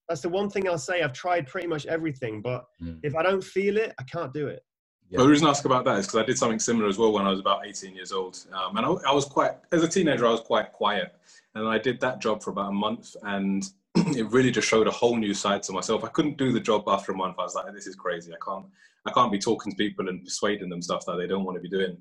that's 0.08 0.20
the 0.20 0.28
one 0.28 0.50
thing 0.50 0.68
I'll 0.68 0.76
say. 0.78 1.02
I've 1.02 1.12
tried 1.12 1.46
pretty 1.46 1.66
much 1.66 1.86
everything, 1.86 2.42
but 2.42 2.64
Mm. 2.82 3.00
if 3.02 3.14
I 3.16 3.22
don't 3.22 3.42
feel 3.42 3.76
it, 3.76 3.94
I 3.98 4.02
can't 4.04 4.32
do 4.32 4.48
it. 4.48 4.62
Yeah. 5.08 5.18
Well, 5.18 5.26
the 5.26 5.30
reason 5.32 5.46
I 5.46 5.50
ask 5.50 5.64
about 5.64 5.84
that 5.84 5.98
is 5.98 6.06
because 6.06 6.20
I 6.20 6.26
did 6.26 6.36
something 6.36 6.58
similar 6.58 6.88
as 6.88 6.98
well 6.98 7.12
when 7.12 7.24
I 7.26 7.30
was 7.30 7.38
about 7.40 7.64
18 7.64 7.94
years 7.94 8.10
old. 8.12 8.38
Um, 8.52 8.76
and 8.76 8.84
I, 8.84 8.90
I 9.10 9.14
was 9.14 9.24
quite, 9.24 9.52
as 9.70 9.84
a 9.84 9.88
teenager, 9.88 10.26
I 10.26 10.30
was 10.32 10.40
quite 10.40 10.72
quiet. 10.72 11.14
And 11.54 11.66
I 11.68 11.78
did 11.78 12.00
that 12.00 12.20
job 12.20 12.42
for 12.42 12.50
about 12.50 12.70
a 12.70 12.74
month 12.74 13.14
and 13.22 13.64
it 14.06 14.30
really 14.30 14.50
just 14.50 14.68
showed 14.68 14.86
a 14.86 14.90
whole 14.90 15.16
new 15.16 15.34
side 15.34 15.62
to 15.64 15.72
myself. 15.72 16.04
I 16.04 16.08
couldn't 16.08 16.38
do 16.38 16.52
the 16.52 16.60
job 16.60 16.84
after 16.86 17.12
a 17.12 17.16
month. 17.16 17.36
I 17.38 17.42
was 17.42 17.54
like, 17.54 17.72
this 17.74 17.86
is 17.86 17.96
crazy. 17.96 18.32
I 18.32 18.36
can't, 18.44 18.66
I 19.06 19.10
can't 19.12 19.32
be 19.32 19.38
talking 19.38 19.72
to 19.72 19.76
people 19.76 20.08
and 20.08 20.22
persuading 20.24 20.68
them 20.68 20.82
stuff 20.82 21.04
that 21.06 21.16
they 21.16 21.26
don't 21.26 21.44
want 21.44 21.56
to 21.56 21.62
be 21.62 21.68
doing. 21.68 21.96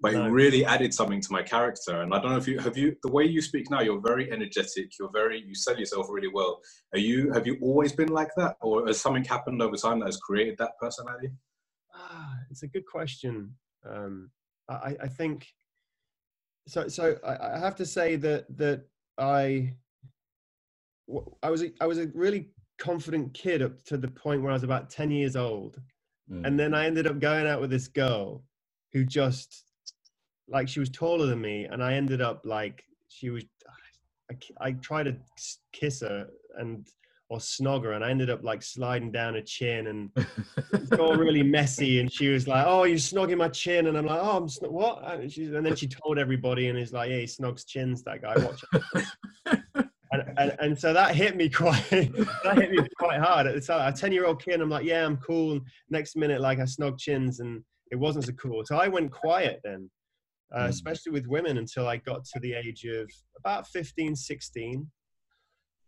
But 0.00 0.14
No. 0.14 0.26
it 0.26 0.30
really 0.30 0.64
added 0.64 0.92
something 0.92 1.20
to 1.20 1.32
my 1.32 1.42
character. 1.42 2.00
And 2.00 2.12
I 2.12 2.20
don't 2.20 2.32
know 2.32 2.36
if 2.36 2.48
you, 2.48 2.58
have 2.58 2.76
you, 2.76 2.96
the 3.02 3.10
way 3.12 3.24
you 3.24 3.40
speak 3.40 3.70
now, 3.70 3.80
you're 3.82 4.00
very 4.00 4.32
energetic. 4.32 4.98
You're 4.98 5.12
very, 5.12 5.40
you 5.40 5.54
sell 5.54 5.78
yourself 5.78 6.06
really 6.10 6.28
well. 6.28 6.60
Are 6.92 6.98
you, 6.98 7.30
have 7.32 7.46
you 7.46 7.58
always 7.62 7.92
been 7.92 8.08
like 8.08 8.30
that? 8.36 8.56
Or 8.60 8.86
has 8.86 9.00
something 9.00 9.24
happened 9.24 9.62
over 9.62 9.76
time 9.76 10.00
that 10.00 10.06
has 10.06 10.16
created 10.16 10.56
that 10.58 10.72
personality? 10.80 11.30
Ah, 11.94 12.34
it's 12.50 12.62
a 12.62 12.66
good 12.68 12.86
question. 12.86 13.54
Um, 13.88 14.30
I, 14.68 14.96
I 15.02 15.08
think 15.08 15.46
so. 16.66 16.88
So 16.88 17.18
I, 17.24 17.56
I 17.56 17.58
have 17.58 17.76
to 17.76 17.86
say 17.86 18.16
that 18.16 18.56
that 18.56 18.84
I 19.18 19.74
I 21.42 21.50
was 21.50 21.62
a, 21.62 21.72
I 21.80 21.86
was 21.86 21.98
a 21.98 22.06
really 22.14 22.48
confident 22.78 23.32
kid 23.34 23.62
up 23.62 23.82
to 23.84 23.96
the 23.96 24.08
point 24.08 24.42
where 24.42 24.50
I 24.50 24.54
was 24.54 24.62
about 24.64 24.90
ten 24.90 25.10
years 25.10 25.36
old, 25.36 25.80
Mm. 26.30 26.46
and 26.46 26.58
then 26.58 26.72
I 26.72 26.86
ended 26.86 27.06
up 27.08 27.18
going 27.18 27.46
out 27.48 27.60
with 27.60 27.70
this 27.70 27.88
girl 27.88 28.44
who 28.92 29.04
just 29.04 29.64
like 30.48 30.68
she 30.68 30.78
was 30.80 30.88
taller 30.90 31.26
than 31.26 31.40
me, 31.40 31.64
and 31.64 31.82
I 31.82 31.94
ended 31.94 32.20
up 32.22 32.42
like 32.44 32.84
she 33.08 33.30
was. 33.30 33.44
I 34.60 34.72
tried 34.72 35.02
to 35.04 35.16
kiss 35.72 36.00
her 36.00 36.26
and 36.58 36.86
or 37.28 37.38
snog 37.38 37.82
her, 37.84 37.92
and 37.92 38.04
I 38.04 38.10
ended 38.10 38.30
up 38.30 38.42
like 38.44 38.62
sliding 38.62 39.10
down 39.10 39.34
her 39.34 39.42
chin 39.42 39.88
and 39.88 40.10
it's 40.72 40.92
all 40.92 41.16
really 41.16 41.42
messy. 41.58 42.00
And 42.00 42.10
she 42.10 42.28
was 42.28 42.46
like, 42.48 42.64
"Oh, 42.66 42.84
you're 42.84 42.96
snogging 42.98 43.36
my 43.38 43.48
chin," 43.48 43.88
and 43.88 43.98
I'm 43.98 44.06
like, 44.06 44.20
"Oh, 44.22 44.36
I'm 44.38 44.46
snog- 44.48 44.70
what?" 44.70 45.02
And, 45.04 45.30
she's, 45.30 45.52
and 45.52 45.66
then 45.66 45.76
she 45.76 45.86
told 45.88 46.18
everybody, 46.18 46.68
and 46.68 46.78
he's 46.78 46.92
like, 46.92 47.10
"Yeah, 47.10 47.18
he 47.18 47.24
snogs 47.24 47.66
chins. 47.66 48.02
That 48.04 48.22
guy. 48.22 48.36
Watch." 48.38 48.62
it." 50.38 50.38
and, 50.38 50.56
and 50.60 50.78
so 50.78 50.92
that 50.92 51.14
hit 51.14 51.36
me 51.36 51.48
quite 51.62 51.88
that 51.90 52.54
hit 52.56 52.70
me 52.70 52.78
quite 52.98 53.20
hard. 53.20 53.46
It's 53.46 53.68
a 53.68 53.92
ten 53.96 54.12
year 54.12 54.26
old 54.26 54.42
kid. 54.42 54.54
And 54.54 54.62
I'm 54.62 54.70
like, 54.70 54.84
"Yeah, 54.84 55.04
I'm 55.06 55.16
cool." 55.18 55.52
And 55.52 55.62
next 55.90 56.16
minute, 56.16 56.40
like 56.40 56.58
I 56.58 56.62
snog 56.62 56.98
chins, 56.98 57.40
and 57.40 57.62
it 57.90 57.96
wasn't 57.96 58.24
so 58.26 58.32
cool. 58.32 58.64
So 58.64 58.76
I 58.76 58.88
went 58.88 59.10
quiet 59.12 59.60
then. 59.64 59.90
Uh, 60.54 60.66
Mm. 60.66 60.68
especially 60.68 61.12
with 61.12 61.26
women 61.26 61.56
until 61.56 61.88
I 61.88 61.96
got 61.96 62.26
to 62.26 62.40
the 62.40 62.52
age 62.52 62.84
of 62.84 63.10
about 63.38 63.66
15, 63.68 64.14
16. 64.14 64.86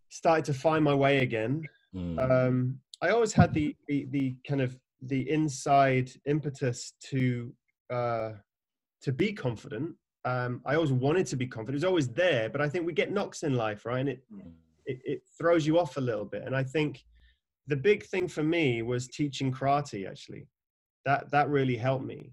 Started 0.08 0.46
to 0.46 0.54
find 0.54 0.82
my 0.82 0.94
way 0.94 1.18
again 1.18 1.62
Mm. 1.94 2.18
um, 2.48 2.78
I 3.02 3.10
always 3.10 3.32
had 3.32 3.52
the, 3.54 3.76
the 3.88 4.06
the 4.10 4.34
kind 4.48 4.60
of 4.60 4.76
the 5.02 5.28
inside 5.30 6.10
impetus 6.26 6.94
to 7.10 7.52
uh, 7.90 8.32
to 9.02 9.12
be 9.12 9.32
confident. 9.32 9.94
Um, 10.24 10.62
I 10.64 10.74
always 10.74 10.92
wanted 10.92 11.26
to 11.26 11.36
be 11.36 11.46
confident. 11.46 11.74
It 11.74 11.84
was 11.86 11.90
always 11.90 12.08
there, 12.08 12.48
but 12.48 12.60
I 12.60 12.68
think 12.68 12.86
we 12.86 12.92
get 12.92 13.12
knocks 13.12 13.42
in 13.42 13.54
life, 13.54 13.84
right? 13.84 14.00
And 14.00 14.08
it, 14.08 14.24
it 14.86 14.98
it 15.04 15.22
throws 15.38 15.66
you 15.66 15.78
off 15.78 15.96
a 15.96 16.00
little 16.00 16.24
bit. 16.24 16.42
And 16.44 16.56
I 16.56 16.62
think 16.62 17.04
the 17.66 17.76
big 17.76 18.04
thing 18.04 18.28
for 18.28 18.42
me 18.42 18.82
was 18.82 19.08
teaching 19.08 19.52
karate. 19.52 20.08
Actually, 20.08 20.46
that 21.04 21.30
that 21.30 21.48
really 21.50 21.76
helped 21.76 22.04
me. 22.04 22.32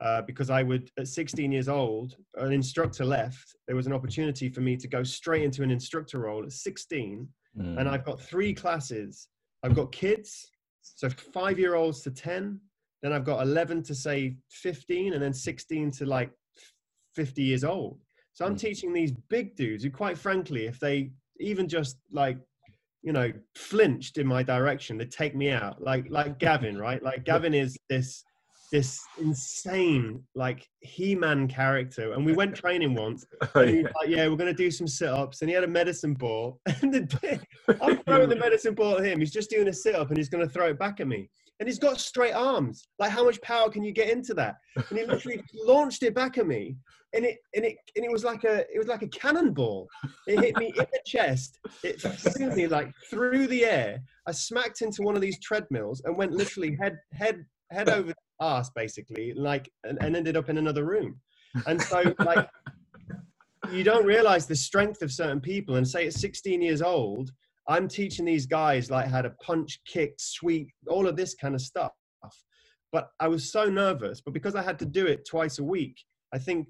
Uh, 0.00 0.22
because 0.22 0.48
I 0.48 0.62
would, 0.62 0.90
at 0.98 1.08
16 1.08 1.52
years 1.52 1.68
old, 1.68 2.16
an 2.36 2.52
instructor 2.52 3.04
left. 3.04 3.54
There 3.66 3.76
was 3.76 3.86
an 3.86 3.92
opportunity 3.92 4.48
for 4.48 4.62
me 4.62 4.74
to 4.78 4.88
go 4.88 5.02
straight 5.02 5.42
into 5.42 5.62
an 5.62 5.70
instructor 5.70 6.20
role 6.20 6.42
at 6.42 6.52
16 6.52 7.28
Mm. 7.58 7.80
and 7.80 7.88
I've 7.88 8.04
got 8.04 8.20
three 8.20 8.54
classes. 8.54 9.28
I've 9.62 9.74
got 9.74 9.92
kids, 9.92 10.50
so 10.82 11.08
five 11.10 11.58
year 11.58 11.74
olds 11.74 12.00
to 12.02 12.10
10. 12.10 12.60
Then 13.02 13.12
I've 13.12 13.24
got 13.24 13.42
11 13.42 13.82
to 13.84 13.94
say 13.94 14.36
15, 14.50 15.14
and 15.14 15.22
then 15.22 15.32
16 15.32 15.90
to 15.92 16.06
like 16.06 16.30
50 17.14 17.42
years 17.42 17.64
old. 17.64 17.98
So 18.32 18.44
I'm 18.46 18.54
Mm. 18.54 18.60
teaching 18.60 18.92
these 18.92 19.12
big 19.28 19.56
dudes 19.56 19.84
who, 19.84 19.90
quite 19.90 20.16
frankly, 20.18 20.66
if 20.66 20.78
they 20.78 21.10
even 21.40 21.68
just 21.68 21.98
like, 22.12 22.38
you 23.02 23.12
know, 23.12 23.32
flinched 23.56 24.18
in 24.18 24.26
my 24.26 24.42
direction, 24.42 24.98
they 24.98 25.06
take 25.06 25.34
me 25.34 25.50
out. 25.50 25.82
Like 25.82 26.06
like 26.10 26.38
Gavin, 26.38 26.78
right? 26.88 27.02
Like 27.02 27.24
Gavin 27.24 27.54
is 27.54 27.76
this 27.88 28.24
this 28.72 29.00
insane 29.18 30.22
like 30.36 30.64
he-man 30.80 31.48
character 31.48 32.12
and 32.12 32.24
we 32.24 32.32
went 32.32 32.54
training 32.54 32.94
once 32.94 33.26
Oh, 33.56 33.62
and 33.62 33.70
he's 33.70 33.82
yeah. 33.82 33.88
like, 34.00 34.08
yeah, 34.08 34.28
we're 34.28 34.36
going 34.36 34.54
to 34.56 34.62
do 34.64 34.70
some 34.70 34.86
sit-ups. 34.86 35.40
And 35.40 35.50
he 35.50 35.54
had 35.56 35.64
a 35.64 35.68
medicine 35.68 36.14
ball. 36.14 36.60
And 36.82 36.94
the, 36.94 37.40
I'm 37.82 37.98
throwing 38.04 38.28
the 38.28 38.36
medicine 38.36 38.74
ball 38.74 38.98
at 38.98 39.04
him. 39.04 39.18
He's 39.18 39.32
just 39.32 39.50
doing 39.50 39.66
a 39.66 39.72
sit-up 39.72 40.08
and 40.10 40.16
he's 40.16 40.28
going 40.28 40.46
to 40.46 40.52
throw 40.52 40.68
it 40.68 40.78
back 40.78 41.00
at 41.00 41.08
me. 41.08 41.28
And 41.60 41.68
he's 41.68 41.78
got 41.78 42.00
straight 42.00 42.32
arms. 42.32 42.88
Like, 42.98 43.10
how 43.10 43.22
much 43.22 43.40
power 43.42 43.68
can 43.68 43.84
you 43.84 43.92
get 43.92 44.08
into 44.08 44.32
that? 44.34 44.56
And 44.76 44.98
he 44.98 45.04
literally 45.04 45.42
launched 45.54 46.02
it 46.02 46.14
back 46.14 46.38
at 46.38 46.46
me. 46.46 46.76
And 47.12 47.24
it 47.24 47.38
and 47.54 47.64
it 47.64 47.76
and 47.96 48.04
it 48.04 48.10
was 48.10 48.24
like 48.24 48.44
a 48.44 48.60
it 48.72 48.78
was 48.78 48.86
like 48.86 49.02
a 49.02 49.08
cannonball. 49.08 49.88
It 50.26 50.40
hit 50.40 50.56
me 50.56 50.68
in 50.68 50.74
the 50.76 51.00
chest. 51.06 51.58
It 51.82 52.00
threw 52.00 52.54
me 52.54 52.66
like 52.66 52.92
through 53.10 53.48
the 53.48 53.64
air. 53.64 54.00
I 54.26 54.32
smacked 54.32 54.80
into 54.80 55.02
one 55.02 55.16
of 55.16 55.20
these 55.20 55.38
treadmills 55.40 56.02
and 56.04 56.16
went 56.16 56.32
literally 56.32 56.76
head 56.80 56.98
head 57.12 57.44
head 57.72 57.88
over 57.90 58.10
the 58.10 58.44
ass 58.44 58.70
basically, 58.70 59.34
like 59.34 59.68
and, 59.84 59.98
and 60.02 60.16
ended 60.16 60.36
up 60.36 60.48
in 60.48 60.56
another 60.56 60.84
room. 60.84 61.20
And 61.66 61.82
so 61.82 62.14
like 62.20 62.48
you 63.72 63.84
don't 63.84 64.06
realize 64.06 64.46
the 64.46 64.56
strength 64.56 65.02
of 65.02 65.12
certain 65.12 65.40
people 65.40 65.76
and 65.76 65.86
say 65.86 66.06
at 66.06 66.14
16 66.14 66.62
years 66.62 66.80
old 66.80 67.32
i'm 67.68 67.88
teaching 67.88 68.24
these 68.24 68.46
guys 68.46 68.90
like 68.90 69.06
how 69.06 69.22
to 69.22 69.30
punch 69.42 69.80
kick 69.86 70.14
sweep 70.18 70.68
all 70.88 71.06
of 71.06 71.16
this 71.16 71.34
kind 71.34 71.54
of 71.54 71.60
stuff. 71.60 71.92
But 72.92 73.08
i 73.20 73.28
was 73.28 73.52
so 73.52 73.66
nervous 73.66 74.20
but 74.20 74.34
because 74.34 74.54
i 74.54 74.62
had 74.62 74.78
to 74.80 74.86
do 74.86 75.06
it 75.06 75.26
twice 75.28 75.58
a 75.58 75.64
week 75.64 75.96
i 76.34 76.38
think 76.38 76.66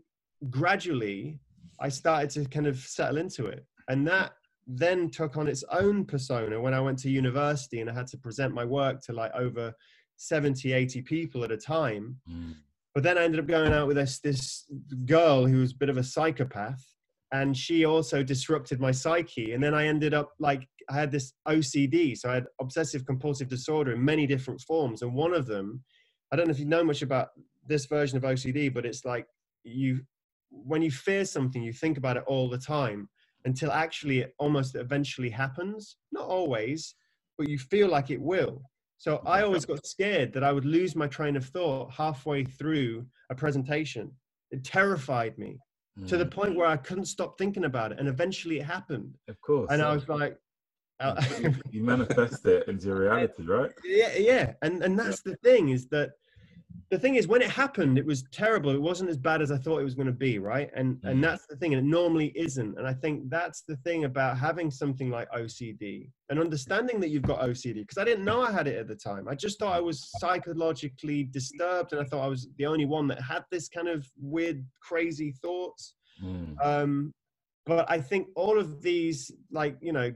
gradually 0.51 1.41
i 1.81 1.89
started 1.89 2.31
to 2.31 2.45
kind 2.49 2.67
of 2.67 2.77
settle 2.79 3.19
into 3.19 3.47
it. 3.47 3.65
And 3.89 4.07
that 4.07 4.33
then 4.67 5.11
took 5.11 5.37
on 5.37 5.49
its 5.49 5.65
own 5.73 6.05
persona 6.05 6.61
when 6.61 6.75
i 6.75 6.81
went 6.81 6.99
to 7.01 7.11
university 7.11 7.81
and 7.81 7.91
i 7.91 7.95
had 7.95 8.07
to 8.09 8.19
present 8.19 8.55
my 8.55 8.65
work 8.65 9.01
to 9.03 9.13
like 9.13 9.33
over 9.35 9.73
70 10.21 10.73
80 10.73 11.03
people 11.03 11.45
at 11.45 11.51
a 11.51 11.57
time. 11.57 12.17
Mm. 12.31 12.55
but 12.95 13.03
then 13.03 13.17
I 13.17 13.25
ended 13.25 13.41
up 13.41 13.47
going 13.47 13.73
out 13.73 13.89
with 13.89 13.97
this 13.97 14.21
this 14.21 14.67
girl 15.07 15.47
who 15.47 15.59
was 15.61 15.73
a 15.73 15.77
bit 15.77 15.89
of 15.89 15.97
a 15.97 16.05
psychopath, 16.05 16.85
and 17.33 17.57
she 17.57 17.85
also 17.85 18.23
disrupted 18.23 18.81
my 18.81 18.91
psyche. 18.91 19.53
And 19.53 19.63
then 19.63 19.75
I 19.75 19.87
ended 19.87 20.15
up 20.15 20.33
like 20.39 20.67
I 20.89 20.95
had 20.95 21.13
this 21.13 21.33
OCD, 21.47 22.17
so 22.17 22.29
I 22.31 22.35
had 22.35 22.47
obsessive 22.61 23.07
compulsive 23.07 23.49
disorder 23.49 23.93
in 23.93 24.05
many 24.05 24.27
different 24.27 24.61
forms. 24.63 25.03
And 25.03 25.15
one 25.15 25.33
of 25.33 25.47
them, 25.47 25.83
I 26.33 26.37
don't 26.37 26.47
know 26.47 26.53
if 26.53 26.59
you 26.59 26.67
know 26.67 26.85
much 26.85 27.03
about 27.03 27.29
this 27.67 27.87
version 27.87 28.17
of 28.17 28.25
OCD, 28.25 28.73
but 28.73 28.85
it's 28.85 29.05
like 29.05 29.27
you 29.63 30.01
when 30.51 30.83
you 30.83 30.91
fear 30.91 31.25
something, 31.25 31.63
you 31.63 31.73
think 31.73 31.97
about 31.97 32.17
it 32.17 32.25
all 32.27 32.49
the 32.49 32.59
time 32.59 33.09
until 33.45 33.71
actually 33.71 34.21
it 34.21 34.35
almost 34.39 34.75
eventually 34.75 35.31
happens. 35.31 35.97
Not 36.11 36.27
always, 36.27 36.97
but 37.39 37.49
you 37.49 37.59
feel 37.59 37.89
like 37.89 38.11
it 38.11 38.21
will. 38.21 38.63
So 38.99 39.23
I 39.25 39.43
always 39.43 39.65
got 39.65 39.87
scared 39.87 40.33
that 40.35 40.45
I 40.45 40.53
would 40.53 40.67
lose 40.67 40.95
my 40.95 41.07
train 41.07 41.37
of 41.37 41.47
thought 41.47 41.91
halfway 41.93 42.45
through 42.45 43.07
a 43.31 43.35
presentation. 43.35 44.11
It 44.51 44.65
terrified 44.65 45.39
me 45.39 45.59
to 46.07 46.17
the 46.17 46.25
Mm. 46.25 46.31
point 46.31 46.55
where 46.57 46.67
I 46.67 46.77
couldn't 46.77 47.07
stop 47.07 47.37
thinking 47.39 47.65
about 47.65 47.93
it. 47.93 47.99
And 47.99 48.09
eventually 48.09 48.59
it 48.59 48.65
happened. 48.65 49.17
Of 49.29 49.41
course. 49.41 49.69
And 49.71 49.83
I 49.83 49.93
was 49.93 50.09
like, 50.09 50.39
you 51.71 51.83
manifest 51.83 52.45
it 52.47 52.69
into 52.69 52.87
your 52.87 53.01
reality, 53.07 53.43
right? 53.43 53.71
Yeah, 53.85 54.17
yeah, 54.17 54.53
and 54.63 54.83
and 54.83 54.99
that's 54.99 55.23
yeah. 55.25 55.33
the 55.33 55.37
thing 55.49 55.71
is 55.71 55.89
that 55.89 56.11
the 56.91 56.99
thing 56.99 57.15
is 57.15 57.29
when 57.29 57.41
it 57.41 57.51
happened 57.51 57.99
it 57.99 58.05
was 58.05 58.25
terrible. 58.33 58.71
It 58.71 58.83
wasn't 58.83 59.11
as 59.11 59.17
bad 59.17 59.41
as 59.43 59.51
i 59.51 59.57
thought 59.57 59.79
it 59.79 59.85
was 59.85 59.95
going 59.95 60.07
to 60.07 60.13
be 60.13 60.39
right? 60.39 60.71
And 60.75 60.97
mm. 60.97 61.11
and 61.11 61.23
that's 61.23 61.47
the 61.47 61.57
thing 61.57 61.73
and 61.73 61.87
it 61.87 61.89
normally 61.89 62.33
isn't. 62.35 62.77
And 62.79 62.87
i 62.87 62.93
think 62.93 63.31
that's 63.31 63.63
the 63.63 63.77
thing 63.77 64.05
about 64.05 64.39
having 64.39 64.71
something 64.71 65.11
like 65.11 65.31
ocd 65.31 66.11
and 66.29 66.39
understanding 66.39 67.01
that 67.01 67.11
you've 67.11 67.23
got 67.23 67.41
ocd 67.41 67.75
because 67.75 67.99
i 67.99 68.05
didn't 68.05 68.25
know 68.25 68.43
i 68.43 68.51
had 68.51 68.67
it 68.67 68.77
at 68.77 68.89
the 68.89 68.97
time. 68.97 69.29
I 69.29 69.35
just 69.35 69.59
thought 69.59 69.75
i 69.75 69.81
was 69.81 70.11
psychologically 70.19 71.25
disturbed 71.25 71.93
and 71.93 72.01
i 72.01 72.05
thought 72.05 72.25
i 72.25 72.29
was 72.29 72.49
the 72.59 72.67
only 72.67 72.87
one 72.87 73.07
that 73.09 73.23
had 73.23 73.45
this 73.51 73.69
kind 73.69 73.89
of 73.89 74.07
weird 74.19 74.65
crazy 74.83 75.33
thoughts. 75.43 75.95
Mm. 76.23 76.55
um 76.65 77.15
but 77.67 77.91
i 77.91 77.99
think 77.99 78.27
all 78.35 78.59
of 78.59 78.83
these 78.83 79.31
like 79.51 79.77
you 79.81 79.93
know 79.93 80.13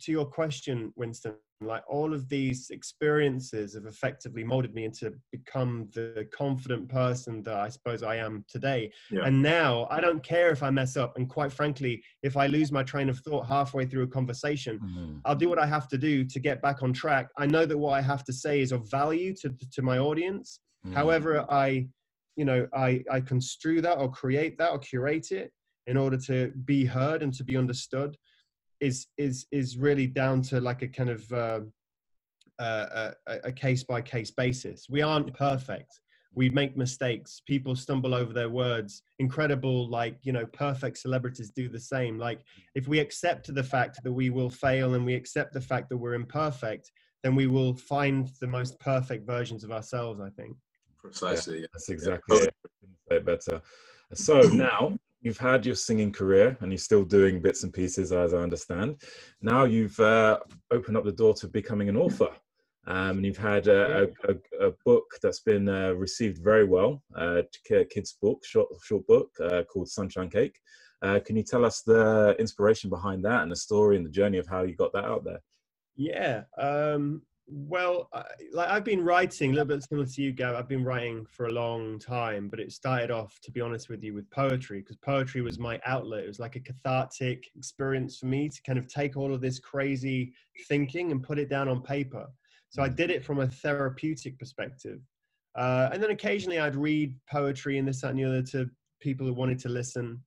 to 0.00 0.12
your 0.12 0.26
question 0.26 0.92
winston 0.96 1.34
like 1.66 1.82
all 1.88 2.12
of 2.12 2.28
these 2.28 2.70
experiences 2.70 3.74
have 3.74 3.86
effectively 3.86 4.44
molded 4.44 4.74
me 4.74 4.84
into 4.84 5.12
become 5.32 5.88
the 5.94 6.26
confident 6.36 6.88
person 6.88 7.42
that 7.42 7.54
I 7.54 7.68
suppose 7.68 8.02
I 8.02 8.16
am 8.16 8.44
today. 8.48 8.92
Yeah. 9.10 9.24
And 9.24 9.42
now 9.42 9.86
I 9.90 10.00
don't 10.00 10.22
care 10.22 10.50
if 10.50 10.62
I 10.62 10.70
mess 10.70 10.96
up. 10.96 11.16
And 11.16 11.28
quite 11.28 11.52
frankly, 11.52 12.02
if 12.22 12.36
I 12.36 12.46
lose 12.46 12.72
my 12.72 12.82
train 12.82 13.08
of 13.08 13.18
thought 13.20 13.46
halfway 13.46 13.86
through 13.86 14.04
a 14.04 14.08
conversation, 14.08 14.78
mm-hmm. 14.78 15.16
I'll 15.24 15.36
do 15.36 15.48
what 15.48 15.58
I 15.58 15.66
have 15.66 15.88
to 15.88 15.98
do 15.98 16.24
to 16.24 16.40
get 16.40 16.62
back 16.62 16.82
on 16.82 16.92
track. 16.92 17.28
I 17.38 17.46
know 17.46 17.66
that 17.66 17.78
what 17.78 17.92
I 17.92 18.00
have 18.00 18.24
to 18.24 18.32
say 18.32 18.60
is 18.60 18.72
of 18.72 18.90
value 18.90 19.34
to, 19.42 19.54
to 19.72 19.82
my 19.82 19.98
audience. 19.98 20.60
Mm-hmm. 20.86 20.96
However, 20.96 21.46
I, 21.50 21.86
you 22.36 22.44
know, 22.44 22.66
I, 22.74 23.02
I 23.10 23.20
construe 23.20 23.80
that 23.82 23.98
or 23.98 24.10
create 24.10 24.58
that 24.58 24.70
or 24.70 24.78
curate 24.78 25.30
it 25.30 25.52
in 25.86 25.96
order 25.96 26.16
to 26.16 26.50
be 26.64 26.84
heard 26.84 27.22
and 27.22 27.32
to 27.34 27.44
be 27.44 27.56
understood 27.56 28.16
is 28.84 29.06
is 29.16 29.46
is 29.50 29.78
really 29.78 30.06
down 30.06 30.42
to 30.42 30.60
like 30.60 30.82
a 30.82 30.88
kind 30.88 31.10
of 31.10 31.32
uh, 31.32 31.60
uh, 32.58 33.10
a 33.26 33.52
case 33.52 33.82
by 33.82 34.00
case 34.00 34.30
basis. 34.30 34.86
We 34.88 35.02
aren't 35.02 35.34
perfect. 35.34 36.00
We 36.36 36.50
make 36.50 36.76
mistakes. 36.76 37.40
People 37.46 37.76
stumble 37.76 38.14
over 38.14 38.32
their 38.32 38.50
words. 38.50 39.02
Incredible, 39.18 39.88
like 39.88 40.18
you 40.22 40.32
know, 40.32 40.46
perfect 40.46 40.98
celebrities 40.98 41.50
do 41.50 41.68
the 41.68 41.80
same. 41.80 42.18
Like 42.18 42.40
if 42.74 42.86
we 42.86 42.98
accept 42.98 43.52
the 43.52 43.62
fact 43.62 44.02
that 44.02 44.12
we 44.12 44.30
will 44.30 44.50
fail 44.50 44.94
and 44.94 45.04
we 45.04 45.14
accept 45.14 45.52
the 45.54 45.60
fact 45.60 45.88
that 45.88 45.96
we're 45.96 46.14
imperfect, 46.14 46.90
then 47.22 47.34
we 47.34 47.46
will 47.46 47.74
find 47.74 48.30
the 48.40 48.46
most 48.46 48.78
perfect 48.80 49.26
versions 49.26 49.64
of 49.64 49.72
ourselves. 49.72 50.20
I 50.20 50.30
think. 50.30 50.56
Precisely. 50.98 51.60
Yeah, 51.60 51.66
that's 51.72 51.88
exactly 51.88 52.38
yeah. 52.38 53.16
it. 53.16 53.24
Better. 53.24 53.62
So 54.12 54.40
now 54.40 54.96
you've 55.24 55.38
had 55.38 55.64
your 55.66 55.74
singing 55.74 56.12
career 56.12 56.56
and 56.60 56.70
you're 56.70 56.78
still 56.78 57.02
doing 57.02 57.40
bits 57.40 57.64
and 57.64 57.72
pieces 57.72 58.12
as 58.12 58.34
i 58.34 58.36
understand. 58.36 59.02
Now 59.40 59.64
you've 59.64 59.98
uh, 59.98 60.38
opened 60.70 60.96
up 60.96 61.04
the 61.04 61.12
door 61.12 61.34
to 61.34 61.48
becoming 61.48 61.88
an 61.88 61.96
author. 61.96 62.28
Um, 62.86 63.16
and 63.16 63.24
you've 63.24 63.38
had 63.38 63.66
a, 63.66 64.10
a, 64.28 64.66
a 64.66 64.72
book 64.84 65.06
that's 65.22 65.40
been 65.40 65.70
uh, 65.70 65.92
received 65.92 66.44
very 66.44 66.64
well 66.66 67.02
uh, 67.16 67.40
kids 67.90 68.18
book 68.20 68.44
short, 68.44 68.68
short 68.82 69.06
book 69.06 69.30
uh, 69.42 69.62
called 69.62 69.88
sunshine 69.88 70.28
cake. 70.28 70.60
Uh, 71.00 71.18
can 71.24 71.34
you 71.34 71.42
tell 71.42 71.64
us 71.64 71.80
the 71.80 72.36
inspiration 72.38 72.90
behind 72.90 73.24
that 73.24 73.42
and 73.42 73.50
the 73.50 73.56
story 73.56 73.96
and 73.96 74.04
the 74.04 74.10
journey 74.10 74.36
of 74.36 74.46
how 74.46 74.62
you 74.62 74.76
got 74.76 74.92
that 74.92 75.06
out 75.06 75.24
there? 75.24 75.40
Yeah 75.96 76.42
um, 76.58 77.22
well, 77.46 78.08
I, 78.12 78.24
like 78.52 78.68
I've 78.68 78.84
been 78.84 79.04
writing 79.04 79.50
a 79.50 79.54
little 79.54 79.68
bit 79.68 79.82
similar 79.82 80.06
to 80.06 80.22
you, 80.22 80.32
Gav. 80.32 80.54
I've 80.54 80.68
been 80.68 80.84
writing 80.84 81.26
for 81.30 81.46
a 81.46 81.52
long 81.52 81.98
time, 81.98 82.48
but 82.48 82.58
it 82.58 82.72
started 82.72 83.10
off, 83.10 83.38
to 83.42 83.52
be 83.52 83.60
honest 83.60 83.88
with 83.88 84.02
you, 84.02 84.14
with 84.14 84.30
poetry 84.30 84.80
because 84.80 84.96
poetry 84.96 85.42
was 85.42 85.58
my 85.58 85.80
outlet. 85.84 86.24
It 86.24 86.28
was 86.28 86.40
like 86.40 86.56
a 86.56 86.60
cathartic 86.60 87.50
experience 87.56 88.18
for 88.18 88.26
me 88.26 88.48
to 88.48 88.62
kind 88.62 88.78
of 88.78 88.88
take 88.88 89.16
all 89.16 89.34
of 89.34 89.40
this 89.40 89.58
crazy 89.58 90.32
thinking 90.68 91.12
and 91.12 91.22
put 91.22 91.38
it 91.38 91.50
down 91.50 91.68
on 91.68 91.82
paper. 91.82 92.26
So 92.70 92.82
I 92.82 92.88
mm. 92.88 92.96
did 92.96 93.10
it 93.10 93.24
from 93.24 93.40
a 93.40 93.46
therapeutic 93.46 94.38
perspective, 94.38 95.00
uh, 95.54 95.90
and 95.92 96.02
then 96.02 96.10
occasionally 96.10 96.58
I'd 96.58 96.76
read 96.76 97.14
poetry 97.30 97.78
and 97.78 97.86
this, 97.86 98.00
that, 98.00 98.10
and 98.10 98.18
the 98.18 98.24
other 98.24 98.42
to 98.42 98.70
people 99.00 99.26
who 99.26 99.34
wanted 99.34 99.58
to 99.60 99.68
listen. 99.68 100.20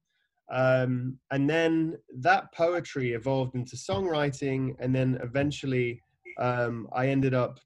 Um, 0.50 1.18
and 1.32 1.50
then 1.50 1.98
that 2.20 2.54
poetry 2.54 3.14
evolved 3.14 3.56
into 3.56 3.76
songwriting, 3.76 4.76
and 4.80 4.96
then 4.96 5.20
eventually 5.24 6.02
um, 6.38 6.88
I 6.94 7.08
ended 7.08 7.34
up 7.34 7.60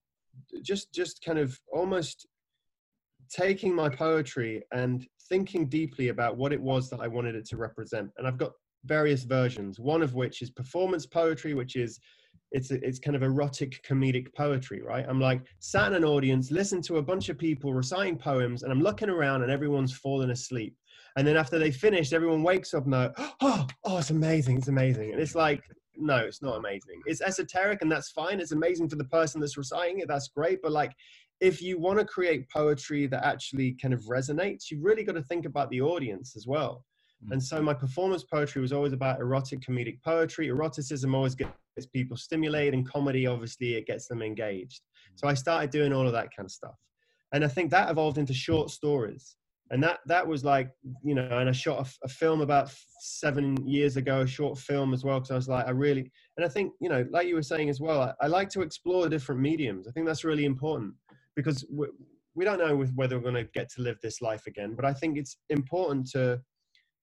just 0.61 0.93
just 0.93 1.23
kind 1.23 1.39
of 1.39 1.59
almost 1.71 2.27
taking 3.29 3.73
my 3.73 3.89
poetry 3.89 4.63
and 4.73 5.05
thinking 5.29 5.67
deeply 5.67 6.09
about 6.09 6.37
what 6.37 6.51
it 6.51 6.61
was 6.61 6.89
that 6.89 6.99
I 6.99 7.07
wanted 7.07 7.35
it 7.35 7.45
to 7.47 7.57
represent. 7.57 8.09
And 8.17 8.27
I've 8.27 8.37
got 8.37 8.51
various 8.85 9.23
versions. 9.23 9.79
One 9.79 10.01
of 10.01 10.13
which 10.13 10.41
is 10.41 10.49
performance 10.49 11.05
poetry, 11.05 11.53
which 11.53 11.75
is 11.75 11.99
it's 12.51 12.71
it's 12.71 12.99
kind 12.99 13.15
of 13.15 13.23
erotic 13.23 13.81
comedic 13.87 14.33
poetry, 14.35 14.81
right? 14.81 15.05
I'm 15.07 15.21
like 15.21 15.41
sat 15.59 15.87
in 15.87 15.93
an 15.93 16.03
audience, 16.03 16.51
listen 16.51 16.81
to 16.83 16.97
a 16.97 17.01
bunch 17.01 17.29
of 17.29 17.37
people 17.37 17.73
reciting 17.73 18.17
poems, 18.17 18.63
and 18.63 18.71
I'm 18.71 18.81
looking 18.81 19.09
around 19.09 19.43
and 19.43 19.51
everyone's 19.51 19.93
fallen 19.93 20.31
asleep. 20.31 20.75
And 21.17 21.27
then 21.27 21.37
after 21.37 21.59
they 21.59 21.71
finish, 21.71 22.13
everyone 22.13 22.43
wakes 22.43 22.73
up 22.73 22.85
and 22.85 22.93
they're, 22.93 23.13
oh, 23.41 23.67
oh, 23.83 23.97
it's 23.97 24.11
amazing, 24.11 24.57
it's 24.57 24.67
amazing. 24.67 25.11
And 25.11 25.21
it's 25.21 25.35
like 25.35 25.61
no, 25.97 26.17
it's 26.17 26.41
not 26.41 26.57
amazing. 26.57 27.01
It's 27.05 27.21
esoteric 27.21 27.81
and 27.81 27.91
that's 27.91 28.11
fine. 28.11 28.39
It's 28.39 28.51
amazing 28.51 28.89
for 28.89 28.95
the 28.95 29.05
person 29.05 29.41
that's 29.41 29.57
reciting 29.57 29.99
it. 29.99 30.07
That's 30.07 30.29
great. 30.29 30.61
But 30.61 30.71
like, 30.71 30.93
if 31.39 31.61
you 31.61 31.79
want 31.79 31.99
to 31.99 32.05
create 32.05 32.49
poetry 32.49 33.07
that 33.07 33.25
actually 33.25 33.75
kind 33.81 33.93
of 33.93 34.01
resonates, 34.03 34.69
you've 34.69 34.83
really 34.83 35.03
got 35.03 35.13
to 35.13 35.23
think 35.23 35.45
about 35.45 35.69
the 35.69 35.81
audience 35.81 36.35
as 36.35 36.45
well. 36.45 36.85
Mm. 37.25 37.33
And 37.33 37.43
so 37.43 37.61
my 37.61 37.73
performance 37.73 38.23
poetry 38.23 38.61
was 38.61 38.71
always 38.71 38.93
about 38.93 39.19
erotic 39.19 39.61
comedic 39.61 40.01
poetry. 40.03 40.47
Eroticism 40.49 41.15
always 41.15 41.35
gets 41.35 41.51
people 41.93 42.15
stimulated, 42.15 42.73
and 42.75 42.87
comedy 42.87 43.25
obviously 43.25 43.73
it 43.73 43.87
gets 43.87 44.07
them 44.07 44.21
engaged. 44.21 44.81
So 45.15 45.27
I 45.27 45.33
started 45.33 45.71
doing 45.71 45.93
all 45.93 46.05
of 46.05 46.13
that 46.13 46.29
kind 46.35 46.45
of 46.45 46.51
stuff. 46.51 46.75
And 47.33 47.43
I 47.43 47.47
think 47.47 47.71
that 47.71 47.89
evolved 47.89 48.17
into 48.17 48.33
short 48.33 48.69
stories 48.69 49.35
and 49.71 49.81
that 49.81 49.99
that 50.05 50.25
was 50.25 50.43
like 50.43 50.69
you 51.03 51.15
know 51.15 51.27
and 51.37 51.49
i 51.49 51.51
shot 51.51 51.87
a, 51.87 52.05
a 52.05 52.07
film 52.07 52.41
about 52.41 52.71
seven 52.99 53.57
years 53.65 53.97
ago 53.97 54.21
a 54.21 54.27
short 54.27 54.57
film 54.57 54.93
as 54.93 55.03
well 55.03 55.19
because 55.19 55.31
i 55.31 55.35
was 55.35 55.47
like 55.47 55.65
i 55.65 55.71
really 55.71 56.11
and 56.37 56.45
i 56.45 56.49
think 56.49 56.71
you 56.79 56.89
know 56.89 57.05
like 57.09 57.27
you 57.27 57.35
were 57.35 57.41
saying 57.41 57.69
as 57.69 57.81
well 57.81 58.01
I, 58.01 58.25
I, 58.25 58.27
like 58.27 58.49
to 58.49 58.61
explore 58.61 59.09
different 59.09 59.41
mediums. 59.41 59.87
I 59.87 59.91
think 59.91 60.05
that's 60.05 60.23
really 60.23 60.45
important 60.45 60.93
because 61.35 61.65
we, 61.71 61.87
we 62.35 62.45
don't 62.45 62.59
know 62.59 62.85
whether 62.95 63.17
we're 63.17 63.31
going 63.31 63.45
to 63.45 63.49
get 63.53 63.69
to 63.71 63.81
live 63.81 63.97
this 64.03 64.21
life 64.21 64.45
again 64.45 64.75
but 64.75 64.85
i 64.85 64.93
think 64.93 65.17
it's 65.17 65.37
important 65.49 66.09
to 66.11 66.39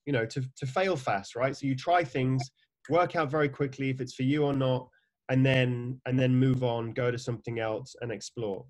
you 0.07 0.13
know 0.13 0.27
to, 0.27 0.43
to 0.57 0.67
fail 0.67 0.97
fast 0.97 1.35
right? 1.35 1.57
So 1.57 1.67
you 1.67 1.75
try 1.75 2.05
things 2.05 2.51
work 2.91 3.17
out 3.17 3.31
very 3.31 3.49
quickly 3.49 3.91
if 3.91 4.01
it's 4.01 4.15
for 4.15 4.23
you 4.23 4.45
or 4.45 4.55
not 4.55 4.89
and 5.29 5.45
then 5.45 6.01
and 6.07 6.19
then 6.19 6.35
move 6.35 6.65
on 6.65 6.93
go 6.93 7.11
to 7.11 7.19
something 7.19 7.61
else 7.61 7.95
and 8.01 8.11
explore. 8.11 8.65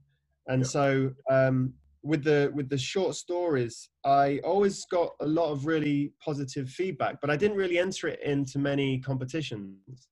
And 0.49 0.63
yeah. 0.63 0.69
so 0.69 1.11
um 1.31 1.75
with 2.09 2.25
the 2.25 2.51
with 2.55 2.69
the 2.69 2.79
short 2.79 3.15
stories 3.15 3.91
i 4.05 4.41
always 4.43 4.85
got 4.91 5.11
a 5.21 5.27
lot 5.27 5.51
of 5.53 5.67
really 5.67 6.13
positive 6.25 6.69
feedback 6.69 7.21
but 7.21 7.31
i 7.31 7.37
didn't 7.37 7.57
really 7.57 7.79
enter 7.79 8.09
it 8.09 8.21
into 8.23 8.59
many 8.59 8.99
competitions. 8.99 10.09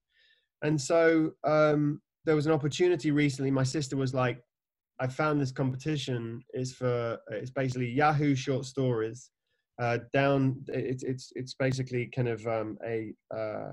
And 0.62 0.80
so 0.80 1.32
um, 1.44 2.00
there 2.24 2.34
was 2.34 2.46
an 2.46 2.52
opportunity 2.52 3.10
recently. 3.10 3.50
My 3.50 3.62
sister 3.62 3.96
was 3.96 4.14
like 4.14 4.40
i 4.98 5.06
found 5.06 5.40
this 5.40 5.52
competition. 5.52 6.42
Is 6.54 6.72
for 6.74 7.18
it's 7.30 7.50
basically 7.50 7.90
yahoo 7.90 8.34
short 8.34 8.64
stories 8.64 9.30
uh, 9.80 9.98
down 10.12 10.62
it's 10.68 11.02
it's 11.02 11.32
it's 11.34 11.54
basically 11.54 12.06
kind 12.06 12.28
of 12.28 12.46
um, 12.46 12.78
a 12.84 13.12
uh, 13.34 13.72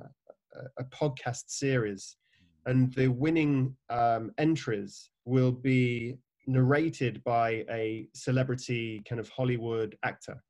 a 0.78 0.84
podcast 0.86 1.44
series. 1.48 2.18
And 2.66 2.94
the 2.94 3.08
winning 3.10 3.76
um, 3.90 4.32
entries 4.38 5.10
will 5.26 5.52
be 5.52 6.18
narrated 6.48 7.24
by 7.24 7.66
a 7.70 8.08
celebrity 8.14 9.02
kind 9.08 9.20
of 9.20 9.30
Hollywood 9.30 9.98
actor. 10.04 10.42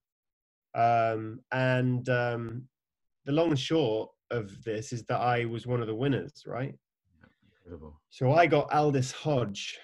Um, 0.75 1.39
and 1.51 2.07
um, 2.09 2.63
the 3.25 3.31
long 3.31 3.49
and 3.49 3.59
short 3.59 4.09
of 4.31 4.63
this 4.63 4.91
is 4.91 5.03
that 5.05 5.19
I 5.19 5.45
was 5.45 5.67
one 5.67 5.81
of 5.81 5.87
the 5.87 5.95
winners, 5.95 6.43
right? 6.45 6.75
Incredible. 7.51 7.99
So 8.09 8.33
I 8.33 8.45
got 8.47 8.73
Aldis 8.73 9.11
Hodge, 9.11 9.77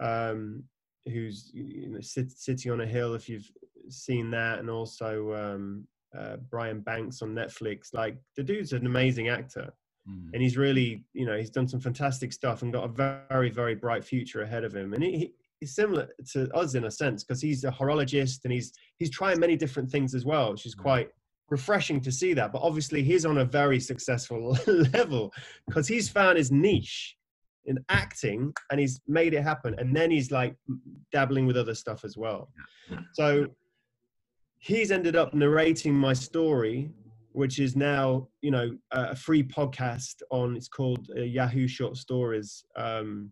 um, 0.00 0.62
who's 1.06 1.50
you 1.54 1.88
know, 1.88 2.00
sit, 2.00 2.30
City 2.30 2.70
on 2.70 2.82
a 2.82 2.86
Hill. 2.86 3.14
If 3.14 3.28
you've 3.28 3.50
seen 3.88 4.30
that, 4.30 4.58
and 4.58 4.68
also 4.70 5.32
um, 5.34 5.86
uh, 6.16 6.36
Brian 6.50 6.80
Banks 6.80 7.22
on 7.22 7.34
Netflix. 7.34 7.94
Like 7.94 8.16
the 8.36 8.42
dude's 8.42 8.72
an 8.72 8.86
amazing 8.86 9.28
actor. 9.28 9.72
Mm. 10.10 10.30
And 10.32 10.42
he's 10.42 10.56
really, 10.56 11.04
you 11.12 11.26
know, 11.26 11.36
he's 11.36 11.50
done 11.50 11.68
some 11.68 11.80
fantastic 11.80 12.32
stuff 12.32 12.62
and 12.62 12.72
got 12.72 12.84
a 12.84 13.26
very, 13.28 13.50
very 13.50 13.74
bright 13.74 14.04
future 14.04 14.42
ahead 14.42 14.64
of 14.64 14.74
him. 14.74 14.92
And 14.92 15.02
he, 15.02 15.32
he's 15.60 15.74
similar 15.74 16.08
to 16.32 16.50
us 16.54 16.74
in 16.74 16.84
a 16.84 16.90
sense 16.90 17.24
because 17.24 17.40
he's 17.40 17.64
a 17.64 17.70
horologist 17.70 18.40
and 18.44 18.52
he's 18.52 18.72
he's 18.98 19.10
trying 19.10 19.38
many 19.38 19.56
different 19.56 19.90
things 19.90 20.14
as 20.14 20.24
well, 20.24 20.52
which 20.52 20.66
is 20.66 20.74
mm. 20.74 20.82
quite 20.82 21.08
refreshing 21.48 22.00
to 22.00 22.12
see 22.12 22.34
that. 22.34 22.52
But 22.52 22.62
obviously, 22.62 23.02
he's 23.02 23.24
on 23.24 23.38
a 23.38 23.44
very 23.44 23.80
successful 23.80 24.56
level 24.92 25.32
because 25.66 25.86
he's 25.86 26.08
found 26.08 26.38
his 26.38 26.50
niche 26.50 27.16
in 27.66 27.78
acting 27.88 28.52
and 28.70 28.80
he's 28.80 29.00
made 29.06 29.34
it 29.34 29.42
happen. 29.42 29.74
And 29.78 29.94
then 29.94 30.10
he's 30.10 30.30
like 30.30 30.56
dabbling 31.12 31.46
with 31.46 31.56
other 31.56 31.74
stuff 31.74 32.04
as 32.04 32.16
well. 32.16 32.50
So 33.12 33.46
he's 34.58 34.90
ended 34.90 35.16
up 35.16 35.34
narrating 35.34 35.94
my 35.94 36.12
story 36.12 36.90
which 37.32 37.58
is 37.58 37.76
now 37.76 38.28
you 38.42 38.50
know 38.50 38.76
a 38.90 39.16
free 39.16 39.42
podcast 39.42 40.22
on. 40.30 40.56
It's 40.56 40.68
called 40.68 41.08
uh, 41.16 41.22
Yahoo 41.22 41.68
Short 41.68 41.96
Stories. 41.96 42.64
Um, 42.76 43.30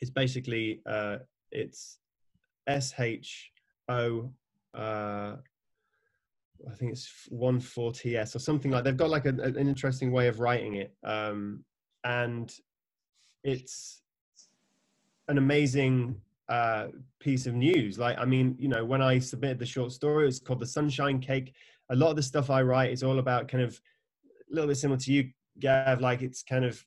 it's 0.00 0.10
basically 0.10 0.80
uh, 0.86 1.18
it's 1.50 1.98
S 2.66 2.94
H 2.98 3.50
O. 3.88 4.30
Uh, 4.74 5.36
I 6.68 6.74
think 6.74 6.92
it's 6.92 7.10
one 7.28 7.60
four 7.60 7.92
or 8.34 8.38
something 8.38 8.70
like. 8.70 8.84
They've 8.84 8.96
got 8.96 9.10
like 9.10 9.26
a, 9.26 9.30
an 9.30 9.56
interesting 9.56 10.12
way 10.12 10.28
of 10.28 10.40
writing 10.40 10.74
it, 10.76 10.94
um, 11.04 11.64
and 12.04 12.52
it's 13.44 14.02
an 15.28 15.38
amazing 15.38 16.20
uh, 16.48 16.88
piece 17.20 17.46
of 17.46 17.54
news. 17.54 17.98
Like, 17.98 18.18
I 18.18 18.24
mean, 18.24 18.56
you 18.58 18.68
know, 18.68 18.84
when 18.84 19.02
I 19.02 19.18
submitted 19.18 19.58
the 19.58 19.66
short 19.66 19.92
story, 19.92 20.26
it's 20.26 20.38
called 20.38 20.60
The 20.60 20.66
Sunshine 20.66 21.20
Cake. 21.20 21.54
A 21.90 21.96
lot 21.96 22.10
of 22.10 22.16
the 22.16 22.22
stuff 22.22 22.50
I 22.50 22.62
write 22.62 22.92
is 22.92 23.02
all 23.02 23.18
about 23.18 23.48
kind 23.48 23.64
of 23.64 23.80
a 24.50 24.54
little 24.54 24.68
bit 24.68 24.76
similar 24.76 24.98
to 25.00 25.12
you, 25.12 25.30
Gav, 25.58 26.00
like 26.00 26.22
it's 26.22 26.42
kind 26.42 26.64
of 26.64 26.84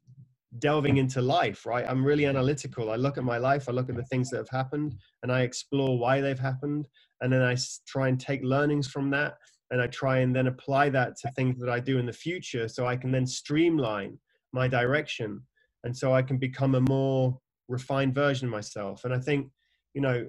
delving 0.59 0.97
into 0.97 1.21
life, 1.21 1.65
right? 1.65 1.85
I'm 1.87 2.03
really 2.03 2.25
analytical. 2.25 2.91
I 2.91 2.95
look 2.95 3.17
at 3.17 3.23
my 3.23 3.37
life, 3.37 3.69
I 3.69 3.71
look 3.71 3.89
at 3.89 3.95
the 3.95 4.03
things 4.05 4.29
that 4.29 4.37
have 4.37 4.49
happened, 4.49 4.95
and 5.23 5.31
I 5.31 5.41
explore 5.41 5.97
why 5.97 6.21
they've 6.21 6.39
happened. 6.39 6.87
And 7.21 7.31
then 7.31 7.41
I 7.41 7.55
try 7.87 8.09
and 8.09 8.19
take 8.19 8.43
learnings 8.43 8.87
from 8.87 9.09
that. 9.11 9.35
And 9.69 9.81
I 9.81 9.87
try 9.87 10.17
and 10.19 10.35
then 10.35 10.47
apply 10.47 10.89
that 10.89 11.15
to 11.21 11.31
things 11.31 11.57
that 11.59 11.69
I 11.69 11.79
do 11.79 11.97
in 11.97 12.05
the 12.05 12.11
future 12.13 12.67
so 12.67 12.85
I 12.85 12.97
can 12.97 13.11
then 13.11 13.25
streamline 13.25 14.19
my 14.51 14.67
direction. 14.67 15.41
And 15.85 15.95
so 15.95 16.13
I 16.13 16.21
can 16.21 16.37
become 16.37 16.75
a 16.75 16.81
more 16.81 17.39
refined 17.69 18.13
version 18.13 18.47
of 18.47 18.51
myself. 18.51 19.05
And 19.05 19.13
I 19.13 19.19
think, 19.19 19.47
you 19.93 20.01
know, 20.01 20.27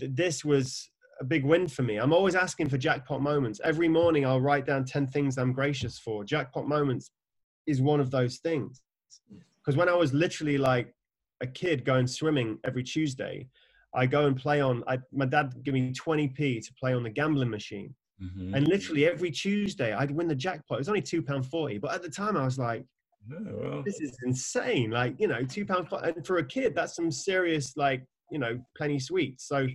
th- 0.00 0.10
this 0.14 0.44
was 0.44 0.89
a 1.20 1.24
big 1.24 1.44
win 1.44 1.68
for 1.68 1.82
me. 1.82 1.96
I'm 1.96 2.12
always 2.12 2.34
asking 2.34 2.70
for 2.70 2.78
jackpot 2.78 3.20
moments. 3.20 3.60
Every 3.62 3.88
morning 3.88 4.26
I'll 4.26 4.40
write 4.40 4.66
down 4.66 4.84
10 4.84 5.06
things 5.08 5.36
I'm 5.36 5.52
gracious 5.52 5.98
for. 5.98 6.24
Jackpot 6.24 6.66
moments 6.66 7.10
is 7.66 7.82
one 7.82 8.00
of 8.00 8.10
those 8.10 8.38
things. 8.38 8.82
Because 9.62 9.76
when 9.76 9.88
I 9.88 9.94
was 9.94 10.14
literally 10.14 10.56
like 10.56 10.94
a 11.42 11.46
kid 11.46 11.84
going 11.84 12.06
swimming 12.06 12.58
every 12.64 12.82
Tuesday, 12.82 13.48
I 13.94 14.06
go 14.06 14.26
and 14.26 14.36
play 14.36 14.60
on, 14.60 14.82
I, 14.88 14.98
my 15.12 15.26
dad 15.26 15.54
gave 15.62 15.74
me 15.74 15.92
20p 15.92 16.64
to 16.64 16.74
play 16.74 16.94
on 16.94 17.02
the 17.02 17.10
gambling 17.10 17.50
machine. 17.50 17.94
Mm-hmm. 18.22 18.54
And 18.54 18.66
literally 18.68 19.06
every 19.06 19.30
Tuesday 19.30 19.92
I'd 19.92 20.10
win 20.10 20.28
the 20.28 20.34
jackpot. 20.34 20.78
It 20.78 20.80
was 20.80 20.88
only 20.88 21.02
£2.40. 21.02 21.80
But 21.80 21.92
at 21.92 22.02
the 22.02 22.10
time 22.10 22.36
I 22.36 22.44
was 22.44 22.58
like, 22.58 22.84
well. 23.28 23.82
This 23.84 24.00
is 24.00 24.16
insane. 24.24 24.90
Like, 24.90 25.14
you 25.18 25.28
know, 25.28 25.42
two 25.42 25.66
pounds 25.66 25.88
and 26.02 26.26
for 26.26 26.38
a 26.38 26.44
kid, 26.44 26.74
that's 26.74 26.96
some 26.96 27.10
serious, 27.10 27.76
like, 27.76 28.04
you 28.30 28.38
know, 28.38 28.58
plenty 28.76 28.98
sweets. 28.98 29.46
So 29.46 29.66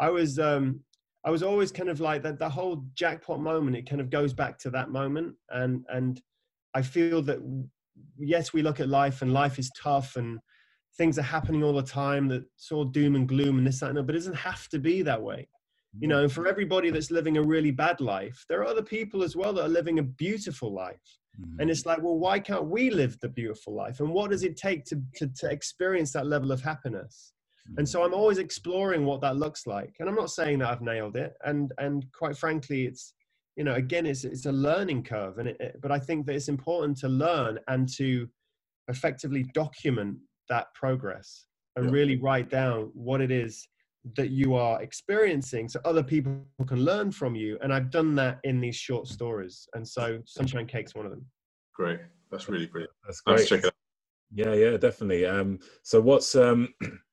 I 0.00 0.10
was 0.10 0.38
um 0.38 0.80
I 1.24 1.30
was 1.30 1.42
always 1.42 1.72
kind 1.72 1.88
of 1.88 2.00
like 2.00 2.22
that 2.22 2.38
the 2.38 2.48
whole 2.48 2.84
jackpot 2.94 3.40
moment, 3.40 3.76
it 3.76 3.88
kind 3.88 4.00
of 4.00 4.10
goes 4.10 4.32
back 4.32 4.58
to 4.60 4.70
that 4.70 4.90
moment. 4.90 5.34
And 5.50 5.84
and 5.88 6.20
I 6.74 6.82
feel 6.82 7.22
that 7.22 7.38
yes, 8.16 8.52
we 8.52 8.62
look 8.62 8.80
at 8.80 8.88
life 8.88 9.22
and 9.22 9.32
life 9.32 9.58
is 9.58 9.70
tough 9.80 10.16
and 10.16 10.38
things 10.96 11.18
are 11.18 11.22
happening 11.22 11.62
all 11.62 11.72
the 11.72 11.82
time 11.82 12.28
that's 12.28 12.72
all 12.72 12.84
doom 12.84 13.14
and 13.14 13.28
gloom 13.28 13.58
and 13.58 13.66
this, 13.66 13.80
that, 13.80 13.88
and 13.88 13.98
that, 13.98 14.02
but 14.04 14.14
it 14.14 14.18
doesn't 14.18 14.34
have 14.34 14.68
to 14.68 14.78
be 14.78 15.02
that 15.02 15.22
way. 15.22 15.48
You 15.98 16.08
know, 16.08 16.28
for 16.28 16.46
everybody 16.46 16.90
that's 16.90 17.10
living 17.10 17.38
a 17.38 17.42
really 17.42 17.70
bad 17.70 18.00
life, 18.00 18.44
there 18.48 18.60
are 18.60 18.66
other 18.66 18.82
people 18.82 19.22
as 19.22 19.34
well 19.34 19.52
that 19.54 19.64
are 19.64 19.68
living 19.68 19.98
a 19.98 20.02
beautiful 20.02 20.72
life. 20.72 21.18
Mm-hmm. 21.40 21.60
And 21.60 21.70
it's 21.70 21.86
like, 21.86 22.02
well, 22.02 22.18
why 22.18 22.38
can't 22.38 22.66
we 22.66 22.90
live 22.90 23.18
the 23.20 23.28
beautiful 23.28 23.74
life? 23.74 24.00
And 24.00 24.10
what 24.10 24.30
does 24.30 24.42
it 24.42 24.56
take 24.56 24.84
to, 24.86 25.00
to, 25.16 25.28
to 25.38 25.50
experience 25.50 26.12
that 26.12 26.26
level 26.26 26.52
of 26.52 26.60
happiness? 26.60 27.32
And 27.76 27.88
so 27.88 28.02
I'm 28.02 28.14
always 28.14 28.38
exploring 28.38 29.04
what 29.04 29.20
that 29.20 29.36
looks 29.36 29.66
like. 29.66 29.94
And 30.00 30.08
I'm 30.08 30.14
not 30.14 30.30
saying 30.30 30.60
that 30.60 30.70
I've 30.70 30.80
nailed 30.80 31.16
it. 31.16 31.34
And, 31.44 31.72
and 31.78 32.06
quite 32.12 32.36
frankly, 32.36 32.86
it's, 32.86 33.14
you 33.56 33.64
know, 33.64 33.74
again, 33.74 34.06
it's, 34.06 34.24
it's 34.24 34.46
a 34.46 34.52
learning 34.52 35.02
curve. 35.02 35.38
And 35.38 35.48
it, 35.48 35.56
it, 35.60 35.80
but 35.82 35.92
I 35.92 35.98
think 35.98 36.26
that 36.26 36.34
it's 36.34 36.48
important 36.48 36.96
to 36.98 37.08
learn 37.08 37.58
and 37.68 37.88
to 37.96 38.28
effectively 38.88 39.44
document 39.54 40.16
that 40.48 40.72
progress 40.74 41.46
and 41.76 41.86
yeah. 41.86 41.92
really 41.92 42.16
write 42.16 42.50
down 42.50 42.90
what 42.94 43.20
it 43.20 43.30
is 43.30 43.68
that 44.16 44.30
you 44.30 44.54
are 44.54 44.80
experiencing 44.82 45.68
so 45.68 45.80
other 45.84 46.02
people 46.02 46.32
can 46.66 46.84
learn 46.84 47.10
from 47.10 47.34
you 47.34 47.58
and 47.62 47.72
i've 47.72 47.90
done 47.90 48.14
that 48.14 48.38
in 48.44 48.60
these 48.60 48.76
short 48.76 49.06
stories 49.06 49.68
and 49.74 49.86
so 49.86 50.18
sunshine 50.24 50.66
cake's 50.66 50.94
one 50.94 51.04
of 51.04 51.10
them 51.10 51.24
great 51.74 51.98
that's 52.30 52.48
really 52.48 52.66
brilliant 52.66 52.92
that's 53.04 53.20
great 53.20 53.46
check 53.46 53.60
it 53.60 53.66
out. 53.66 53.72
yeah 54.32 54.54
yeah 54.54 54.76
definitely 54.76 55.26
um 55.26 55.58
so 55.82 56.00
what's 56.00 56.34
um 56.36 56.72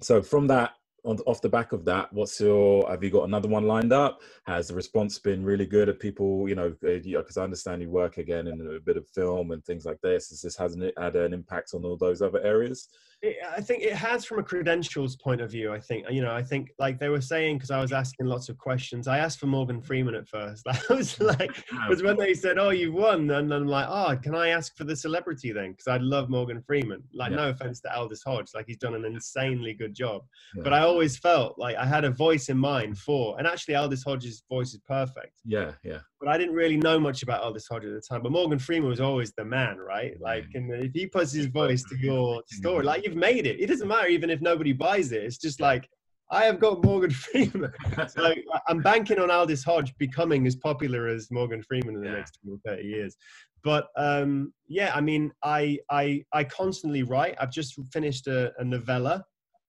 so 0.00 0.22
from 0.22 0.46
that 0.48 0.72
on, 1.04 1.18
off 1.26 1.40
the 1.40 1.48
back 1.48 1.72
of 1.72 1.84
that, 1.84 2.12
what's 2.12 2.40
your? 2.40 2.88
Have 2.90 3.02
you 3.02 3.10
got 3.10 3.24
another 3.24 3.48
one 3.48 3.66
lined 3.66 3.92
up? 3.92 4.20
Has 4.44 4.68
the 4.68 4.74
response 4.74 5.18
been 5.18 5.44
really 5.44 5.66
good? 5.66 5.88
Of 5.88 6.00
people, 6.00 6.48
you 6.48 6.54
know, 6.54 6.74
because 6.80 7.36
uh, 7.36 7.40
I 7.40 7.44
understand 7.44 7.80
you 7.80 7.90
work 7.90 8.18
again 8.18 8.48
in 8.48 8.60
a 8.76 8.80
bit 8.80 8.96
of 8.96 9.08
film 9.08 9.52
and 9.52 9.64
things 9.64 9.84
like 9.86 10.00
this. 10.02 10.30
Has 10.30 10.42
this 10.42 10.56
hasn't 10.56 10.82
it 10.82 10.94
had 10.98 11.16
an 11.16 11.32
impact 11.32 11.70
on 11.74 11.84
all 11.84 11.96
those 11.96 12.22
other 12.22 12.42
areas? 12.42 12.88
It, 13.22 13.36
I 13.56 13.60
think 13.60 13.82
it 13.82 13.94
has 13.94 14.24
from 14.24 14.38
a 14.38 14.42
credentials 14.42 15.16
point 15.16 15.40
of 15.40 15.50
view. 15.50 15.72
I 15.72 15.80
think 15.80 16.06
you 16.10 16.22
know. 16.22 16.34
I 16.34 16.42
think 16.42 16.70
like 16.78 16.98
they 16.98 17.08
were 17.08 17.20
saying 17.20 17.56
because 17.56 17.70
I 17.70 17.80
was 17.80 17.92
asking 17.92 18.26
lots 18.26 18.48
of 18.48 18.58
questions. 18.58 19.08
I 19.08 19.18
asked 19.18 19.40
for 19.40 19.46
Morgan 19.46 19.80
Freeman 19.80 20.14
at 20.14 20.28
first. 20.28 20.64
That 20.76 20.88
was 20.90 21.18
like 21.20 21.50
was 21.88 22.02
when 22.02 22.18
they 22.18 22.34
said, 22.34 22.58
"Oh, 22.58 22.70
you 22.70 22.92
won," 22.92 23.30
and 23.30 23.52
I'm 23.52 23.66
like, 23.66 23.86
"Oh, 23.88 24.16
can 24.16 24.34
I 24.34 24.48
ask 24.48 24.76
for 24.76 24.84
the 24.84 24.94
celebrity 24.94 25.52
then?" 25.52 25.70
Because 25.70 25.88
I'd 25.88 26.02
love 26.02 26.28
Morgan 26.28 26.60
Freeman. 26.60 27.02
Like, 27.14 27.30
yeah. 27.30 27.36
no 27.36 27.48
offense 27.50 27.80
to 27.80 27.96
Aldis 27.96 28.22
Hodge, 28.22 28.50
like 28.54 28.66
he's 28.66 28.76
done 28.76 28.94
an 28.94 29.04
insanely 29.04 29.72
good 29.72 29.94
job. 29.94 30.22
Yeah. 30.54 30.62
But 30.62 30.74
I 30.74 30.80
always 30.80 31.16
felt 31.16 31.58
like 31.58 31.76
I 31.76 31.86
had 31.86 32.04
a 32.04 32.10
voice 32.10 32.48
in 32.48 32.58
mind 32.58 32.98
for, 32.98 33.38
and 33.38 33.46
actually 33.46 33.76
Aldis 33.76 34.04
Hodge's 34.04 34.42
voice 34.48 34.74
is 34.74 34.80
perfect. 34.86 35.40
Yeah, 35.44 35.72
yeah. 35.82 36.00
But 36.20 36.28
I 36.28 36.38
didn't 36.38 36.54
really 36.54 36.76
know 36.76 36.98
much 36.98 37.22
about 37.22 37.42
Aldis 37.42 37.68
Hodge 37.68 37.84
at 37.84 37.92
the 37.92 38.00
time. 38.00 38.22
But 38.22 38.32
Morgan 38.32 38.58
Freeman 38.58 38.88
was 38.88 39.00
always 39.00 39.32
the 39.32 39.44
man, 39.44 39.78
right? 39.78 40.18
Like, 40.20 40.46
and 40.54 40.70
if 40.72 40.92
he 40.92 41.06
puts 41.06 41.32
his 41.32 41.46
voice 41.46 41.82
to 41.84 41.96
your 41.98 42.42
story, 42.46 42.84
like 42.84 43.04
you've 43.04 43.15
made 43.16 43.46
it. 43.46 43.60
It 43.60 43.66
doesn't 43.66 43.88
matter 43.88 44.08
even 44.08 44.30
if 44.30 44.40
nobody 44.40 44.72
buys 44.72 45.12
it. 45.12 45.24
It's 45.24 45.38
just 45.38 45.60
like 45.60 45.88
I 46.30 46.44
have 46.44 46.60
got 46.60 46.84
Morgan 46.84 47.10
Freeman. 47.22 47.72
so 48.08 48.34
I'm 48.68 48.80
banking 48.80 49.18
on 49.18 49.30
Aldis 49.30 49.64
Hodge 49.64 49.96
becoming 49.98 50.46
as 50.46 50.56
popular 50.56 51.08
as 51.08 51.30
Morgan 51.30 51.62
Freeman 51.62 51.96
in 51.96 52.02
the 52.02 52.08
yeah. 52.08 52.16
next 52.16 52.38
30 52.64 52.82
years. 52.82 53.16
But 53.62 53.88
um, 53.96 54.52
yeah, 54.68 54.92
I 54.94 55.00
mean, 55.00 55.32
I, 55.42 55.78
I, 55.90 56.24
I 56.32 56.44
constantly 56.44 57.02
write. 57.02 57.36
I've 57.40 57.50
just 57.50 57.74
finished 57.92 58.26
a, 58.28 58.52
a 58.58 58.64
novella. 58.64 59.24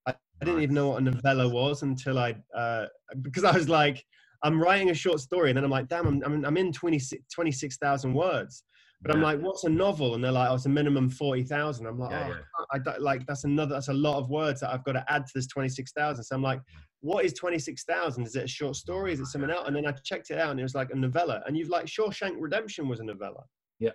I, 0.05 0.13
I, 0.41 0.45
didn't 0.45 0.61
even 0.61 0.75
know 0.75 0.89
what 0.89 1.01
a 1.01 1.01
novella 1.01 1.47
was 1.49 1.81
until 1.81 2.19
I, 2.19 2.35
uh, 2.55 2.85
because 3.21 3.43
I 3.43 3.51
was 3.51 3.69
like, 3.69 4.03
I'm 4.43 4.61
writing 4.61 4.91
a 4.91 4.93
short 4.93 5.19
story, 5.19 5.49
and 5.49 5.57
then 5.57 5.63
I'm 5.63 5.71
like, 5.71 5.87
damn, 5.87 6.05
I'm, 6.05 6.23
I'm, 6.23 6.45
I'm 6.45 6.57
in 6.57 6.71
26,000 6.71 7.25
26, 7.33 7.79
words. 8.05 8.63
But 9.01 9.11
yeah. 9.11 9.17
I'm 9.17 9.21
like, 9.21 9.39
what's 9.39 9.63
a 9.63 9.69
novel? 9.69 10.15
And 10.15 10.23
they're 10.23 10.31
like, 10.31 10.49
oh, 10.49 10.55
it's 10.55 10.65
a 10.65 10.69
minimum 10.69 11.09
40,000. 11.09 11.85
I'm 11.85 11.99
like, 11.99 12.11
yeah, 12.11 12.33
oh. 12.59 12.65
I, 12.71 12.77
I, 12.89 12.97
like, 12.97 13.25
that's 13.27 13.43
another, 13.43 13.75
that's 13.75 13.89
a 13.89 13.93
lot 13.93 14.17
of 14.17 14.29
words 14.29 14.61
that 14.61 14.71
I've 14.71 14.83
got 14.83 14.93
to 14.93 15.05
add 15.07 15.25
to 15.27 15.31
this 15.35 15.47
26,000. 15.47 16.23
So 16.23 16.35
I'm 16.35 16.41
like, 16.41 16.61
what 17.01 17.23
is 17.23 17.33
26,000? 17.33 18.25
Is 18.25 18.35
it 18.35 18.45
a 18.45 18.47
short 18.47 18.75
story? 18.75 19.13
Is 19.13 19.19
it 19.19 19.27
something 19.27 19.51
else? 19.51 19.67
And 19.67 19.75
then 19.75 19.85
I 19.85 19.91
checked 20.03 20.31
it 20.31 20.39
out 20.39 20.49
and 20.49 20.59
it 20.59 20.63
was 20.63 20.73
like 20.73 20.89
a 20.91 20.95
novella. 20.95 21.43
And 21.45 21.55
you've 21.55 21.69
like, 21.69 21.85
Shawshank 21.85 22.35
Redemption 22.39 22.87
was 22.87 22.99
a 22.99 23.03
novella. 23.03 23.43
Yeah. 23.79 23.91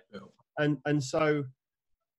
And, 0.57 0.77
and 0.85 1.03
so 1.03 1.43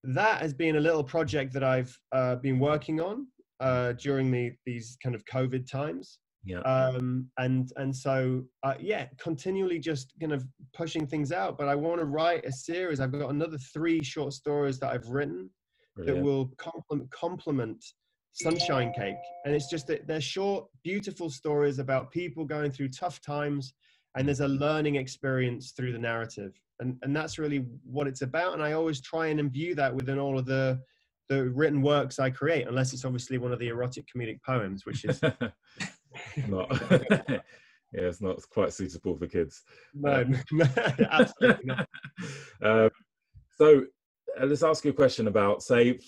that 0.03 0.43
has 0.43 0.53
been 0.53 0.77
a 0.77 0.81
little 0.81 1.05
project 1.05 1.55
that 1.55 1.65
I've 1.65 1.99
uh, 2.13 2.37
been 2.37 2.59
working 2.59 3.01
on 3.01 3.29
uh, 3.61 3.93
during 3.93 4.31
the, 4.31 4.53
these 4.67 4.99
kind 5.03 5.15
of 5.15 5.25
COVID 5.25 5.71
times 5.71 6.19
yeah. 6.45 6.61
Um 6.61 7.29
and 7.39 7.71
and 7.77 7.95
so 7.95 8.45
uh, 8.63 8.75
yeah 8.79 9.07
continually 9.19 9.79
just 9.79 10.13
kind 10.21 10.33
of 10.33 10.45
pushing 10.75 11.07
things 11.07 11.33
out 11.33 11.57
but 11.57 11.69
i 11.69 11.75
want 11.75 12.01
to 12.01 12.07
write 12.07 12.45
a 12.45 12.53
series. 12.53 13.01
I've 13.01 13.13
got 13.13 13.31
another 13.31 13.59
three 13.59 14.03
short 14.03 14.33
stories 14.33 14.79
that 14.81 14.93
i've 14.93 15.09
written 15.09 15.51
Brilliant. 15.97 16.19
that 16.19 16.25
will 16.25 16.51
complement 16.59 17.11
complement 17.11 17.85
sunshine 18.35 18.93
cake. 18.93 19.17
And 19.45 19.55
it's 19.55 19.71
just 19.71 19.87
that 19.87 20.07
they're 20.07 20.21
short 20.21 20.67
beautiful 20.83 21.31
stories 21.31 21.79
about 21.79 22.11
people 22.11 22.45
going 22.45 22.71
through 22.71 22.89
tough 22.89 23.21
times 23.21 23.75
and 24.17 24.27
there's 24.29 24.41
a 24.41 24.49
learning 24.49 24.97
experience 24.97 25.73
through 25.73 25.93
the 25.93 25.99
narrative. 25.99 26.53
And 26.81 26.97
and 27.03 27.17
that's 27.17 27.39
really 27.39 27.65
what 27.85 28.09
it's 28.09 28.23
about 28.23 28.55
and 28.55 28.63
i 28.63 28.73
always 28.73 29.01
try 29.01 29.29
and 29.29 29.39
imbue 29.39 29.77
that 29.77 29.95
within 29.95 30.19
all 30.19 30.37
of 30.37 30.45
the 30.45 30.81
the 31.29 31.51
written 31.51 31.83
works 31.83 32.19
i 32.19 32.29
create 32.29 32.67
unless 32.67 32.93
it's 32.93 33.05
obviously 33.05 33.39
one 33.39 33.53
of 33.53 33.61
the 33.61 33.69
erotic 33.69 34.05
comedic 34.13 34.43
poems 34.45 34.85
which 34.85 35.05
is 35.05 35.21
not 36.49 36.71
yeah 36.91 37.41
it's 37.93 38.21
not 38.21 38.39
quite 38.51 38.73
suitable 38.73 39.17
for 39.17 39.27
kids 39.27 39.63
no, 39.95 40.23
um, 40.23 40.63
absolutely 41.11 41.65
not 41.65 41.89
um, 42.63 42.91
so 43.57 43.85
uh, 44.41 44.47
let's 44.47 44.63
ask 44.63 44.85
you 44.85 44.91
a 44.91 44.95
question 44.95 45.29
about 45.29 45.63
say 45.63 45.99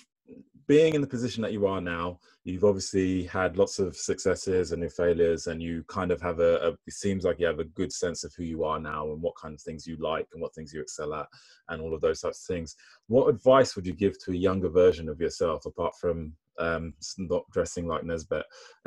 being 0.66 0.94
in 0.94 1.00
the 1.00 1.06
position 1.06 1.42
that 1.42 1.52
you 1.52 1.66
are 1.66 1.80
now, 1.80 2.18
you've 2.44 2.64
obviously 2.64 3.24
had 3.24 3.56
lots 3.56 3.78
of 3.78 3.96
successes 3.96 4.72
and 4.72 4.92
failures, 4.92 5.46
and 5.46 5.62
you 5.62 5.84
kind 5.88 6.10
of 6.10 6.20
have 6.20 6.40
a, 6.40 6.56
a, 6.56 6.70
It 6.86 6.92
seems 6.92 7.24
like 7.24 7.38
you 7.38 7.46
have 7.46 7.60
a 7.60 7.64
good 7.64 7.92
sense 7.92 8.24
of 8.24 8.34
who 8.34 8.42
you 8.42 8.64
are 8.64 8.80
now 8.80 9.12
and 9.12 9.22
what 9.22 9.36
kind 9.36 9.54
of 9.54 9.60
things 9.60 9.86
you 9.86 9.96
like 9.96 10.26
and 10.32 10.42
what 10.42 10.54
things 10.54 10.72
you 10.72 10.80
excel 10.80 11.14
at, 11.14 11.26
and 11.68 11.80
all 11.80 11.94
of 11.94 12.00
those 12.00 12.20
types 12.20 12.40
of 12.40 12.54
things. 12.54 12.76
What 13.06 13.28
advice 13.28 13.76
would 13.76 13.86
you 13.86 13.94
give 13.94 14.18
to 14.24 14.32
a 14.32 14.36
younger 14.36 14.68
version 14.68 15.08
of 15.08 15.20
yourself, 15.20 15.66
apart 15.66 15.94
from 16.00 16.32
um, 16.58 16.94
not 17.18 17.44
dressing 17.52 17.86
like 17.86 18.04
Nesbitt? 18.04 18.44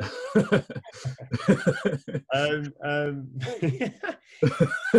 um, 2.34 2.72
um, 2.84 3.28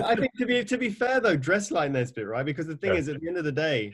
I 0.03 0.15
think 0.15 0.31
to 0.37 0.45
be 0.45 0.63
to 0.63 0.77
be 0.77 0.89
fair 0.89 1.19
though, 1.19 1.35
dress 1.35 1.71
like 1.71 1.91
Nesbitt, 1.91 2.27
right? 2.27 2.45
Because 2.45 2.67
the 2.67 2.77
thing 2.77 2.93
yeah. 2.93 2.99
is, 2.99 3.09
at 3.09 3.19
the 3.21 3.27
end 3.27 3.37
of 3.37 3.45
the 3.45 3.51
day, 3.51 3.93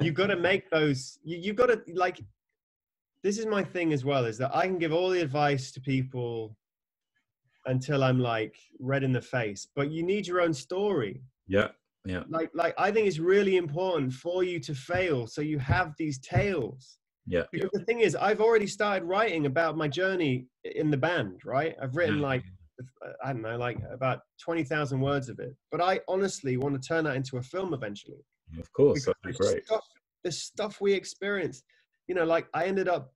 you've 0.00 0.14
got 0.14 0.28
to 0.28 0.36
make 0.36 0.70
those. 0.70 1.18
You 1.24 1.38
you 1.38 1.52
got 1.52 1.66
to 1.66 1.82
like. 1.94 2.20
This 3.22 3.38
is 3.38 3.46
my 3.46 3.64
thing 3.64 3.92
as 3.92 4.04
well. 4.04 4.24
Is 4.24 4.38
that 4.38 4.54
I 4.54 4.66
can 4.66 4.78
give 4.78 4.92
all 4.92 5.10
the 5.10 5.20
advice 5.20 5.72
to 5.72 5.80
people 5.80 6.56
until 7.66 8.04
I'm 8.04 8.20
like 8.20 8.56
red 8.78 9.02
in 9.02 9.12
the 9.12 9.20
face, 9.20 9.66
but 9.74 9.90
you 9.90 10.02
need 10.02 10.26
your 10.26 10.40
own 10.40 10.54
story. 10.54 11.22
Yeah. 11.46 11.68
Yeah. 12.04 12.22
Like 12.28 12.50
like 12.54 12.74
I 12.78 12.90
think 12.90 13.08
it's 13.08 13.18
really 13.18 13.56
important 13.56 14.12
for 14.12 14.44
you 14.44 14.60
to 14.60 14.74
fail 14.74 15.26
so 15.26 15.40
you 15.40 15.58
have 15.58 15.94
these 15.98 16.18
tales. 16.18 16.98
Yeah. 17.26 17.42
Because 17.52 17.70
the 17.72 17.84
thing 17.84 18.00
is, 18.00 18.14
I've 18.14 18.40
already 18.40 18.66
started 18.66 19.04
writing 19.04 19.46
about 19.46 19.76
my 19.76 19.88
journey 19.88 20.46
in 20.64 20.90
the 20.90 20.96
band, 20.96 21.40
right? 21.44 21.74
I've 21.82 21.96
written 21.96 22.18
mm. 22.18 22.22
like, 22.22 22.44
uh, 23.04 23.12
I 23.24 23.32
don't 23.32 23.42
know, 23.42 23.56
like 23.56 23.78
about 23.92 24.20
20,000 24.40 25.00
words 25.00 25.28
of 25.28 25.38
it. 25.40 25.54
But 25.70 25.80
I 25.80 26.00
honestly 26.08 26.56
want 26.56 26.80
to 26.80 26.86
turn 26.88 27.04
that 27.04 27.16
into 27.16 27.38
a 27.38 27.42
film 27.42 27.74
eventually. 27.74 28.24
Of 28.58 28.72
course, 28.72 29.04
that'd 29.04 29.16
be 29.24 29.32
great. 29.32 29.66
Stuff, 29.66 29.84
the 30.22 30.30
stuff 30.30 30.80
we 30.80 30.92
experienced, 30.92 31.64
you 32.06 32.14
know, 32.14 32.24
like 32.24 32.46
I 32.54 32.66
ended 32.66 32.88
up, 32.88 33.12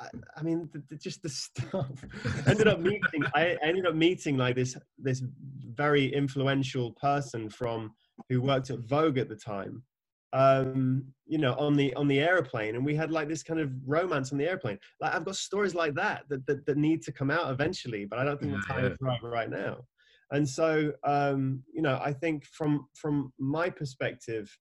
I, 0.00 0.08
I 0.36 0.42
mean, 0.42 0.70
the, 0.72 0.82
the, 0.88 0.96
just 0.96 1.22
the 1.22 1.28
stuff. 1.28 2.04
ended 2.46 2.68
up 2.68 2.80
meeting, 2.80 3.24
I 3.34 3.58
ended 3.62 3.86
up 3.86 3.94
meeting 3.94 4.38
like 4.38 4.56
this, 4.56 4.76
this 4.96 5.22
very 5.74 6.12
influential 6.14 6.92
person 6.92 7.50
from 7.50 7.92
who 8.30 8.40
worked 8.40 8.70
at 8.70 8.78
Vogue 8.80 9.18
at 9.18 9.28
the 9.28 9.36
time 9.36 9.82
um 10.34 11.02
you 11.26 11.38
know 11.38 11.54
on 11.54 11.74
the 11.74 11.94
on 11.94 12.06
the 12.06 12.20
airplane 12.20 12.74
and 12.74 12.84
we 12.84 12.94
had 12.94 13.10
like 13.10 13.28
this 13.28 13.42
kind 13.42 13.60
of 13.60 13.72
romance 13.86 14.30
on 14.30 14.38
the 14.38 14.46
airplane. 14.46 14.78
Like 15.00 15.14
i've 15.14 15.24
got 15.24 15.36
stories 15.36 15.74
like 15.74 15.94
that 15.94 16.24
that 16.28 16.46
that, 16.46 16.66
that 16.66 16.76
need 16.76 17.02
to 17.02 17.12
come 17.12 17.30
out 17.30 17.50
eventually 17.50 18.04
but 18.04 18.18
i 18.18 18.24
don't 18.24 18.38
think 18.38 18.52
yeah, 18.52 18.58
the 18.66 18.74
time 18.74 18.84
yeah. 18.84 18.90
is 18.90 18.98
right 19.00 19.22
right 19.22 19.50
now. 19.50 19.78
And 20.30 20.46
so 20.46 20.92
um 21.04 21.62
you 21.72 21.80
know 21.80 21.98
i 22.04 22.12
think 22.12 22.44
from 22.44 22.86
from 22.94 23.32
my 23.38 23.70
perspective 23.70 24.54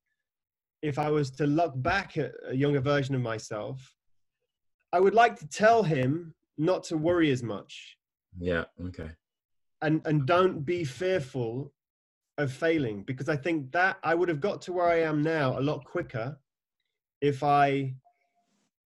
if 0.82 0.98
i 0.98 1.10
was 1.10 1.32
to 1.32 1.46
look 1.46 1.74
back 1.82 2.18
at 2.18 2.32
a 2.48 2.56
younger 2.56 2.80
version 2.80 3.16
of 3.16 3.22
myself 3.22 3.82
i 4.94 5.00
would 5.00 5.16
like 5.16 5.38
to 5.40 5.48
tell 5.48 5.84
him 5.84 6.34
not 6.58 6.84
to 6.86 6.98
worry 6.98 7.32
as 7.32 7.44
much. 7.44 7.98
Yeah 8.40 8.66
okay. 8.86 9.10
And 9.82 10.02
and 10.06 10.26
don't 10.26 10.66
be 10.66 10.84
fearful 10.84 11.72
of 12.38 12.52
failing 12.52 13.04
because 13.04 13.30
I 13.30 13.36
think 13.36 13.72
that 13.72 13.98
I 14.04 14.14
would 14.14 14.30
have 14.30 14.40
got 14.40 14.62
to 14.64 14.74
where 14.74 14.88
I 14.88 15.02
am 15.02 15.22
now 15.22 15.58
a 15.58 15.62
lot 15.62 15.84
quicker 15.86 16.38
if 17.22 17.44
I 17.44 17.96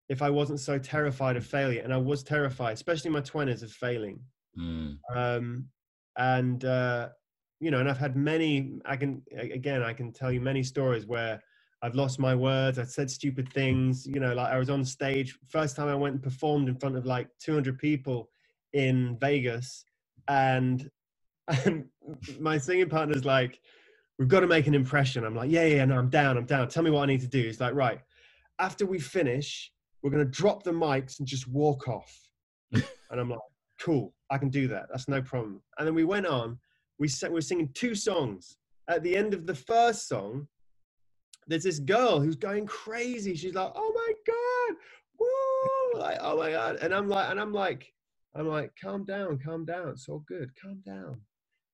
if 0.08 0.22
I 0.22 0.30
wasn't 0.30 0.60
so 0.60 0.78
terrified 0.78 1.36
of 1.36 1.46
failure. 1.46 1.82
And 1.82 1.92
I 1.92 1.98
was 1.98 2.22
terrified, 2.22 2.72
especially 2.72 3.08
in 3.08 3.14
my 3.14 3.20
twenties, 3.20 3.62
of 3.62 3.70
failing. 3.72 4.20
Mm. 4.58 4.98
Um, 5.14 5.66
and 6.16 6.64
uh, 6.64 7.08
you 7.60 7.70
know, 7.70 7.80
and 7.80 7.88
I've 7.88 7.98
had 7.98 8.16
many. 8.16 8.80
I 8.84 8.96
can 8.96 9.22
again, 9.36 9.82
I 9.82 9.92
can 9.92 10.12
tell 10.12 10.32
you 10.32 10.40
many 10.40 10.62
stories 10.62 11.06
where 11.06 11.42
I've 11.82 11.94
lost 11.94 12.18
my 12.18 12.34
words. 12.34 12.78
I've 12.78 12.90
said 12.90 13.10
stupid 13.10 13.52
things. 13.52 14.06
You 14.06 14.20
know, 14.20 14.34
like 14.34 14.52
I 14.52 14.58
was 14.58 14.70
on 14.70 14.84
stage 14.84 15.38
first 15.48 15.76
time 15.76 15.88
I 15.88 15.94
went 15.94 16.14
and 16.14 16.22
performed 16.22 16.68
in 16.68 16.76
front 16.76 16.96
of 16.96 17.06
like 17.06 17.28
200 17.40 17.78
people 17.78 18.30
in 18.72 19.16
Vegas, 19.20 19.84
and 20.28 20.88
and 21.64 21.86
my 22.38 22.58
singing 22.58 22.88
partner's 22.88 23.24
like, 23.24 23.60
we've 24.18 24.28
got 24.28 24.40
to 24.40 24.46
make 24.46 24.66
an 24.66 24.74
impression. 24.74 25.24
I'm 25.24 25.34
like, 25.34 25.50
yeah, 25.50 25.64
yeah, 25.64 25.84
no, 25.84 25.98
I'm 25.98 26.10
down, 26.10 26.36
I'm 26.36 26.44
down. 26.44 26.68
Tell 26.68 26.82
me 26.82 26.90
what 26.90 27.02
I 27.02 27.06
need 27.06 27.20
to 27.20 27.28
do. 27.28 27.42
He's 27.42 27.60
like, 27.60 27.74
right, 27.74 28.00
after 28.58 28.86
we 28.86 28.98
finish, 28.98 29.72
we're 30.02 30.10
going 30.10 30.24
to 30.24 30.30
drop 30.30 30.62
the 30.62 30.72
mics 30.72 31.18
and 31.18 31.28
just 31.28 31.48
walk 31.48 31.88
off. 31.88 32.12
and 32.72 32.84
I'm 33.10 33.30
like, 33.30 33.38
cool, 33.80 34.14
I 34.30 34.38
can 34.38 34.48
do 34.48 34.68
that. 34.68 34.86
That's 34.90 35.08
no 35.08 35.22
problem. 35.22 35.62
And 35.78 35.86
then 35.86 35.94
we 35.94 36.04
went 36.04 36.26
on. 36.26 36.58
We, 36.98 37.08
sang, 37.08 37.30
we 37.30 37.34
were 37.34 37.40
singing 37.40 37.70
two 37.74 37.94
songs. 37.94 38.56
At 38.88 39.02
the 39.02 39.16
end 39.16 39.34
of 39.34 39.46
the 39.46 39.54
first 39.54 40.08
song, 40.08 40.48
there's 41.46 41.62
this 41.62 41.78
girl 41.78 42.20
who's 42.20 42.36
going 42.36 42.66
crazy. 42.66 43.34
She's 43.34 43.54
like, 43.54 43.72
oh 43.74 43.92
my 43.94 44.12
God, 44.26 44.76
woo, 45.18 46.00
like, 46.00 46.18
oh 46.20 46.36
my 46.36 46.50
God. 46.50 46.76
And 46.76 46.92
I'm 46.92 47.08
like, 47.08 47.30
and 47.30 47.40
I'm 47.40 47.52
like, 47.52 47.92
I'm 48.34 48.48
like, 48.48 48.72
calm 48.80 49.04
down, 49.04 49.38
calm 49.38 49.64
down. 49.64 49.90
It's 49.90 50.08
all 50.08 50.24
good. 50.26 50.50
Calm 50.60 50.82
down 50.84 51.20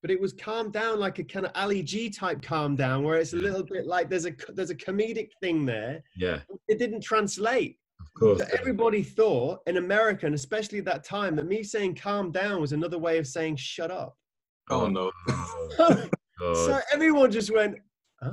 but 0.04 0.10
it 0.10 0.20
was 0.20 0.34
calmed 0.34 0.74
down 0.74 1.00
like 1.00 1.18
a 1.18 1.24
kind 1.24 1.46
of 1.46 1.52
Ali 1.54 1.82
G 1.82 2.10
type 2.10 2.42
calm 2.42 2.76
down, 2.76 3.04
where 3.04 3.16
it's 3.16 3.32
a 3.32 3.36
little 3.36 3.62
bit 3.62 3.86
like 3.86 4.10
there's 4.10 4.26
a 4.26 4.34
there's 4.48 4.68
a 4.68 4.74
comedic 4.74 5.30
thing 5.40 5.64
there. 5.64 6.02
Yeah, 6.14 6.40
it 6.68 6.78
didn't 6.78 7.00
translate. 7.00 7.78
Of 8.02 8.12
course, 8.12 8.38
so 8.40 8.46
everybody 8.52 9.02
thought 9.02 9.60
in 9.66 9.78
America, 9.78 10.26
and 10.26 10.34
especially 10.34 10.80
at 10.80 10.84
that 10.84 11.04
time, 11.04 11.34
that 11.36 11.46
me 11.46 11.62
saying 11.62 11.94
"calm 11.94 12.30
down" 12.30 12.60
was 12.60 12.72
another 12.72 12.98
way 12.98 13.16
of 13.16 13.26
saying 13.26 13.56
"shut 13.56 13.90
up." 13.90 14.14
Oh, 14.68 14.82
oh 14.82 14.88
no! 14.88 15.10
so 16.54 16.80
everyone 16.92 17.30
just 17.30 17.50
went, 17.50 17.78
"Huh?" 18.22 18.32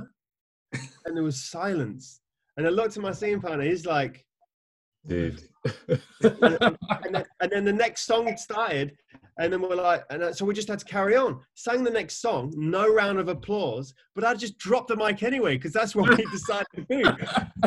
and 1.06 1.16
there 1.16 1.24
was 1.24 1.42
silence. 1.42 2.20
And 2.58 2.66
I 2.66 2.68
looked 2.68 2.98
at 2.98 3.02
my 3.02 3.12
scene 3.12 3.40
partner. 3.40 3.64
He's 3.64 3.86
like, 3.86 4.26
"Dude." 5.06 5.42
and, 5.88 7.14
then, 7.14 7.24
and 7.40 7.52
then 7.52 7.64
the 7.64 7.72
next 7.72 8.02
song 8.02 8.36
started, 8.36 8.96
and 9.38 9.52
then 9.52 9.62
we're 9.62 9.74
like, 9.76 10.04
and 10.10 10.22
uh, 10.22 10.32
so 10.32 10.44
we 10.44 10.54
just 10.54 10.68
had 10.68 10.78
to 10.80 10.84
carry 10.84 11.16
on. 11.16 11.40
Sang 11.54 11.84
the 11.84 11.90
next 11.90 12.20
song, 12.20 12.52
no 12.56 12.92
round 12.92 13.18
of 13.18 13.28
applause, 13.28 13.94
but 14.14 14.24
I 14.24 14.34
just 14.34 14.58
dropped 14.58 14.88
the 14.88 14.96
mic 14.96 15.22
anyway 15.22 15.56
because 15.56 15.72
that's 15.72 15.94
what 15.94 16.16
we 16.16 16.24
decided 16.26 16.66
to 16.74 16.82
do. 16.82 17.02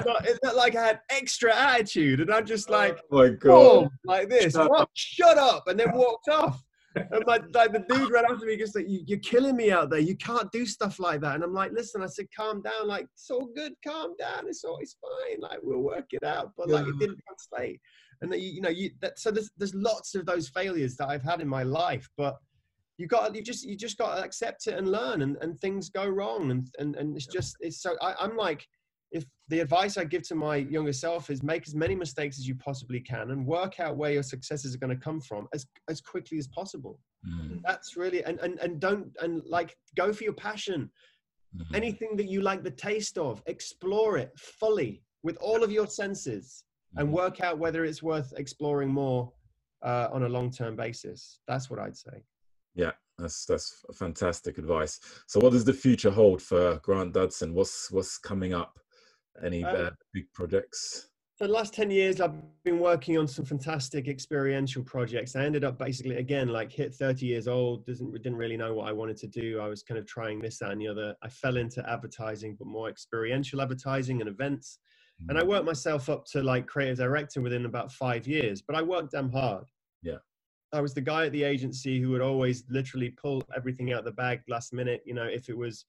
so 0.04 0.16
it 0.24 0.40
felt 0.44 0.56
like 0.56 0.76
I 0.76 0.86
had 0.86 1.00
extra 1.10 1.56
attitude, 1.56 2.20
and 2.20 2.32
I'm 2.34 2.46
just 2.46 2.70
like, 2.70 3.00
oh 3.12 3.18
my 3.18 3.30
god, 3.30 3.90
like 4.06 4.30
this, 4.30 4.54
shut? 4.54 4.72
Up. 4.72 4.90
Shut 4.94 5.38
up, 5.38 5.68
and 5.68 5.80
then 5.80 5.92
walked 5.94 6.30
off. 6.30 6.64
And 6.96 7.24
my, 7.26 7.40
like 7.54 7.74
the 7.74 7.86
dude 7.88 8.12
ran 8.12 8.26
after 8.30 8.46
me, 8.46 8.58
just 8.58 8.76
like, 8.76 8.88
you, 8.88 9.02
"You're 9.06 9.20
killing 9.20 9.56
me 9.56 9.72
out 9.72 9.90
there. 9.90 10.00
You 10.00 10.16
can't 10.16 10.52
do 10.52 10.66
stuff 10.66 11.00
like 11.00 11.22
that." 11.22 11.36
And 11.36 11.44
I'm 11.44 11.54
like, 11.54 11.72
"Listen," 11.72 12.02
I 12.02 12.08
said, 12.08 12.28
"Calm 12.36 12.62
down. 12.62 12.88
Like, 12.88 13.08
it's 13.14 13.30
all 13.30 13.50
good. 13.56 13.74
Calm 13.86 14.16
down. 14.18 14.48
It's 14.48 14.64
always 14.64 14.96
fine. 15.02 15.42
Like, 15.42 15.60
we'll 15.62 15.82
work 15.82 16.08
it 16.12 16.24
out." 16.24 16.52
But 16.58 16.70
like, 16.70 16.88
it 16.88 16.98
didn't 17.00 17.20
translate 17.28 17.80
and 18.22 18.32
that 18.32 18.40
you, 18.40 18.52
you 18.52 18.62
know 18.62 18.70
you 18.70 18.92
that 19.02 19.20
so 19.20 19.32
there's 19.32 19.50
there's 19.58 19.76
lots 19.76 20.16
of 20.16 20.26
those 20.26 20.50
failures 20.50 20.96
that 20.98 21.10
I've 21.10 21.24
had 21.24 21.42
in 21.42 21.48
my 21.48 21.64
life, 21.64 22.08
but 22.18 22.38
you 22.98 23.08
got 23.08 23.36
you 23.36 23.42
just 23.42 23.66
you 23.66 23.76
just 23.76 23.98
got 23.98 24.16
to 24.16 24.24
accept 24.24 24.68
it 24.68 24.76
and 24.76 24.90
learn, 24.90 25.22
and, 25.22 25.38
and 25.42 25.60
things 25.60 25.90
go 25.90 26.08
wrong, 26.08 26.52
and 26.52 26.68
and 26.80 26.96
and 26.96 27.16
it's 27.16 27.28
just 27.28 27.58
it's 27.60 27.82
so 27.82 27.96
I, 28.02 28.16
I'm 28.20 28.38
like 28.38 28.66
if 29.16 29.26
the 29.48 29.62
advice 29.62 29.98
I 29.98 30.04
give 30.04 30.28
to 30.28 30.36
my 30.36 30.58
younger 30.58 30.92
self 30.92 31.30
is 31.30 31.42
make 31.42 31.66
as 31.68 31.74
many 31.74 31.96
mistakes 31.96 32.38
as 32.38 32.48
you 32.48 32.56
possibly 32.56 33.00
can 33.00 33.32
and 33.32 33.48
work 33.48 33.80
out 33.80 33.96
where 33.96 34.12
your 34.12 34.24
successes 34.24 34.76
are 34.76 34.78
going 34.78 34.96
to 34.96 35.04
come 35.04 35.22
from 35.22 35.48
as 35.54 35.66
as 35.90 36.02
quickly 36.02 36.38
as 36.38 36.48
possible. 36.48 37.00
Mm. 37.28 37.62
That's 37.66 37.96
really 37.96 38.24
and, 38.26 38.38
and 38.40 38.60
and 38.60 38.80
don't 38.80 39.08
and 39.22 39.42
like 39.46 39.78
go 39.96 40.12
for 40.12 40.26
your 40.26 40.34
passion. 40.34 40.92
Mm-hmm. 41.56 41.76
Anything 41.76 42.18
that 42.18 42.30
you 42.30 42.42
like 42.42 42.64
the 42.64 42.72
taste 42.90 43.18
of, 43.18 43.42
explore 43.46 44.18
it 44.18 44.32
fully 44.38 45.02
with 45.24 45.38
all 45.38 45.64
of 45.64 45.72
your 45.72 45.88
senses 45.88 46.66
and 46.98 47.08
mm-hmm. 47.08 47.16
work 47.16 47.40
out 47.40 47.58
whether 47.58 47.86
it's 47.86 48.04
worth 48.04 48.34
exploring 48.36 48.90
more 48.90 49.32
uh, 49.84 50.10
on 50.12 50.24
a 50.24 50.30
long-term 50.30 50.76
basis. 50.76 51.40
That's 51.48 51.70
what 51.70 51.80
I'd 51.80 51.96
say. 51.96 52.24
Yeah, 52.76 52.92
that's 53.18 53.46
that's 53.46 53.86
fantastic 53.94 54.58
advice. 54.58 55.00
So, 55.28 55.40
what 55.40 55.54
does 55.54 55.64
the 55.64 55.80
future 55.86 56.12
hold 56.12 56.42
for 56.42 56.80
Grant 56.84 57.14
Dudson? 57.14 57.54
What's 57.54 57.90
what's 57.90 58.18
coming 58.18 58.54
up? 58.54 58.78
Any 59.44 59.64
uh, 59.64 59.70
uh, 59.70 59.90
big 60.14 60.32
projects? 60.34 61.10
For 61.38 61.48
the 61.48 61.54
last 61.54 61.74
10 61.74 61.92
years, 61.92 62.22
I've 62.22 62.34
been 62.64 62.80
working 62.80 63.18
on 63.18 63.28
some 63.28 63.44
fantastic 63.44 64.08
experiential 64.08 64.84
projects. 64.84 65.36
I 65.36 65.44
ended 65.44 65.66
up 65.66 65.78
basically, 65.78 66.16
again, 66.16 66.48
like 66.48 66.72
hit 66.72 66.96
30 66.96 67.26
years 67.26 67.50
old, 67.50 67.86
doesn't, 67.86 68.14
didn't 68.14 68.38
really 68.38 68.56
know 68.56 68.74
what 68.74 68.88
I 68.88 68.94
wanted 68.94 69.18
to 69.18 69.28
do. 69.28 69.60
I 69.60 69.68
was 69.68 69.84
kind 69.84 69.98
of 69.98 70.06
trying 70.06 70.40
this, 70.40 70.60
that, 70.60 70.72
and 70.72 70.80
the 70.80 70.88
other. 70.88 71.14
I 71.22 71.28
fell 71.28 71.58
into 71.58 71.88
advertising, 71.90 72.56
but 72.58 72.68
more 72.68 72.88
experiential 72.88 73.62
advertising 73.62 74.22
and 74.22 74.30
events. 74.30 74.80
And 75.30 75.38
I 75.38 75.42
mm. 75.42 75.48
worked 75.48 75.66
myself 75.66 76.10
up 76.10 76.26
to 76.28 76.42
like 76.44 76.68
creative 76.68 76.98
director 76.98 77.42
within 77.42 77.66
about 77.66 77.92
five 77.92 78.28
years, 78.28 78.62
but 78.62 78.76
I 78.76 78.82
worked 78.82 79.12
damn 79.12 79.32
hard. 79.32 79.66
Yeah. 80.04 80.18
I 80.74 80.82
was 80.82 80.94
the 80.94 81.02
guy 81.02 81.26
at 81.26 81.32
the 81.32 81.44
agency 81.44 82.00
who 82.00 82.10
would 82.10 82.22
always 82.22 82.64
literally 82.70 83.10
pull 83.10 83.42
everything 83.56 83.94
out 83.94 84.00
of 84.00 84.06
the 84.06 84.12
bag 84.12 84.42
last 84.48 84.74
minute. 84.74 85.02
You 85.06 85.14
know, 85.14 85.24
if 85.24 85.48
it 85.50 85.58
was 85.58 85.86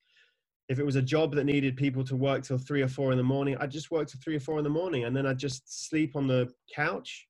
if 0.69 0.79
it 0.79 0.85
was 0.85 0.97
a 0.97 1.03
job 1.03 1.35
that 1.35 1.45
needed 1.45 1.77
people 1.77 2.03
to 2.05 2.17
work 2.17 2.43
till 2.43 2.59
three 2.59 2.83
or 2.83 2.89
four 2.89 3.13
in 3.13 3.19
the 3.19 3.25
morning, 3.25 3.57
I'd 3.61 3.71
just 3.71 3.91
work 3.91 4.09
till 4.09 4.21
three 4.23 4.37
or 4.37 4.41
four 4.41 4.59
in 4.59 4.65
the 4.65 4.71
morning 4.71 5.05
and 5.05 5.17
then 5.17 5.27
I'd 5.27 5.39
just 5.39 5.89
sleep 5.89 6.17
on 6.17 6.27
the 6.27 6.51
couch 6.75 7.27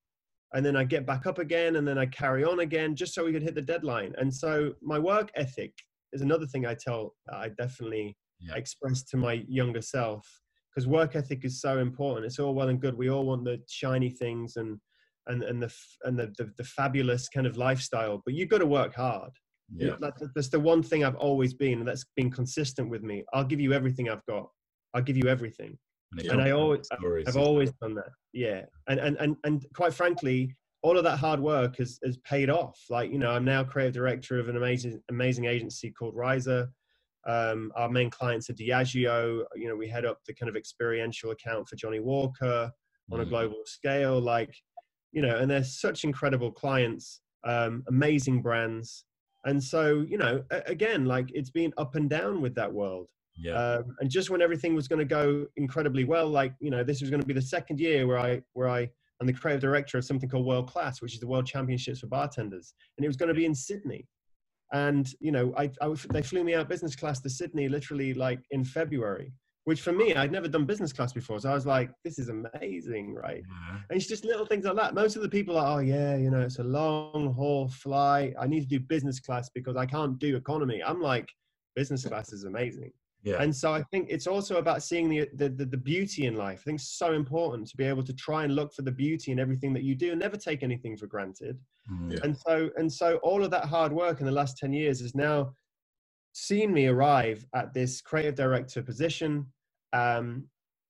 and 0.54 0.64
then 0.64 0.76
I'd 0.76 0.88
get 0.88 1.06
back 1.06 1.26
up 1.26 1.38
again 1.38 1.76
and 1.76 1.86
then 1.86 1.98
I'd 1.98 2.12
carry 2.12 2.44
on 2.44 2.60
again 2.60 2.96
just 2.96 3.14
so 3.14 3.24
we 3.24 3.32
could 3.32 3.42
hit 3.42 3.54
the 3.54 3.62
deadline. 3.62 4.14
And 4.16 4.32
so 4.32 4.72
my 4.80 4.98
work 4.98 5.30
ethic 5.36 5.74
is 6.12 6.22
another 6.22 6.46
thing 6.46 6.66
I 6.66 6.74
tell 6.74 7.14
I 7.30 7.50
definitely 7.50 8.16
yeah. 8.40 8.54
express 8.54 9.02
to 9.04 9.16
my 9.16 9.44
younger 9.48 9.82
self 9.82 10.26
because 10.70 10.86
work 10.86 11.16
ethic 11.16 11.44
is 11.44 11.60
so 11.60 11.78
important. 11.78 12.26
It's 12.26 12.38
all 12.38 12.54
well 12.54 12.68
and 12.68 12.80
good. 12.80 12.96
We 12.96 13.10
all 13.10 13.26
want 13.26 13.44
the 13.44 13.60
shiny 13.68 14.10
things 14.10 14.56
and 14.56 14.78
and 15.26 15.42
and 15.42 15.62
the 15.62 15.72
and 16.04 16.18
the 16.18 16.32
the, 16.38 16.52
the 16.56 16.64
fabulous 16.64 17.28
kind 17.28 17.46
of 17.46 17.56
lifestyle, 17.56 18.22
but 18.24 18.34
you've 18.34 18.48
got 18.48 18.58
to 18.58 18.66
work 18.66 18.94
hard. 18.94 19.32
Yeah. 19.74 19.96
That's, 20.00 20.22
that's 20.34 20.48
the 20.48 20.60
one 20.60 20.82
thing 20.82 21.04
I've 21.04 21.16
always 21.16 21.54
been, 21.54 21.78
and 21.80 21.88
that's 21.88 22.04
been 22.16 22.30
consistent 22.30 22.88
with 22.88 23.02
me. 23.02 23.24
I'll 23.32 23.44
give 23.44 23.60
you 23.60 23.72
everything 23.72 24.08
I've 24.08 24.24
got. 24.26 24.48
I'll 24.94 25.02
give 25.02 25.16
you 25.16 25.28
everything. 25.28 25.76
it 26.18 26.26
And 26.26 26.40
I 26.40 26.50
always- 26.52 26.86
stories. 26.86 27.26
I've 27.28 27.36
always 27.36 27.72
done 27.82 27.94
that. 27.94 28.10
Yeah. 28.32 28.62
And 28.88 29.00
and 29.00 29.16
and 29.18 29.36
and 29.44 29.66
quite 29.74 29.92
frankly, 29.94 30.54
all 30.82 30.96
of 30.96 31.04
that 31.04 31.16
hard 31.18 31.40
work 31.40 31.76
has 31.78 31.98
has 32.04 32.16
paid 32.18 32.48
off. 32.50 32.78
Like, 32.88 33.10
you 33.10 33.18
know, 33.18 33.30
I'm 33.30 33.44
now 33.44 33.64
creative 33.64 33.94
director 33.94 34.38
of 34.38 34.48
an 34.48 34.56
amazing 34.56 35.02
amazing 35.10 35.46
agency 35.46 35.90
called 35.90 36.14
Rizer. 36.14 36.68
Um, 37.26 37.72
our 37.74 37.88
main 37.88 38.08
clients 38.08 38.48
are 38.50 38.54
Diageo. 38.54 39.42
You 39.56 39.68
know, 39.68 39.74
we 39.74 39.88
head 39.88 40.04
up 40.04 40.18
the 40.26 40.34
kind 40.34 40.48
of 40.48 40.54
experiential 40.56 41.32
account 41.32 41.68
for 41.68 41.74
Johnnie 41.74 41.98
Walker 41.98 42.70
on 43.10 43.20
a 43.20 43.24
Mm. 43.26 43.28
global 43.30 43.62
scale. 43.64 44.20
Like, 44.20 44.54
you 45.10 45.22
know, 45.22 45.36
and 45.36 45.50
they're 45.50 45.64
such 45.64 46.04
incredible 46.04 46.52
clients, 46.52 47.20
um, 47.44 47.82
amazing 47.88 48.42
brands. 48.42 49.05
And 49.46 49.62
so, 49.62 50.04
you 50.08 50.18
know, 50.18 50.42
again, 50.66 51.06
like 51.06 51.30
it's 51.32 51.50
been 51.50 51.72
up 51.78 51.94
and 51.94 52.10
down 52.10 52.40
with 52.40 52.54
that 52.56 52.72
world. 52.72 53.08
Yeah. 53.38 53.52
Um, 53.52 53.96
and 54.00 54.10
just 54.10 54.28
when 54.28 54.42
everything 54.42 54.74
was 54.74 54.88
going 54.88 54.98
to 54.98 55.04
go 55.04 55.46
incredibly 55.56 56.04
well, 56.04 56.28
like 56.28 56.54
you 56.60 56.70
know, 56.70 56.82
this 56.82 57.00
was 57.00 57.10
going 57.10 57.20
to 57.20 57.26
be 57.26 57.34
the 57.34 57.42
second 57.42 57.78
year 57.78 58.06
where 58.06 58.18
I 58.18 58.42
where 58.54 58.68
I 58.68 58.90
am 59.20 59.26
the 59.26 59.32
creative 59.32 59.60
director 59.60 59.98
of 59.98 60.04
something 60.04 60.28
called 60.28 60.46
World 60.46 60.68
Class, 60.68 61.00
which 61.00 61.14
is 61.14 61.20
the 61.20 61.26
World 61.28 61.46
Championships 61.46 62.00
for 62.00 62.08
bartenders, 62.08 62.74
and 62.98 63.04
it 63.04 63.08
was 63.08 63.16
going 63.16 63.28
to 63.28 63.34
be 63.34 63.44
in 63.44 63.54
Sydney. 63.54 64.06
And 64.72 65.08
you 65.20 65.30
know, 65.30 65.54
I, 65.56 65.70
I 65.80 65.94
they 66.12 66.22
flew 66.22 66.42
me 66.42 66.54
out 66.54 66.68
business 66.68 66.96
class 66.96 67.20
to 67.20 67.30
Sydney 67.30 67.68
literally 67.68 68.14
like 68.14 68.40
in 68.50 68.64
February, 68.64 69.32
which 69.66 69.80
for 69.80 69.92
me 69.92 70.14
I'd 70.14 70.30
never 70.30 70.46
done 70.46 70.64
business 70.64 70.92
class 70.92 71.12
before, 71.12 71.40
so 71.40 71.50
I 71.50 71.54
was 71.54 71.66
like, 71.66 71.90
this 72.04 72.20
is 72.20 72.28
amazing, 72.28 73.14
right? 73.14 73.42
Yeah. 73.48 73.78
And 73.90 73.96
it's 73.98 74.06
just 74.06 74.24
little 74.24 74.46
things 74.46 74.64
like 74.64 74.76
that. 74.76 74.94
Most 74.94 75.16
of 75.16 75.22
the 75.22 75.28
people 75.28 75.58
are, 75.58 75.78
oh 75.78 75.80
yeah, 75.80 76.16
you 76.16 76.30
know, 76.30 76.40
it's 76.40 76.60
a 76.60 76.64
long 76.64 77.34
haul 77.34 77.68
flight. 77.68 78.34
I 78.40 78.46
need 78.46 78.60
to 78.60 78.68
do 78.68 78.78
business 78.78 79.18
class 79.18 79.50
because 79.52 79.76
I 79.76 79.84
can't 79.84 80.20
do 80.20 80.36
economy. 80.36 80.82
I'm 80.86 81.02
like, 81.02 81.28
business 81.74 82.04
class 82.04 82.32
is 82.32 82.44
amazing. 82.44 82.92
Yeah. 83.24 83.42
And 83.42 83.54
so 83.54 83.74
I 83.74 83.82
think 83.90 84.06
it's 84.08 84.28
also 84.28 84.58
about 84.58 84.84
seeing 84.84 85.08
the, 85.08 85.28
the 85.34 85.48
the 85.48 85.64
the 85.64 85.76
beauty 85.76 86.26
in 86.26 86.36
life. 86.36 86.60
I 86.60 86.64
think 86.66 86.78
it's 86.78 86.96
so 86.96 87.12
important 87.12 87.66
to 87.66 87.76
be 87.76 87.82
able 87.82 88.04
to 88.04 88.12
try 88.12 88.44
and 88.44 88.54
look 88.54 88.72
for 88.72 88.82
the 88.82 88.92
beauty 88.92 89.32
in 89.32 89.40
everything 89.40 89.72
that 89.72 89.82
you 89.82 89.96
do 89.96 90.12
and 90.12 90.20
never 90.20 90.36
take 90.36 90.62
anything 90.62 90.96
for 90.96 91.08
granted. 91.08 91.58
Mm. 91.92 92.12
Yeah. 92.12 92.18
And 92.22 92.38
so 92.38 92.70
and 92.76 92.92
so 92.92 93.16
all 93.24 93.42
of 93.42 93.50
that 93.50 93.64
hard 93.64 93.92
work 93.92 94.20
in 94.20 94.26
the 94.26 94.32
last 94.32 94.58
10 94.58 94.72
years 94.72 95.00
has 95.00 95.16
now 95.16 95.54
seen 96.34 96.72
me 96.72 96.86
arrive 96.86 97.46
at 97.54 97.74
this 97.74 98.00
creative 98.00 98.34
director 98.34 98.82
position. 98.82 99.46
Um, 99.96 100.44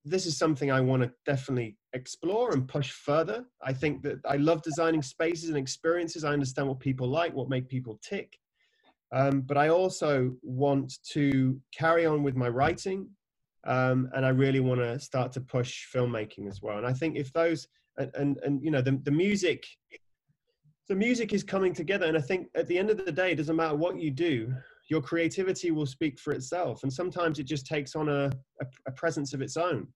this 0.04 0.26
is 0.26 0.38
something 0.38 0.70
I 0.70 0.80
want 0.80 1.02
to 1.02 1.10
definitely 1.24 1.76
explore 1.92 2.52
and 2.52 2.68
push 2.68 2.90
further. 2.90 3.44
I 3.62 3.72
think 3.72 4.02
that 4.02 4.18
I 4.24 4.36
love 4.36 4.62
designing 4.62 5.02
spaces 5.02 5.48
and 5.48 5.58
experiences. 5.58 6.24
I 6.24 6.32
understand 6.32 6.68
what 6.68 6.78
people 6.78 7.08
like, 7.08 7.34
what 7.34 7.48
make 7.48 7.68
people 7.68 7.98
tick. 8.02 8.38
Um, 9.12 9.40
but 9.40 9.56
I 9.56 9.68
also 9.68 10.36
want 10.42 10.92
to 11.12 11.60
carry 11.76 12.06
on 12.06 12.22
with 12.22 12.36
my 12.36 12.48
writing, 12.48 13.08
um, 13.64 14.08
and 14.14 14.24
I 14.24 14.30
really 14.30 14.60
want 14.60 14.80
to 14.80 14.98
start 14.98 15.32
to 15.32 15.40
push 15.40 15.86
filmmaking 15.92 16.48
as 16.48 16.60
well. 16.62 16.78
And 16.78 16.86
I 16.86 16.92
think 16.92 17.16
if 17.16 17.32
those 17.32 17.68
and 17.98 18.10
and, 18.14 18.38
and 18.44 18.62
you 18.62 18.70
know 18.70 18.82
the 18.82 19.00
the 19.04 19.10
music, 19.10 19.64
the 20.88 20.94
music 20.94 21.32
is 21.32 21.42
coming 21.44 21.72
together. 21.72 22.06
And 22.06 22.16
I 22.16 22.20
think 22.20 22.48
at 22.54 22.66
the 22.66 22.78
end 22.78 22.90
of 22.90 23.04
the 23.04 23.12
day, 23.12 23.32
it 23.32 23.36
doesn't 23.36 23.56
matter 23.56 23.76
what 23.76 23.98
you 23.98 24.10
do, 24.10 24.52
your 24.88 25.02
creativity 25.02 25.70
will 25.70 25.86
speak 25.86 26.18
for 26.18 26.32
itself. 26.32 26.82
And 26.82 26.92
sometimes 26.92 27.38
it 27.38 27.44
just 27.44 27.66
takes 27.66 27.94
on 27.94 28.08
a 28.08 28.30
a, 28.60 28.66
a 28.86 28.92
presence 28.92 29.34
of 29.34 29.42
its 29.42 29.56
own. 29.56 29.88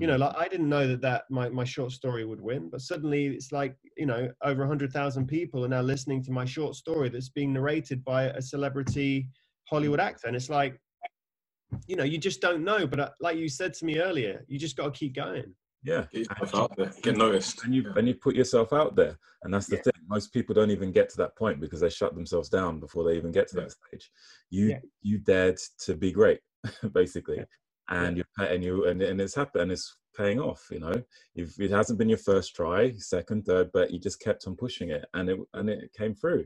You 0.00 0.06
know 0.06 0.16
Mm. 0.16 0.20
like 0.20 0.36
i 0.36 0.48
didn't 0.48 0.68
know 0.68 0.86
that 0.86 1.00
that 1.00 1.22
my, 1.30 1.48
my 1.48 1.64
short 1.64 1.92
story 1.92 2.26
would 2.26 2.42
win 2.42 2.68
but 2.68 2.82
suddenly 2.82 3.28
it's 3.28 3.52
like 3.52 3.74
you 3.96 4.04
know 4.04 4.30
over 4.44 4.60
100000 4.66 5.26
people 5.26 5.64
are 5.64 5.68
now 5.76 5.80
listening 5.80 6.22
to 6.24 6.30
my 6.30 6.44
short 6.44 6.74
story 6.74 7.08
that's 7.08 7.30
being 7.30 7.54
narrated 7.54 8.04
by 8.04 8.24
a 8.24 8.42
celebrity 8.42 9.28
hollywood 9.64 9.98
actor. 9.98 10.26
And 10.26 10.36
it's 10.36 10.50
like 10.50 10.78
you 11.86 11.96
know 11.96 12.04
you 12.04 12.18
just 12.18 12.42
don't 12.42 12.64
know. 12.64 12.86
But 12.86 13.00
uh, 13.00 13.10
like 13.20 13.38
you 13.38 13.48
said 13.48 13.72
to 13.74 13.86
me 13.86 13.98
earlier 13.98 14.44
you 14.46 14.58
just 14.58 14.76
got 14.76 14.92
to 14.92 14.98
keep 14.98 15.14
going 15.14 15.54
yeah. 15.82 16.06
Get 16.12 16.54
out 16.54 16.76
there, 16.76 16.92
get 17.02 17.16
noticed. 17.16 17.64
and 17.64 17.74
you 17.74 17.82
Yeah. 17.82 17.92
and 17.96 18.08
you 18.08 18.14
put 18.14 18.34
yourself 18.34 18.72
out 18.72 18.96
there 18.96 19.18
and 19.42 19.52
that's 19.54 19.66
the 19.66 19.76
Yeah. 19.76 19.82
thing 19.82 19.92
most 20.08 20.32
people 20.32 20.54
don't 20.54 20.70
even 20.70 20.92
get 20.92 21.08
to 21.10 21.16
that 21.18 21.36
point 21.36 21.60
because 21.60 21.80
they 21.80 21.90
shut 21.90 22.14
themselves 22.14 22.48
down 22.48 22.80
before 22.80 23.04
they 23.04 23.16
even 23.16 23.30
get 23.32 23.48
to 23.48 23.56
Yeah. 23.56 23.62
that 23.64 23.72
stage 23.72 24.10
you 24.50 24.78
you 25.02 25.18
dared 25.18 25.58
to 25.84 25.94
be 25.94 26.10
great 26.12 26.40
basically 26.92 27.44
and 27.90 28.16
you 28.18 28.24
and 28.38 28.64
you 28.64 28.86
and, 28.86 29.00
and 29.02 29.20
it's 29.20 29.34
happened 29.34 29.62
and 29.62 29.72
it's 29.72 29.96
paying 30.16 30.40
off 30.40 30.66
you 30.70 30.80
know 30.80 30.92
You've, 31.34 31.54
it 31.60 31.70
hasn't 31.70 31.98
been 31.98 32.08
your 32.08 32.18
first 32.18 32.56
try 32.56 32.92
second 32.96 33.44
third 33.46 33.70
but 33.72 33.90
you 33.92 33.98
just 34.00 34.20
kept 34.20 34.46
on 34.46 34.56
pushing 34.56 34.90
it 34.90 35.04
and 35.14 35.30
it 35.30 35.38
and 35.54 35.70
it 35.70 35.92
came 35.96 36.14
through 36.14 36.44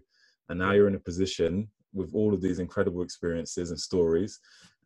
and 0.50 0.58
now 0.58 0.72
you're 0.72 0.88
in 0.88 0.94
a 0.94 1.00
position 1.00 1.68
with 1.94 2.14
all 2.14 2.32
of 2.34 2.40
these 2.42 2.58
incredible 2.58 3.02
experiences 3.02 3.70
and 3.70 3.78
stories 3.80 4.40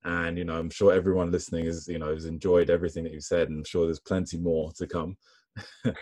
and 0.06 0.38
you 0.38 0.44
know 0.44 0.58
i'm 0.58 0.70
sure 0.70 0.92
everyone 0.92 1.30
listening 1.30 1.66
is 1.66 1.86
you 1.88 1.98
know 1.98 2.12
has 2.14 2.24
enjoyed 2.24 2.70
everything 2.70 3.04
that 3.04 3.12
you've 3.12 3.22
said 3.24 3.48
and 3.48 3.58
i'm 3.58 3.64
sure 3.64 3.84
there's 3.86 4.00
plenty 4.00 4.38
more 4.38 4.72
to 4.76 4.86
come 4.86 5.16
You 5.84 5.92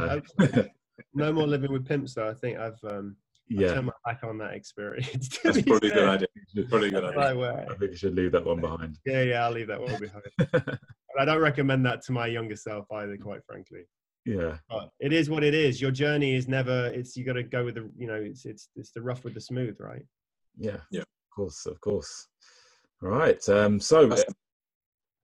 know? 0.00 0.08
Hopefully. 0.38 0.72
no 1.14 1.32
more 1.32 1.46
living 1.46 1.72
with 1.72 1.86
pimps 1.86 2.14
though 2.14 2.28
i 2.28 2.34
think 2.34 2.58
i've 2.58 2.78
um 2.90 3.16
I've 3.52 3.60
yeah 3.60 3.74
turned 3.74 3.86
my 3.86 3.92
back 4.04 4.24
on 4.24 4.38
that 4.38 4.54
experience 4.54 5.38
That's 5.44 5.58
be 5.58 5.62
probably 5.64 5.90
a 5.90 5.94
good 5.94 6.00
fair. 6.00 6.08
idea. 6.08 6.28
Probably 6.70 6.88
a 6.88 6.90
good 6.90 7.04
idea. 7.04 7.18
Right 7.18 7.36
way. 7.36 7.66
i 7.70 7.74
think 7.74 7.90
you 7.92 7.96
should 7.96 8.14
leave 8.16 8.32
that 8.32 8.44
one 8.44 8.60
behind 8.60 8.98
yeah 9.06 9.22
yeah 9.22 9.44
i'll 9.46 9.52
leave 9.52 9.68
that 9.68 9.80
one 9.80 9.98
behind 10.00 10.24
But 11.16 11.22
I 11.22 11.24
don't 11.26 11.40
recommend 11.42 11.86
that 11.86 12.02
to 12.06 12.12
my 12.12 12.26
younger 12.26 12.56
self 12.56 12.86
either, 12.90 13.16
quite 13.16 13.44
frankly. 13.46 13.82
yeah 14.24 14.56
But 14.68 14.88
it 14.98 15.12
is 15.12 15.30
what 15.30 15.44
it 15.44 15.54
is. 15.54 15.80
Your 15.80 15.92
journey 15.92 16.34
is 16.34 16.48
never. 16.48 16.86
It's 16.88 17.16
you 17.16 17.24
got 17.24 17.34
to 17.34 17.44
go 17.44 17.64
with 17.64 17.76
the. 17.76 17.88
You 17.96 18.08
know, 18.08 18.14
it's 18.16 18.44
it's 18.44 18.68
it's 18.74 18.90
the 18.90 19.00
rough 19.00 19.22
with 19.22 19.34
the 19.34 19.40
smooth, 19.40 19.76
right? 19.78 20.04
yeah 20.58 20.78
Yeah. 20.90 21.02
of 21.02 21.06
course 21.36 21.66
of 21.66 21.80
course 21.80 22.12
all 22.42 22.63
right 23.04 23.46
um 23.50 23.78
so 23.78 24.10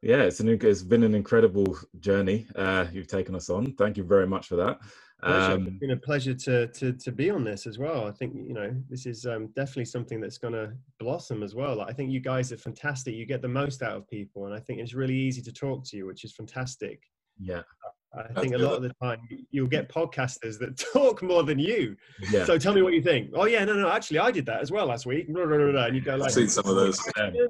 yeah 0.03 0.23
it's 0.23 0.41
an 0.41 0.49
it's 0.49 0.83
been 0.83 1.03
an 1.03 1.15
incredible 1.15 1.79
journey 1.99 2.47
uh 2.57 2.87
you've 2.93 3.07
taken 3.07 3.35
us 3.35 3.49
on 3.49 3.73
thank 3.73 3.97
you 3.97 4.05
very 4.05 4.27
much 4.27 4.47
for 4.49 4.57
that 4.57 4.79
um 5.23 5.67
it's 5.67 5.79
been 5.79 5.91
a 5.91 5.97
pleasure 5.97 6.35
to 6.35 6.67
to 6.69 6.93
to 6.93 7.13
be 7.13 7.29
on 7.29 7.45
this 7.45 7.67
as 7.67 7.79
well. 7.79 8.07
I 8.07 8.11
think 8.11 8.35
you 8.35 8.55
know 8.55 8.75
this 8.89 9.05
is 9.05 9.27
um, 9.27 9.49
definitely 9.49 9.85
something 9.85 10.19
that's 10.19 10.39
going 10.39 10.55
to 10.55 10.73
blossom 10.99 11.43
as 11.43 11.55
well. 11.55 11.83
I 11.83 11.93
think 11.93 12.11
you 12.11 12.21
guys 12.21 12.53
are 12.53 12.57
fantastic. 12.57 13.15
You 13.15 13.27
get 13.27 13.43
the 13.43 13.49
most 13.49 13.83
out 13.83 13.97
of 13.99 14.09
people, 14.09 14.47
and 14.47 14.55
I 14.55 14.61
think 14.61 14.81
it's 14.81 14.95
really 14.95 15.15
easy 15.15 15.43
to 15.43 15.53
talk 15.53 15.85
to 15.89 15.97
you, 15.99 16.07
which 16.07 16.25
is 16.25 16.33
fantastic. 16.33 17.03
yeah 17.39 17.63
I 18.13 18.23
That's 18.23 18.41
think 18.41 18.55
a 18.55 18.59
good. 18.59 18.65
lot 18.67 18.75
of 18.75 18.83
the 18.83 18.93
time 19.01 19.21
you'll 19.53 19.69
get 19.69 19.89
podcasters 19.89 20.59
that 20.59 20.77
talk 20.93 21.23
more 21.23 21.45
than 21.45 21.59
you. 21.61 21.97
yeah 22.33 22.45
So 22.45 22.59
tell 22.59 22.75
me 22.75 22.83
what 22.83 22.93
you 22.93 23.03
think. 23.03 23.31
Oh 23.35 23.45
yeah, 23.45 23.65
no, 23.65 23.75
no, 23.75 23.89
actually 23.89 24.19
I 24.19 24.33
did 24.33 24.47
that 24.47 24.61
as 24.61 24.73
well 24.73 24.87
last 24.87 25.07
week. 25.07 25.33
Blah, 25.33 25.47
blah, 25.47 25.57
blah. 25.71 25.85
And 25.85 25.95
you 25.95 26.03
go 26.03 26.17
like, 26.17 26.27
I've 26.29 26.33
seen 26.35 26.49
some 26.49 26.67
of 26.67 26.75
those. 26.75 26.99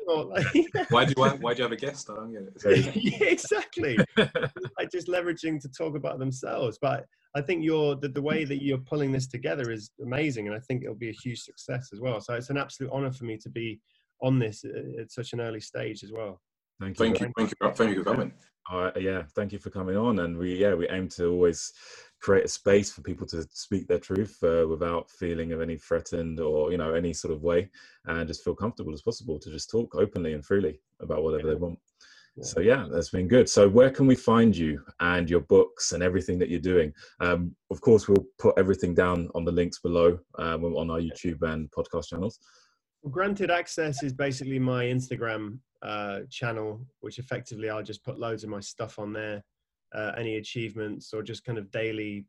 Like- 0.06 0.44
Why 0.90 1.04
do 1.06 1.14
you 1.16 1.22
why 1.40 1.54
do 1.54 1.58
you 1.58 1.62
have 1.62 1.72
a 1.72 1.76
guest? 1.76 2.11
I 2.11 2.14
don't 2.16 2.32
get 2.32 2.42
it. 2.76 2.96
yeah, 2.96 3.26
exactly. 3.28 3.96
like 4.18 4.90
just 4.92 5.08
leveraging 5.08 5.61
to 5.62 5.68
talk 5.68 5.96
about 5.96 6.18
themselves. 6.18 6.78
But 6.80 7.06
I 7.34 7.40
think 7.40 7.64
you're 7.64 7.94
the, 7.96 8.08
the 8.08 8.20
way 8.22 8.44
that 8.44 8.62
you're 8.62 8.78
pulling 8.78 9.12
this 9.12 9.28
together 9.28 9.70
is 9.70 9.90
amazing, 10.02 10.46
and 10.48 10.54
I 10.56 10.61
think 10.61 10.82
it'll 10.82 10.94
be 10.94 11.11
a 11.11 11.12
huge 11.24 11.40
success 11.40 11.90
as 11.92 12.00
well. 12.00 12.20
So 12.20 12.34
it's 12.34 12.50
an 12.50 12.58
absolute 12.58 12.92
honor 12.92 13.12
for 13.12 13.24
me 13.24 13.38
to 13.38 13.48
be 13.48 13.80
on 14.20 14.38
this 14.38 14.64
at, 14.64 15.00
at 15.00 15.12
such 15.12 15.32
an 15.32 15.40
early 15.40 15.61
stage 15.61 16.02
as 16.04 16.12
well. 16.12 16.40
thank 16.80 16.98
you 16.98 17.04
Thank 17.04 17.20
you, 17.20 17.32
thank 17.36 17.50
you, 17.50 17.72
thank 17.72 17.96
you 17.96 18.02
for 18.04 18.11
coming. 18.12 18.32
Uh, 18.70 18.90
yeah, 18.96 19.22
thank 19.34 19.52
you 19.52 19.58
for 19.58 19.70
coming 19.70 19.96
on. 19.96 20.20
And 20.20 20.36
we, 20.36 20.56
yeah, 20.56 20.74
we 20.74 20.88
aim 20.88 21.08
to 21.11 21.30
always 21.30 21.72
create 22.20 22.44
a 22.44 22.48
space 22.48 22.92
for 22.92 23.00
people 23.00 23.26
to 23.26 23.42
speak 23.52 23.88
their 23.88 23.98
truth 23.98 24.36
uh, 24.42 24.66
without 24.68 25.11
feeling 25.11 25.52
of 25.52 25.61
any 25.61 25.76
threatened 25.76 26.38
or 26.38 26.70
you 26.70 26.78
know 26.78 26.94
any 26.94 27.12
sort 27.12 27.32
of 27.32 27.42
way, 27.42 27.70
and 28.06 28.28
just 28.28 28.44
feel 28.44 28.54
comfortable 28.54 28.92
as 28.92 29.02
possible 29.02 29.38
to 29.38 29.50
just 29.50 29.70
talk 29.70 29.94
openly 29.94 30.34
and 30.34 30.44
freely 30.44 30.80
about 31.00 31.22
whatever 31.22 31.48
they 31.48 31.54
want. 31.54 31.78
Yeah. 32.36 32.44
So 32.44 32.61
yeah, 32.61 32.86
that's 32.90 33.11
been 33.11 33.26
good. 33.26 33.48
So 33.48 33.68
where 33.68 33.90
can 33.90 34.06
we 34.06 34.14
find 34.14 34.56
you 34.56 34.82
and 35.00 35.28
your 35.28 35.40
books 35.40 35.92
and 35.92 36.02
everything 36.02 36.38
that 36.38 36.48
you're 36.48 36.61
doing? 36.61 36.92
Um, 37.20 37.54
of 37.70 37.80
course, 37.80 38.08
we'll 38.08 38.26
put 38.38 38.58
everything 38.58 38.94
down 38.94 39.28
on 39.34 39.44
the 39.44 39.52
links 39.52 39.78
below 39.78 40.18
um, 40.38 40.64
on 40.64 40.90
our 40.90 41.00
YouTube 41.00 41.42
and 41.42 41.70
podcast 41.70 42.08
channels. 42.08 42.38
Well, 43.02 43.11
Granted 43.11 43.50
Access 43.50 44.02
is 44.02 44.12
basically 44.12 44.58
my 44.58 44.84
Instagram 44.84 45.58
uh, 45.82 46.20
channel, 46.30 46.80
which 47.00 47.18
effectively 47.18 47.70
I'll 47.70 47.82
just 47.82 48.04
put 48.04 48.18
loads 48.18 48.44
of 48.44 48.50
my 48.50 48.60
stuff 48.60 48.98
on 48.98 49.12
there, 49.12 49.42
uh, 49.94 50.12
any 50.16 50.36
achievements 50.36 51.12
or 51.12 51.22
just 51.22 51.44
kind 51.44 51.58
of 51.58 51.70
daily 51.70 52.26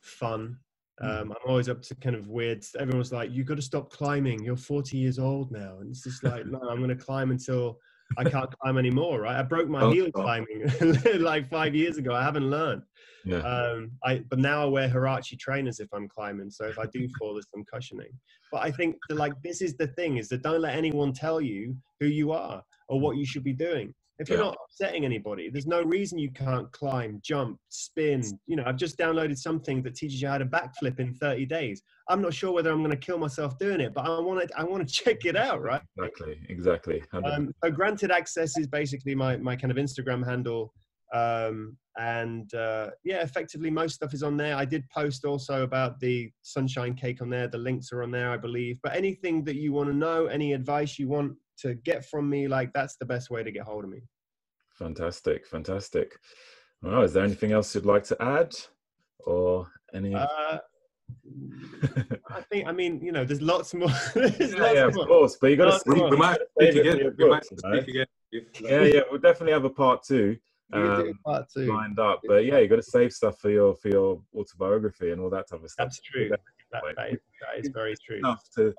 fun. 0.00 0.58
Um, 1.02 1.30
I'm 1.30 1.50
always 1.50 1.68
up 1.68 1.82
to 1.82 1.94
kind 1.94 2.16
of 2.16 2.28
weird. 2.28 2.64
Everyone's 2.78 3.12
like, 3.12 3.30
"You've 3.30 3.46
got 3.46 3.56
to 3.56 3.62
stop 3.62 3.90
climbing. 3.90 4.42
You're 4.42 4.56
40 4.56 4.96
years 4.96 5.18
old 5.18 5.52
now," 5.52 5.78
and 5.80 5.90
it's 5.90 6.02
just 6.02 6.24
like, 6.24 6.46
"No, 6.46 6.58
I'm 6.70 6.78
going 6.78 6.88
to 6.88 7.04
climb 7.04 7.30
until 7.30 7.78
I 8.16 8.24
can't 8.24 8.50
climb 8.58 8.78
anymore." 8.78 9.20
Right? 9.20 9.36
I 9.38 9.42
broke 9.42 9.68
my 9.68 9.82
Oh, 9.82 9.90
heel 9.90 10.08
oh. 10.14 10.22
climbing 10.22 10.68
like 11.20 11.48
five 11.50 11.74
years 11.74 11.96
ago. 11.98 12.14
I 12.14 12.22
haven't 12.22 12.48
learned. 12.50 12.82
Yeah, 13.24 13.38
Um, 13.38 13.90
I 14.04 14.18
but 14.30 14.38
now 14.38 14.62
I 14.62 14.66
wear 14.66 14.88
Huarache 14.88 15.36
trainers 15.38 15.80
if 15.80 15.88
I'm 15.92 16.08
climbing. 16.08 16.48
So 16.50 16.66
if 16.66 16.78
I 16.78 16.86
do 16.86 17.08
fall, 17.18 17.34
there's 17.34 17.48
some 17.52 17.64
cushioning. 17.64 18.12
But 18.52 18.62
I 18.62 18.70
think 18.70 18.96
that 19.08 19.16
like 19.16 19.32
this 19.42 19.60
is 19.62 19.76
the 19.76 19.88
thing 19.88 20.18
is 20.18 20.28
that 20.28 20.42
don't 20.42 20.60
let 20.60 20.76
anyone 20.76 21.12
tell 21.12 21.40
you 21.40 21.76
who 21.98 22.06
you 22.06 22.30
are 22.30 22.62
or 22.88 23.00
what 23.00 23.16
you 23.16 23.26
should 23.26 23.42
be 23.42 23.52
doing. 23.52 23.92
If 24.18 24.30
you're 24.30 24.38
Yeah. 24.38 24.44
not 24.44 24.56
upsetting 24.64 25.04
anybody, 25.04 25.50
there's 25.50 25.66
no 25.66 25.82
reason 25.82 26.18
you 26.18 26.30
can't 26.30 26.70
climb, 26.72 27.20
jump, 27.22 27.58
spin. 27.68 28.22
You 28.46 28.56
know, 28.56 28.64
I've 28.64 28.76
just 28.76 28.96
downloaded 28.96 29.36
something 29.36 29.82
that 29.82 29.94
teaches 29.94 30.22
you 30.22 30.28
how 30.28 30.38
to 30.38 30.46
backflip 30.46 30.98
in 31.00 31.14
30 31.14 31.44
days. 31.46 31.82
I'm 32.08 32.22
not 32.22 32.32
sure 32.32 32.52
whether 32.52 32.70
I'm 32.70 32.78
going 32.78 32.90
to 32.92 32.96
kill 32.96 33.18
myself 33.18 33.58
doing 33.58 33.80
it, 33.80 33.92
but 33.92 34.06
I 34.06 34.18
want 34.20 34.48
to. 34.48 34.58
I 34.58 34.64
want 34.64 34.86
to 34.86 34.94
check 35.04 35.24
it 35.26 35.36
out, 35.36 35.60
right? 35.62 35.82
Exactly, 35.98 36.40
exactly. 36.48 37.02
Um, 37.12 37.52
so 37.62 37.70
granted 37.70 38.10
access 38.10 38.56
is 38.56 38.66
basically 38.66 39.14
my, 39.14 39.36
my 39.36 39.54
kind 39.54 39.70
of 39.70 39.76
Instagram 39.76 40.26
handle. 40.26 40.72
Um, 41.12 41.76
and 41.98 42.52
uh, 42.54 42.90
yeah, 43.04 43.22
effectively 43.22 43.70
most 43.70 43.94
stuff 43.94 44.12
is 44.12 44.22
on 44.22 44.36
there. 44.36 44.56
I 44.56 44.64
did 44.64 44.88
post 44.90 45.24
also 45.24 45.62
about 45.62 45.98
the 46.00 46.30
sunshine 46.42 46.94
cake 46.94 47.22
on 47.22 47.30
there. 47.30 47.48
The 47.48 47.58
links 47.58 47.92
are 47.92 48.02
on 48.02 48.10
there, 48.10 48.30
I 48.30 48.36
believe. 48.36 48.78
But 48.82 48.94
anything 48.94 49.44
that 49.44 49.56
you 49.56 49.72
want 49.72 49.88
to 49.88 49.94
know, 49.94 50.26
any 50.26 50.52
advice 50.52 50.98
you 50.98 51.08
want 51.08 51.32
to 51.58 51.74
get 51.74 52.04
from 52.04 52.28
me, 52.28 52.48
like 52.48 52.72
that's 52.72 52.96
the 52.96 53.06
best 53.06 53.30
way 53.30 53.42
to 53.42 53.50
get 53.50 53.62
hold 53.64 53.84
of 53.84 53.90
me. 53.90 54.02
Fantastic, 54.78 55.46
fantastic. 55.46 56.12
Well, 56.82 57.02
is 57.02 57.12
there 57.12 57.24
anything 57.24 57.52
else 57.52 57.74
you'd 57.74 57.86
like 57.86 58.04
to 58.04 58.22
add, 58.22 58.54
or 59.24 59.68
any? 59.94 60.14
Uh, 60.14 60.58
I 62.30 62.40
think, 62.50 62.66
I 62.68 62.72
mean, 62.72 63.00
you 63.02 63.12
know, 63.12 63.24
there's 63.24 63.42
lots 63.42 63.74
more. 63.74 63.88
there's 64.14 64.52
yeah, 64.54 64.60
lots 64.60 64.74
yeah, 64.74 64.86
of 64.86 64.94
more. 64.94 65.06
course. 65.06 65.36
But 65.40 65.50
you 65.50 65.56
got 65.56 65.80
to 65.82 65.90
We, 65.90 65.96
more. 65.96 66.10
we 66.10 66.16
might 66.16 66.38
speak 66.58 66.76
it 66.76 66.80
again. 66.80 67.14
We 67.16 67.28
might 67.28 67.42
books, 67.42 67.48
you 67.50 67.56
know? 67.70 67.76
speak 67.80 67.88
again. 67.88 68.06
Yeah, 68.60 68.82
yeah. 68.82 69.00
We'll 69.10 69.20
definitely 69.20 69.52
have 69.52 69.64
a 69.64 69.70
part 69.70 70.02
two 70.02 70.36
We 70.72 70.78
can 70.80 71.00
do 71.04 71.10
um, 71.10 71.18
part 71.24 71.46
two. 71.54 71.72
lined 71.72 71.98
up. 71.98 72.20
But 72.26 72.44
yeah, 72.44 72.58
you 72.58 72.68
got 72.68 72.76
to 72.76 72.82
save 72.82 73.12
stuff 73.12 73.38
for 73.38 73.50
your 73.50 73.74
for 73.76 73.88
your 73.88 74.20
autobiography 74.36 75.12
and 75.12 75.20
all 75.20 75.30
that 75.30 75.48
type 75.48 75.62
of 75.62 75.70
stuff. 75.70 75.86
That's 75.86 76.00
true. 76.00 76.28
That, 76.28 76.40
that, 76.96 77.12
is, 77.12 77.18
that 77.40 77.60
is 77.64 77.68
very 77.72 77.94
true. 78.04 78.18
Enough 78.18 78.42
to 78.56 78.74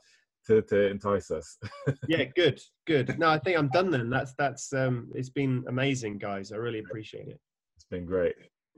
to 0.47 0.61
to 0.63 0.87
entice 0.89 1.29
us. 1.31 1.57
yeah 2.07 2.23
good 2.35 2.59
good 2.85 3.17
no 3.19 3.29
i 3.29 3.37
think 3.39 3.57
i'm 3.57 3.69
done 3.69 3.89
then 3.91 4.09
that's 4.09 4.33
that's 4.37 4.73
um 4.73 5.09
it's 5.13 5.29
been 5.29 5.63
amazing 5.67 6.17
guys 6.17 6.51
i 6.51 6.55
really 6.55 6.79
appreciate 6.79 7.27
it 7.27 7.39
It's 7.75 7.85
been 7.85 8.05
great. 8.05 8.35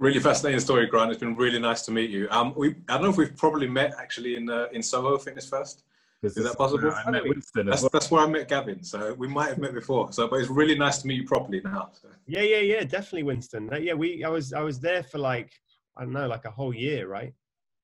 Really 0.08 0.22
fascinating 0.22 0.62
story, 0.62 0.86
Grant. 0.88 1.12
It's 1.12 1.20
been 1.20 1.36
really 1.36 1.60
nice 1.60 1.82
to 1.88 1.92
meet 1.92 2.10
you. 2.10 2.24
Um, 2.32 2.54
we 2.56 2.68
I 2.88 2.94
don't 2.94 3.04
know 3.04 3.10
if 3.10 3.18
we've 3.18 3.36
probably 3.36 3.68
met 3.68 3.92
actually 4.04 4.32
in 4.40 4.50
uh, 4.50 4.68
in 4.72 4.82
Soho 4.82 5.18
Fitness 5.18 5.48
First. 5.50 5.84
Is 6.24 6.36
that 6.36 6.58
possible? 6.58 6.92
I 7.06 7.12
met 7.12 7.24
Winston 7.32 7.66
That's 7.66 7.82
well. 7.82 7.90
that's 7.96 8.10
where 8.12 8.24
I 8.26 8.28
met 8.36 8.48
Gavin. 8.48 8.82
So 8.94 9.14
we 9.24 9.28
might 9.28 9.50
have 9.52 9.58
met 9.66 9.74
before. 9.74 10.06
So, 10.14 10.22
but 10.30 10.38
it's 10.42 10.50
really 10.62 10.78
nice 10.86 10.98
to 11.02 11.08
meet 11.10 11.18
you 11.22 11.28
properly 11.34 11.60
now. 11.74 11.84
So. 12.02 12.08
yeah 12.36 12.46
yeah 12.54 12.64
yeah 12.74 12.84
definitely 12.98 13.24
winston 13.32 13.64
Uh, 13.74 13.78
yeah 13.88 13.96
we 14.04 14.08
i 14.24 14.30
was 14.38 14.46
i 14.62 14.64
was 14.70 14.78
there 14.88 15.04
for 15.12 15.20
like 15.32 15.52
i 15.98 16.00
don't 16.04 16.14
know 16.20 16.28
like 16.36 16.46
a 16.52 16.52
whole 16.60 16.74
year 16.88 17.02
right 17.18 17.34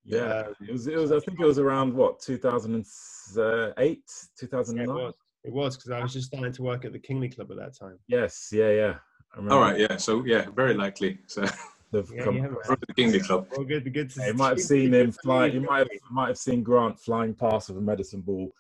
Yeah, 0.06 0.43
Um, 0.47 0.56
it 0.68 0.72
was. 0.72 0.88
It 0.88 0.95
was. 0.97 1.12
I 1.12 1.20
think 1.20 1.39
it 1.39 1.45
was 1.45 1.58
around 1.60 1.93
what 1.93 2.20
2008, 2.20 3.78
yeah, 3.78 3.93
2009. 4.39 4.84
it 4.84 4.89
was 5.03 5.14
it 5.43 5.53
was 5.53 5.78
because 5.78 5.91
i 5.91 6.01
was 6.01 6.12
just 6.14 6.28
starting 6.28 6.51
to 6.51 6.64
work 6.64 6.86
at 6.86 6.91
the 6.91 6.99
Kingly 6.99 7.30
Club 7.30 7.51
at 7.51 7.58
that 7.58 7.76
time 7.78 7.99
Yes. 8.08 8.49
Yeah. 8.51 8.70
Yeah. 8.72 8.95
I 9.34 9.38
remember 9.38 9.56
All 9.56 9.62
right. 9.62 9.80
Yeah. 9.80 9.97
So 9.97 10.24
yeah, 10.26 10.45
very 10.56 10.74
likely. 10.74 11.20
So 11.28 11.45
they've 11.91 12.10
Yeah, 12.14 12.24
come 12.24 12.38
yeah, 12.38 12.47
from 12.66 12.78
the 12.88 12.93
Kingsley 12.93 13.20
Club. 13.20 13.47
well 13.51 13.64
good 13.64 13.91
good 13.93 14.10
to 14.12 14.20
Yeah, 14.22 14.28
you 14.28 14.34
might 14.36 14.49
have 14.49 14.62
seen 14.62 14.93
him 14.93 15.12
fly. 15.12 15.47
You 15.47 15.62
might 15.62 15.80
have, 15.80 15.89
might 16.12 16.28
have 16.30 16.38
seen 16.38 16.64
Grant 16.64 16.99
flying 16.99 17.34
past 17.34 17.70
with 17.70 17.78
a 17.78 17.82
medicine 17.82 18.22
ball. 18.22 18.51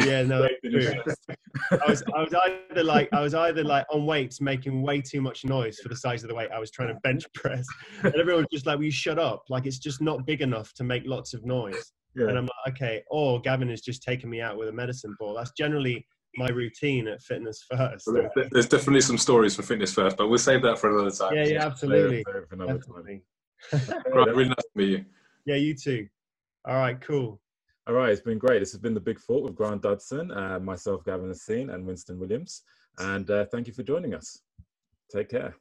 Yeah 0.00 0.22
no 0.22 0.42
that's 0.42 0.54
in 0.62 0.72
his 0.72 0.86
true. 0.86 1.02
chest. 1.04 1.26
I 1.70 1.90
was, 1.90 2.02
I 2.14 2.22
was 2.22 2.34
either 2.34 2.84
like 2.84 3.08
I 3.12 3.20
was 3.20 3.34
either 3.34 3.62
like 3.62 3.86
on 3.92 4.06
weights 4.06 4.40
making 4.40 4.82
way 4.82 5.00
too 5.00 5.20
much 5.20 5.44
noise 5.44 5.78
for 5.78 5.88
the 5.88 5.96
size 5.96 6.22
of 6.22 6.28
the 6.28 6.34
weight 6.34 6.50
I 6.50 6.58
was 6.58 6.70
trying 6.70 6.88
to 6.88 7.00
bench 7.02 7.24
press, 7.34 7.66
and 8.02 8.14
everyone 8.14 8.42
was 8.42 8.48
just 8.52 8.66
like, 8.66 8.78
"Will 8.78 8.86
you 8.86 8.90
shut 8.90 9.18
up? 9.18 9.44
Like 9.48 9.66
it's 9.66 9.78
just 9.78 10.00
not 10.00 10.26
big 10.26 10.40
enough 10.40 10.72
to 10.74 10.84
make 10.84 11.02
lots 11.06 11.34
of 11.34 11.44
noise." 11.44 11.92
Yeah. 12.14 12.28
And 12.28 12.38
I'm 12.38 12.44
like, 12.44 12.74
"Okay." 12.74 13.02
Or 13.10 13.40
Gavin 13.40 13.68
has 13.68 13.82
just 13.82 14.02
taken 14.02 14.30
me 14.30 14.40
out 14.40 14.56
with 14.56 14.68
a 14.68 14.72
medicine 14.72 15.14
ball. 15.18 15.34
That's 15.34 15.52
generally 15.52 16.06
my 16.36 16.48
routine 16.48 17.08
at 17.08 17.20
Fitness 17.20 17.62
First. 17.70 18.08
There's 18.50 18.68
definitely 18.68 19.02
some 19.02 19.18
stories 19.18 19.54
from 19.56 19.66
Fitness 19.66 19.92
First, 19.92 20.16
but 20.16 20.28
we'll 20.28 20.38
save 20.38 20.62
that 20.62 20.78
for 20.78 20.90
another 20.90 21.14
time. 21.14 21.34
Yeah, 21.34 21.44
yeah, 21.44 21.66
absolutely, 21.66 22.24
for 22.24 22.48
another 22.52 22.78
time. 22.78 23.20
Right, 23.72 24.28
really 24.28 24.48
nice 24.48 24.56
to 24.56 24.70
meet 24.74 24.88
you. 24.88 25.04
Yeah, 25.44 25.56
you 25.56 25.74
too. 25.74 26.08
All 26.66 26.76
right, 26.76 26.98
cool. 27.00 27.41
All 27.88 27.94
right, 27.94 28.10
it's 28.10 28.20
been 28.20 28.38
great. 28.38 28.60
This 28.60 28.70
has 28.70 28.80
been 28.80 28.94
the 28.94 29.00
Big 29.00 29.18
Thought 29.18 29.42
with 29.42 29.56
Grant 29.56 29.82
Dudson, 29.82 30.30
uh, 30.30 30.60
myself, 30.60 31.04
Gavin 31.04 31.30
Lisene, 31.30 31.74
and 31.74 31.84
Winston 31.84 32.16
Williams. 32.16 32.62
And 32.98 33.28
uh, 33.28 33.46
thank 33.46 33.66
you 33.66 33.72
for 33.72 33.82
joining 33.82 34.14
us. 34.14 34.40
Take 35.10 35.30
care. 35.30 35.56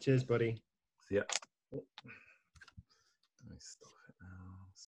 Cheers, 0.00 0.24
buddy. 0.24 0.60
See 1.08 1.14
ya. 1.14 1.22